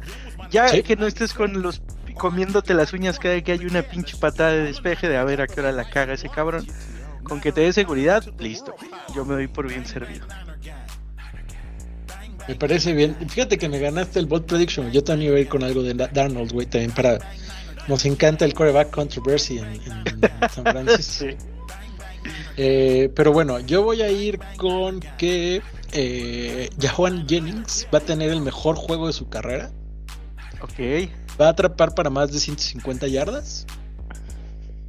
ya 0.50 0.68
Sí. 0.68 0.82
que 0.82 0.94
no 0.96 1.06
estés 1.06 1.32
con 1.32 1.62
los 1.62 1.80
comiéndote 2.18 2.74
las 2.74 2.92
uñas 2.92 3.18
cada 3.18 3.40
que 3.40 3.52
hay 3.52 3.64
una 3.64 3.82
pinche 3.82 4.16
patada 4.16 4.52
de 4.52 4.64
despeje 4.64 5.08
de 5.08 5.16
a 5.16 5.24
ver 5.24 5.40
a 5.40 5.46
qué 5.46 5.60
hora 5.60 5.72
la 5.72 5.88
caga 5.88 6.14
ese 6.14 6.28
cabrón. 6.28 6.66
Con 7.22 7.40
que 7.40 7.52
te 7.52 7.62
dé 7.62 7.72
seguridad, 7.72 8.24
listo. 8.38 8.74
Yo 9.14 9.24
me 9.24 9.34
doy 9.34 9.48
por 9.48 9.68
bien 9.68 9.84
servido. 9.86 10.26
Me 12.46 12.54
parece 12.54 12.94
bien. 12.94 13.14
Fíjate 13.28 13.58
que 13.58 13.68
me 13.68 13.78
ganaste 13.78 14.18
el 14.18 14.26
bot 14.26 14.46
prediction. 14.46 14.90
Yo 14.90 15.04
también 15.04 15.30
iba 15.30 15.38
a 15.38 15.40
ir 15.40 15.48
con 15.48 15.62
algo 15.62 15.82
de 15.82 15.92
Da- 15.94 16.08
Darnold, 16.08 16.52
güey, 16.52 16.66
también 16.66 16.92
para. 16.92 17.18
Nos 17.88 18.04
encanta 18.04 18.44
el 18.44 18.54
coreback 18.54 18.90
controversy 18.90 19.58
en, 19.58 19.66
en 19.66 19.80
San 20.50 20.64
Francisco. 20.64 21.26
Eh, 22.56 23.10
pero 23.14 23.32
bueno, 23.32 23.60
yo 23.60 23.82
voy 23.82 24.02
a 24.02 24.10
ir 24.10 24.38
con 24.56 25.00
que 25.16 25.62
eh, 25.92 26.70
Jennings 27.28 27.86
va 27.94 27.98
a 27.98 28.02
tener 28.02 28.30
el 28.30 28.40
mejor 28.40 28.76
juego 28.76 29.06
de 29.06 29.12
su 29.12 29.28
carrera. 29.28 29.70
Ok. 30.60 31.08
Va 31.40 31.46
a 31.46 31.50
atrapar 31.50 31.94
para 31.94 32.10
más 32.10 32.32
de 32.32 32.40
150 32.40 33.06
yardas. 33.08 33.66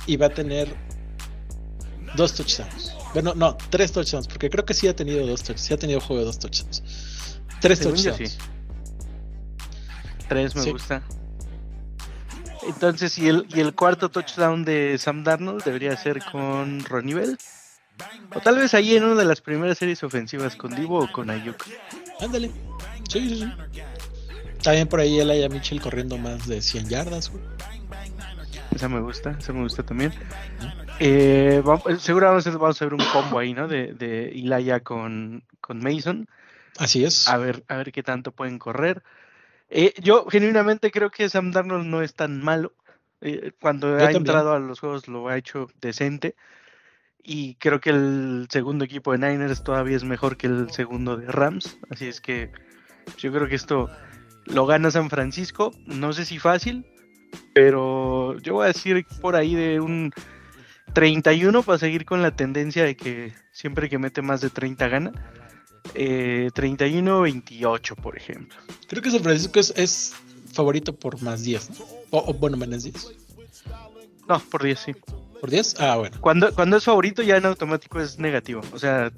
Y 0.05 0.17
va 0.17 0.27
a 0.27 0.29
tener 0.29 0.73
dos 2.15 2.33
touchdowns. 2.33 2.93
Bueno, 3.13 3.33
no, 3.35 3.55
tres 3.69 3.91
touchdowns, 3.91 4.27
porque 4.27 4.49
creo 4.49 4.65
que 4.65 4.73
sí 4.73 4.87
ha 4.87 4.95
tenido 4.95 5.25
dos 5.27 5.41
touchdowns. 5.41 5.61
Sí 5.61 5.73
ha 5.73 5.77
tenido 5.77 5.99
juego 5.99 6.19
de 6.21 6.25
dos 6.25 6.39
touchdowns. 6.39 6.83
Tres 7.61 7.79
Según 7.79 7.95
touchdowns. 7.95 8.31
sí. 8.31 8.37
Tres 10.27 10.55
me 10.55 10.61
Sí. 10.63 10.71
gusta. 10.71 11.03
Entonces, 12.67 13.17
y 13.17 13.27
el, 13.27 13.47
y 13.49 13.59
el 13.61 13.73
cuarto 13.73 14.09
touchdown 14.09 14.63
de 14.65 14.97
Sam 14.99 15.23
Darnold 15.23 15.63
debería 15.63 15.95
ser 15.97 16.21
con 16.31 16.83
Ronnie 16.85 17.15
Bell. 17.15 17.37
O 18.35 18.39
tal 18.39 18.55
vez 18.57 18.73
ahí 18.73 18.95
en 18.95 19.03
una 19.03 19.15
de 19.15 19.25
las 19.25 19.41
primeras 19.41 19.77
series 19.77 20.03
ofensivas 20.03 20.55
con 20.55 20.75
Divo 20.75 20.99
o 20.99 21.11
con 21.11 21.29
Ayuk. 21.29 21.65
Ándale. 22.21 22.51
Sí, 23.09 23.27
sí, 23.29 23.35
sí. 23.39 23.51
También 24.63 24.87
por 24.87 24.99
ahí 24.99 25.19
el 25.19 25.31
Aya 25.31 25.49
Mitchell 25.49 25.81
corriendo 25.81 26.17
más 26.17 26.47
de 26.47 26.61
100 26.61 26.89
yardas, 26.89 27.29
güey. 27.31 27.43
Esa 28.75 28.87
me 28.87 28.99
gusta, 28.99 29.35
esa 29.39 29.53
me 29.53 29.61
gusta 29.61 29.83
también. 29.83 30.13
Eh, 30.99 31.63
seguramente 31.99 32.49
vamos 32.51 32.81
a 32.81 32.85
ver 32.85 32.93
un 32.93 33.05
combo 33.11 33.39
ahí, 33.39 33.53
¿no? 33.53 33.67
De, 33.67 33.93
de 33.93 34.31
Ilaya 34.33 34.81
con, 34.81 35.43
con 35.61 35.79
Mason. 35.79 36.27
Así 36.77 37.03
es. 37.03 37.27
A 37.27 37.37
ver, 37.37 37.63
a 37.67 37.77
ver 37.77 37.91
qué 37.91 38.03
tanto 38.03 38.31
pueden 38.31 38.59
correr. 38.59 39.03
Eh, 39.69 39.93
yo 40.01 40.25
genuinamente 40.25 40.91
creo 40.91 41.09
que 41.09 41.29
Sam 41.29 41.51
Darnold 41.51 41.85
no 41.85 42.01
es 42.01 42.13
tan 42.15 42.41
malo. 42.41 42.73
Eh, 43.21 43.51
cuando 43.59 43.95
ha 43.95 44.11
entrado 44.11 44.53
a 44.53 44.59
los 44.59 44.79
juegos 44.79 45.07
lo 45.07 45.27
ha 45.27 45.37
hecho 45.37 45.67
decente. 45.81 46.35
Y 47.21 47.55
creo 47.55 47.79
que 47.79 47.89
el 47.89 48.47
segundo 48.49 48.85
equipo 48.85 49.11
de 49.11 49.17
Niners 49.19 49.63
todavía 49.63 49.97
es 49.97 50.03
mejor 50.03 50.37
que 50.37 50.47
el 50.47 50.71
segundo 50.71 51.17
de 51.17 51.27
Rams. 51.27 51.77
Así 51.89 52.07
es 52.07 52.21
que 52.21 52.51
yo 53.17 53.31
creo 53.31 53.47
que 53.47 53.55
esto 53.55 53.89
lo 54.49 54.65
gana 54.65 54.91
San 54.91 55.09
Francisco. 55.09 55.71
No 55.85 56.13
sé 56.13 56.25
si 56.25 56.39
fácil, 56.39 56.85
pero 57.53 58.37
yo 58.39 58.55
voy 58.55 58.65
a 58.65 58.67
decir 58.67 59.05
por 59.21 59.35
ahí 59.35 59.55
de 59.55 59.79
un 59.79 60.11
31 60.93 61.63
para 61.63 61.77
seguir 61.77 62.05
con 62.05 62.21
la 62.21 62.35
tendencia 62.35 62.83
de 62.83 62.95
que 62.95 63.33
siempre 63.51 63.89
que 63.89 63.97
mete 63.97 64.21
más 64.21 64.41
de 64.41 64.49
30 64.49 64.87
gana. 64.87 65.11
Eh, 65.95 66.49
31-28, 66.53 67.95
por 67.95 68.17
ejemplo. 68.17 68.57
Creo 68.87 69.01
que 69.01 69.11
San 69.11 69.21
Francisco 69.21 69.59
es, 69.59 70.13
favorito 70.51 70.95
por 70.95 71.21
más 71.21 71.43
10, 71.43 71.69
o, 72.09 72.33
bueno, 72.33 72.57
menos 72.57 72.83
10. 72.83 73.15
No, 74.27 74.39
por 74.39 74.63
10, 74.63 74.79
sí. 74.79 74.91
¿Por 75.39 75.49
10? 75.49 75.79
Ah, 75.79 75.95
bueno. 75.95 76.17
Cuando, 76.19 76.53
cuando 76.53 76.77
es 76.77 76.83
favorito 76.83 77.23
ya 77.23 77.37
en 77.37 77.45
automático 77.45 77.99
es 77.99 78.19
negativo. 78.19 78.61
O 78.73 78.79
sea, 78.79 79.11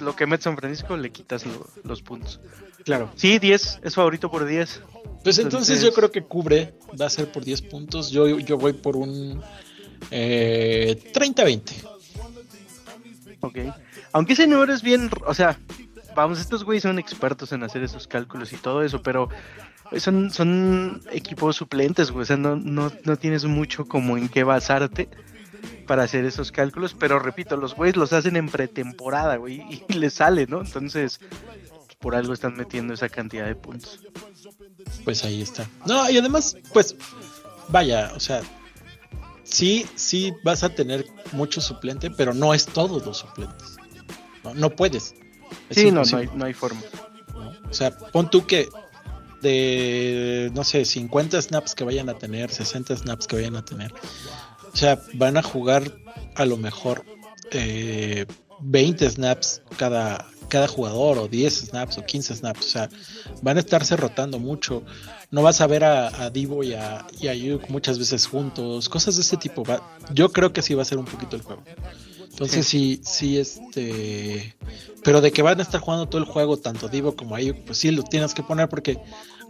lo 0.00 0.16
que 0.16 0.26
mete 0.26 0.44
San 0.44 0.56
Francisco 0.56 0.96
le 0.96 1.10
quitas 1.10 1.44
los 1.84 2.02
puntos. 2.02 2.40
Claro. 2.84 3.10
Sí, 3.16 3.38
10, 3.38 3.80
es 3.82 3.94
favorito 3.94 4.30
por 4.30 4.44
10. 4.44 4.82
Pues 5.22 5.38
entonces, 5.38 5.80
yo 5.80 5.92
creo 5.92 6.10
que 6.10 6.22
cubre, 6.22 6.74
va 7.00 7.06
a 7.06 7.10
ser 7.10 7.30
por 7.30 7.44
10 7.44 7.62
puntos. 7.62 8.10
Yo, 8.10 8.38
yo 8.40 8.58
voy 8.58 8.72
por 8.72 8.96
un 8.96 9.40
eh, 10.10 10.98
30-20. 11.14 11.62
Ok. 13.40 13.58
Aunque 14.12 14.32
ese 14.32 14.46
número 14.46 14.72
es 14.72 14.82
bien, 14.82 15.10
o 15.26 15.34
sea, 15.34 15.58
vamos, 16.14 16.40
estos 16.40 16.64
güeyes 16.64 16.82
son 16.82 16.98
expertos 16.98 17.52
en 17.52 17.62
hacer 17.62 17.82
esos 17.82 18.06
cálculos 18.06 18.52
y 18.52 18.56
todo 18.56 18.82
eso, 18.82 19.02
pero 19.02 19.28
son, 19.98 20.30
son 20.30 21.02
equipos 21.12 21.56
suplentes, 21.56 22.10
güey. 22.10 22.22
O 22.22 22.26
sea, 22.26 22.36
no, 22.36 22.56
no, 22.56 22.92
no 23.04 23.16
tienes 23.16 23.44
mucho 23.44 23.86
como 23.86 24.16
en 24.16 24.28
qué 24.28 24.44
basarte 24.44 25.08
para 25.86 26.02
hacer 26.04 26.24
esos 26.24 26.52
cálculos, 26.52 26.94
pero 26.98 27.18
repito, 27.18 27.56
los 27.56 27.74
güeyes 27.74 27.96
los 27.96 28.12
hacen 28.12 28.36
en 28.36 28.48
pretemporada, 28.48 29.36
güey, 29.36 29.62
y 29.88 29.92
les 29.94 30.14
sale, 30.14 30.46
¿no? 30.46 30.60
Entonces, 30.60 31.20
por 32.02 32.16
algo 32.16 32.34
están 32.34 32.54
metiendo 32.56 32.92
esa 32.92 33.08
cantidad 33.08 33.46
de 33.46 33.54
puntos. 33.54 34.00
Pues 35.04 35.24
ahí 35.24 35.40
está. 35.40 35.66
No, 35.86 36.10
y 36.10 36.18
además, 36.18 36.56
pues, 36.72 36.96
vaya, 37.68 38.12
o 38.14 38.20
sea, 38.20 38.42
sí, 39.44 39.86
sí 39.94 40.34
vas 40.44 40.64
a 40.64 40.68
tener 40.68 41.06
mucho 41.30 41.60
suplente, 41.60 42.10
pero 42.10 42.34
no 42.34 42.52
es 42.52 42.66
todos 42.66 43.06
los 43.06 43.18
suplentes. 43.18 43.76
No, 44.54 44.70
puedes. 44.70 45.14
sí, 45.70 45.90
no, 45.92 46.02
no 46.34 46.44
hay, 46.44 46.52
forma. 46.52 46.82
O 47.70 47.72
sea, 47.72 47.96
pon 47.96 48.28
tú 48.28 48.44
que 48.44 48.68
de, 49.40 50.50
no 50.54 50.64
sé, 50.64 50.84
50 50.84 51.40
snaps 51.40 51.74
que 51.76 51.84
vayan 51.84 52.08
a 52.08 52.18
tener, 52.18 52.50
60 52.50 52.96
snaps 52.96 53.28
que 53.28 53.36
vayan 53.36 53.56
a 53.56 53.64
tener. 53.64 53.94
O 54.72 54.76
sea, 54.76 55.00
van 55.14 55.36
a 55.36 55.42
jugar 55.42 55.96
a 56.34 56.44
lo 56.44 56.56
mejor 56.56 57.04
eh, 57.52 58.26
20 58.60 59.08
snaps 59.08 59.62
cada, 59.76 60.26
cada 60.52 60.68
jugador, 60.68 61.16
o 61.16 61.28
10 61.28 61.68
snaps, 61.68 61.96
o 61.96 62.04
15 62.04 62.34
snaps. 62.36 62.66
O 62.66 62.68
sea, 62.68 62.90
van 63.40 63.56
a 63.56 63.60
estarse 63.60 63.96
rotando 63.96 64.38
mucho. 64.38 64.82
No 65.30 65.42
vas 65.42 65.62
a 65.62 65.66
ver 65.66 65.82
a, 65.82 66.28
Divo 66.28 66.62
y 66.62 66.74
a, 66.74 67.06
y 67.22 67.58
muchas 67.70 67.98
veces 67.98 68.26
juntos, 68.26 68.90
cosas 68.90 69.16
de 69.16 69.22
ese 69.22 69.38
tipo. 69.38 69.64
yo 70.12 70.30
creo 70.30 70.52
que 70.52 70.60
sí 70.60 70.74
va 70.74 70.82
a 70.82 70.84
ser 70.84 70.98
un 70.98 71.06
poquito 71.06 71.36
el 71.36 71.42
juego. 71.42 71.62
Entonces 72.32 72.66
sí. 72.66 73.00
sí, 73.02 73.38
este... 73.38 74.54
Pero 75.02 75.22
de 75.22 75.32
que 75.32 75.40
van 75.40 75.58
a 75.58 75.62
estar 75.62 75.80
jugando 75.80 76.06
todo 76.06 76.20
el 76.20 76.28
juego, 76.28 76.58
tanto 76.58 76.88
Divo 76.88 77.16
como 77.16 77.34
Ayuk, 77.34 77.56
pues 77.64 77.78
sí 77.78 77.90
lo 77.90 78.02
tienes 78.02 78.34
que 78.34 78.42
poner 78.42 78.68
porque 78.68 78.98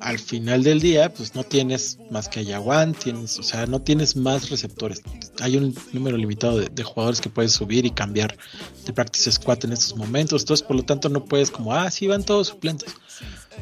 al 0.03 0.19
final 0.19 0.65
del 0.65 0.81
día, 0.81 1.13
pues 1.15 1.35
no 1.35 1.45
tienes 1.45 1.99
más 2.11 2.29
que 2.29 2.41
a 2.41 2.93
tienes, 2.93 3.39
o 3.39 3.43
sea, 3.43 3.67
no 3.67 3.81
tienes 3.81 4.17
más 4.17 4.51
receptores. 4.51 5.01
Hay 5.41 5.57
un 5.57 5.75
número 5.93 6.17
limitado 6.17 6.59
de, 6.59 6.83
jugadores 6.83 7.21
que 7.21 7.31
puedes 7.31 7.53
subir 7.53 7.87
y 7.87 7.91
cambiar 7.91 8.37
de 8.85 8.93
practice 8.93 9.31
squad 9.31 9.65
en 9.65 9.73
estos 9.73 9.97
momentos. 9.97 10.43
Entonces, 10.43 10.67
por 10.67 10.77
lo 10.77 10.83
tanto, 10.83 11.09
no 11.09 11.25
puedes 11.25 11.51
como, 11.51 11.73
ah, 11.73 11.89
sí, 11.91 12.09
van 12.09 12.25
todos 12.25 12.49
suplentes. 12.49 12.95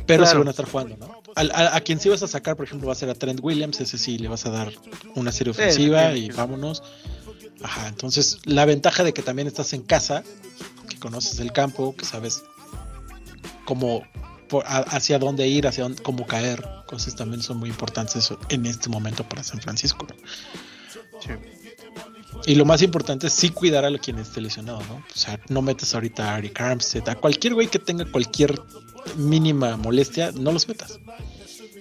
Pero 0.07 0.25
se 0.25 0.37
van 0.37 0.47
a 0.47 0.51
estar 0.51 0.67
jugando, 0.67 0.97
¿no? 0.97 1.23
A, 1.37 1.81
quien 1.83 2.01
sí 2.01 2.09
vas 2.09 2.23
a 2.23 2.29
sacar, 2.29 2.57
por 2.57 2.65
ejemplo, 2.65 2.87
va 2.87 2.95
a 2.95 2.97
ser 2.97 3.11
a 3.11 3.15
Trent 3.15 3.41
Williams, 3.43 3.81
ese 3.81 3.99
sí 3.99 4.19
le 4.19 4.29
vas 4.29 4.47
a 4.47 4.51
dar 4.51 4.73
una 5.15 5.33
serie 5.33 5.51
ofensiva 5.51 6.17
y 6.17 6.31
vámonos. 6.31 6.83
Ajá, 7.63 7.89
entonces 7.89 8.39
la 8.45 8.65
ventaja 8.65 9.05
de 9.05 9.13
que 9.13 9.21
también 9.21 9.47
estás 9.47 9.75
en 9.75 9.83
casa, 9.83 10.25
que 10.89 10.99
conoces 10.99 11.39
el 11.41 11.53
campo, 11.53 11.95
que 11.95 12.07
sabes 12.07 12.43
cómo 13.67 14.03
hacia 14.65 15.19
dónde 15.19 15.47
ir, 15.47 15.67
hacia 15.67 15.85
dónde, 15.85 16.03
cómo 16.03 16.27
caer, 16.27 16.65
cosas 16.87 17.15
también 17.15 17.43
son 17.43 17.59
muy 17.59 17.69
importantes 17.71 18.33
en 18.49 18.67
este 18.67 18.89
momento 18.89 19.29
para 19.29 19.43
San 19.43 19.61
Francisco. 19.61 20.07
Y 22.47 22.55
lo 22.55 22.65
más 22.65 22.83
importante 22.83 23.27
es 23.27 23.33
sí 23.33 23.51
cuidar 23.51 23.85
a 23.85 23.99
quien 23.99 24.19
esté 24.19 24.41
lesionado, 24.41 24.81
¿no? 24.89 24.97
O 24.97 25.19
sea, 25.19 25.39
no 25.49 25.63
metas 25.63 25.95
ahorita 25.95 26.35
a 26.35 26.39
Eric 26.39 26.61
Armstead, 26.61 27.09
a 27.09 27.15
cualquier 27.17 27.55
güey 27.55 27.69
que 27.69 27.79
tenga 27.79 28.05
cualquier 28.05 28.61
mínima 29.17 29.77
molestia, 29.77 30.33
no 30.33 30.53
los 30.53 30.67
metas. 30.67 30.99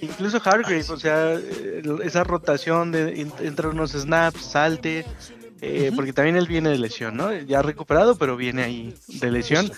Incluso 0.02 0.42
Hargrave, 0.44 0.86
o 0.90 0.98
sea, 0.98 1.34
eh, 1.34 1.82
esa 2.04 2.24
rotación 2.24 2.92
de 2.92 3.28
entre 3.42 3.68
unos 3.68 3.92
snaps, 3.92 4.44
salte, 4.44 5.06
eh, 5.62 5.92
porque 5.96 6.14
también 6.14 6.38
él 6.38 6.48
viene 6.48 6.70
de 6.70 6.78
lesión, 6.78 7.18
¿no? 7.18 7.34
Ya 7.34 7.62
recuperado, 7.62 8.16
pero 8.16 8.38
viene 8.38 8.64
ahí 8.64 8.96
de 9.08 9.32
lesión. 9.32 9.72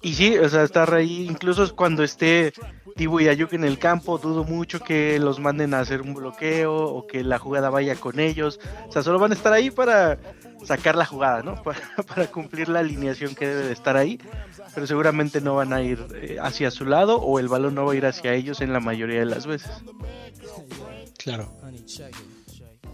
Y 0.00 0.14
sí, 0.14 0.38
o 0.38 0.48
sea, 0.48 0.62
estar 0.62 0.94
ahí, 0.94 1.26
incluso 1.26 1.74
cuando 1.74 2.04
esté 2.04 2.52
Tibu 2.96 3.20
y 3.20 3.28
Ayuk 3.28 3.52
en 3.52 3.64
el 3.64 3.78
campo, 3.78 4.18
dudo 4.18 4.44
mucho 4.44 4.80
que 4.80 5.18
los 5.18 5.40
manden 5.40 5.74
a 5.74 5.80
hacer 5.80 6.02
un 6.02 6.14
bloqueo 6.14 6.74
o 6.74 7.06
que 7.06 7.24
la 7.24 7.38
jugada 7.38 7.68
vaya 7.70 7.96
con 7.96 8.20
ellos. 8.20 8.60
O 8.88 8.92
sea, 8.92 9.02
solo 9.02 9.18
van 9.18 9.32
a 9.32 9.34
estar 9.34 9.52
ahí 9.52 9.70
para 9.70 10.18
sacar 10.64 10.94
la 10.96 11.06
jugada, 11.06 11.42
¿no? 11.42 11.62
Para, 12.06 12.26
cumplir 12.28 12.68
la 12.68 12.80
alineación 12.80 13.34
que 13.34 13.46
debe 13.46 13.66
de 13.66 13.72
estar 13.72 13.96
ahí. 13.96 14.20
Pero 14.74 14.86
seguramente 14.86 15.40
no 15.40 15.54
van 15.54 15.72
a 15.72 15.82
ir 15.82 15.98
eh, 16.14 16.36
hacia 16.40 16.70
su 16.70 16.84
lado 16.84 17.20
o 17.20 17.38
el 17.38 17.48
balón 17.48 17.74
no 17.74 17.84
va 17.84 17.92
a 17.92 17.96
ir 17.96 18.06
hacia 18.06 18.34
ellos 18.34 18.60
en 18.60 18.72
la 18.72 18.80
mayoría 18.80 19.20
de 19.20 19.26
las 19.26 19.46
veces. 19.46 19.70
Claro. 21.16 21.52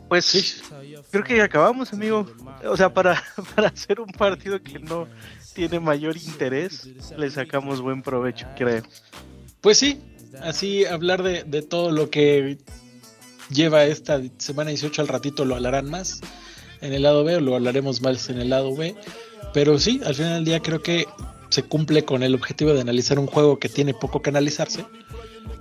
Pues 0.08 0.24
sí. 0.24 0.62
creo 1.10 1.24
que 1.24 1.42
acabamos, 1.42 1.92
amigo. 1.92 2.26
O 2.64 2.76
sea, 2.76 2.92
para, 2.92 3.22
para 3.54 3.68
hacer 3.68 4.00
un 4.00 4.10
partido 4.12 4.62
que 4.62 4.78
no 4.78 5.08
tiene 5.54 5.80
mayor 5.80 6.16
interés, 6.16 6.88
le 7.16 7.30
sacamos 7.30 7.80
buen 7.80 8.02
provecho, 8.02 8.46
creo. 8.56 8.82
Pues 9.60 9.78
sí, 9.78 10.00
así 10.42 10.84
hablar 10.84 11.22
de, 11.22 11.44
de 11.44 11.62
todo 11.62 11.90
lo 11.92 12.10
que 12.10 12.58
lleva 13.50 13.84
esta 13.84 14.20
semana 14.38 14.70
18 14.70 15.02
al 15.02 15.08
ratito 15.08 15.44
lo 15.44 15.54
hablarán 15.54 15.90
más 15.90 16.20
en 16.80 16.92
el 16.92 17.02
lado 17.02 17.24
B 17.24 17.36
o 17.36 17.40
lo 17.40 17.54
hablaremos 17.54 18.02
más 18.02 18.28
en 18.28 18.40
el 18.40 18.50
lado 18.50 18.74
B. 18.76 18.94
Pero 19.52 19.78
sí, 19.78 20.00
al 20.04 20.14
final 20.14 20.34
del 20.34 20.44
día 20.44 20.60
creo 20.60 20.82
que 20.82 21.06
se 21.48 21.62
cumple 21.62 22.04
con 22.04 22.22
el 22.22 22.34
objetivo 22.34 22.72
de 22.72 22.80
analizar 22.80 23.18
un 23.18 23.26
juego 23.26 23.58
que 23.58 23.68
tiene 23.68 23.94
poco 23.94 24.20
que 24.20 24.30
analizarse. 24.30 24.84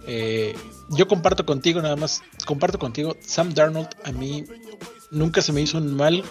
Eh, 0.06 0.54
yo 0.90 1.08
comparto 1.08 1.46
contigo, 1.46 1.82
nada 1.82 1.96
más, 1.96 2.22
comparto 2.46 2.78
contigo, 2.78 3.16
Sam 3.26 3.54
Darnold 3.54 3.90
a 4.04 4.12
mí 4.12 4.44
nunca 5.12 5.42
se 5.42 5.54
me 5.54 5.62
hizo 5.62 5.78
un 5.78 5.96
mal 5.96 6.24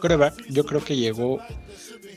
coreback. 0.00 0.46
Yo 0.48 0.66
creo 0.66 0.84
que 0.84 0.96
llegó 0.96 1.38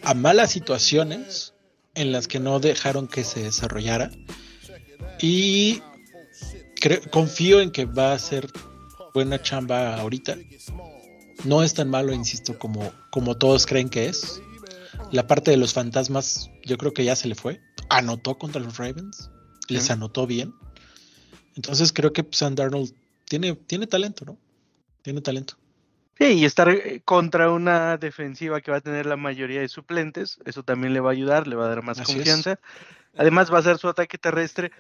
a 0.04 0.14
malas 0.14 0.52
situaciones 0.52 1.54
en 1.96 2.12
las 2.12 2.28
que 2.28 2.40
no 2.40 2.60
dejaron 2.60 3.08
que 3.08 3.24
se 3.24 3.44
desarrollara. 3.44 4.12
Y 5.22 5.82
confío 7.12 7.62
en 7.62 7.72
que 7.72 7.86
va 7.86 8.14
a 8.14 8.20
ser 8.20 8.50
buena 9.14 9.42
chamba 9.42 9.96
ahorita. 9.96 10.38
No 11.44 11.64
es 11.64 11.74
tan 11.74 11.90
malo, 11.90 12.14
insisto, 12.14 12.58
como, 12.58 12.92
como 13.12 13.38
todos 13.38 13.66
creen 13.66 13.90
que 13.90 14.08
es. 14.08 14.42
La 15.12 15.28
parte 15.28 15.52
de 15.52 15.58
los 15.58 15.74
fantasmas, 15.74 16.50
yo 16.66 16.78
creo 16.78 16.94
que 16.94 17.06
ya 17.06 17.16
se 17.16 17.28
le 17.28 17.36
fue. 17.36 17.62
Anotó 17.90 18.38
contra 18.38 18.62
los 18.62 18.78
Ravens. 18.78 19.30
Les 19.68 19.90
anotó 19.90 20.26
bien. 20.26 20.54
Entonces 21.56 21.94
creo 21.94 22.14
que 22.14 22.26
Sam 22.32 22.56
Darnold 22.56 22.94
tiene, 23.26 23.54
tiene 23.54 23.88
talento, 23.88 24.26
¿no? 24.26 24.38
Tiene 25.02 25.22
talento. 25.22 25.59
Sí, 26.20 26.34
y 26.34 26.46
estar 26.46 26.68
eh, 26.68 27.02
contra 27.06 27.50
una 27.50 27.96
defensiva 27.96 28.60
que 28.60 28.72
va 28.72 28.78
a 28.78 28.82
tener 28.82 29.06
la 29.06 29.16
mayoría 29.16 29.62
de 29.62 29.70
suplentes, 29.70 30.38
eso 30.44 30.64
también 30.64 30.94
le 30.94 31.00
va 31.00 31.12
a 31.12 31.14
ayudar, 31.14 31.48
le 31.48 31.56
va 31.56 31.66
a 31.66 31.70
dar 31.70 31.82
más 31.82 32.02
confianza. 32.02 32.60
Además 33.18 33.52
va 33.52 33.60
a 33.60 33.64
ser 33.64 33.78
su 33.78 33.88
ataque 33.88 34.18
terrestre. 34.18 34.72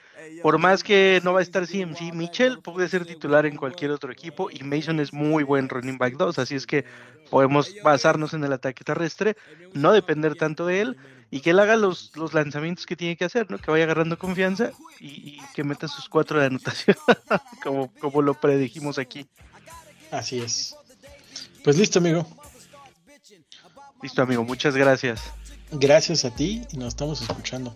Por 0.43 0.59
más 0.59 0.83
que 0.83 1.21
no 1.23 1.33
va 1.33 1.39
a 1.39 1.43
estar 1.43 1.65
CMC, 1.65 2.13
Mitchell 2.13 2.59
puede 2.59 2.89
ser 2.89 3.05
titular 3.05 3.45
en 3.45 3.55
cualquier 3.55 3.91
otro 3.91 4.11
equipo 4.11 4.51
y 4.51 4.63
Mason 4.63 4.99
es 4.99 5.13
muy 5.13 5.43
buen 5.43 5.69
running 5.69 5.97
back 5.97 6.15
2, 6.15 6.39
así 6.39 6.55
es 6.55 6.67
que 6.67 6.83
podemos 7.29 7.73
basarnos 7.83 8.33
en 8.33 8.43
el 8.43 8.53
ataque 8.53 8.83
terrestre, 8.83 9.35
no 9.73 9.93
depender 9.93 10.35
tanto 10.35 10.65
de 10.65 10.81
él 10.81 10.97
y 11.31 11.39
que 11.39 11.51
él 11.51 11.59
haga 11.59 11.75
los, 11.75 12.11
los 12.15 12.33
lanzamientos 12.33 12.85
que 12.85 12.95
tiene 12.95 13.15
que 13.15 13.25
hacer, 13.25 13.49
¿no? 13.49 13.57
Que 13.57 13.71
vaya 13.71 13.85
agarrando 13.85 14.17
confianza 14.17 14.71
y, 14.99 15.07
y 15.07 15.41
que 15.53 15.63
meta 15.63 15.87
sus 15.87 16.09
cuatro 16.09 16.39
de 16.39 16.47
anotación, 16.47 16.97
como, 17.63 17.91
como 17.93 18.21
lo 18.21 18.33
predijimos 18.33 18.99
aquí. 18.99 19.25
Así 20.11 20.39
es. 20.39 20.78
Pues 21.63 21.77
listo, 21.77 21.99
amigo. 21.99 22.25
Listo, 24.01 24.21
amigo, 24.21 24.43
muchas 24.43 24.75
gracias. 24.75 25.21
Gracias 25.71 26.25
a 26.25 26.33
ti 26.33 26.63
y 26.71 26.77
nos 26.77 26.89
estamos 26.89 27.21
escuchando. 27.21 27.75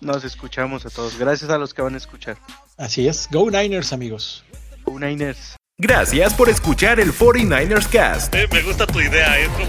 Nos 0.00 0.24
escuchamos 0.24 0.84
a 0.86 0.90
todos. 0.90 1.18
Gracias 1.18 1.50
a 1.50 1.58
los 1.58 1.72
que 1.74 1.82
van 1.82 1.94
a 1.94 1.96
escuchar. 1.96 2.36
Así 2.76 3.08
es. 3.08 3.28
Go 3.30 3.50
Niners, 3.50 3.92
amigos. 3.92 4.44
Go 4.84 4.98
Niners. 4.98 5.56
Gracias 5.78 6.32
por 6.32 6.48
escuchar 6.48 7.00
el 7.00 7.12
49ers 7.12 7.86
Cast. 7.88 8.34
Eh, 8.34 8.48
me 8.50 8.62
gusta 8.62 8.86
tu 8.86 8.98
idea, 8.98 9.38
es 9.38 9.48
como, 9.50 9.66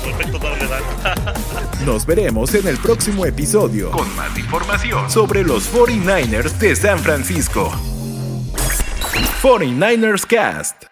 como 0.00 0.16
efecto 0.16 0.38
dan. 0.38 1.84
Nos 1.86 2.06
veremos 2.06 2.54
en 2.54 2.66
el 2.66 2.78
próximo 2.78 3.26
episodio 3.26 3.90
con 3.90 4.14
más 4.16 4.38
información 4.38 5.10
sobre 5.10 5.42
los 5.44 5.70
49ers 5.70 6.56
de 6.58 6.76
San 6.76 6.98
Francisco. 7.00 7.70
49ers 9.42 10.26
Cast. 10.26 10.89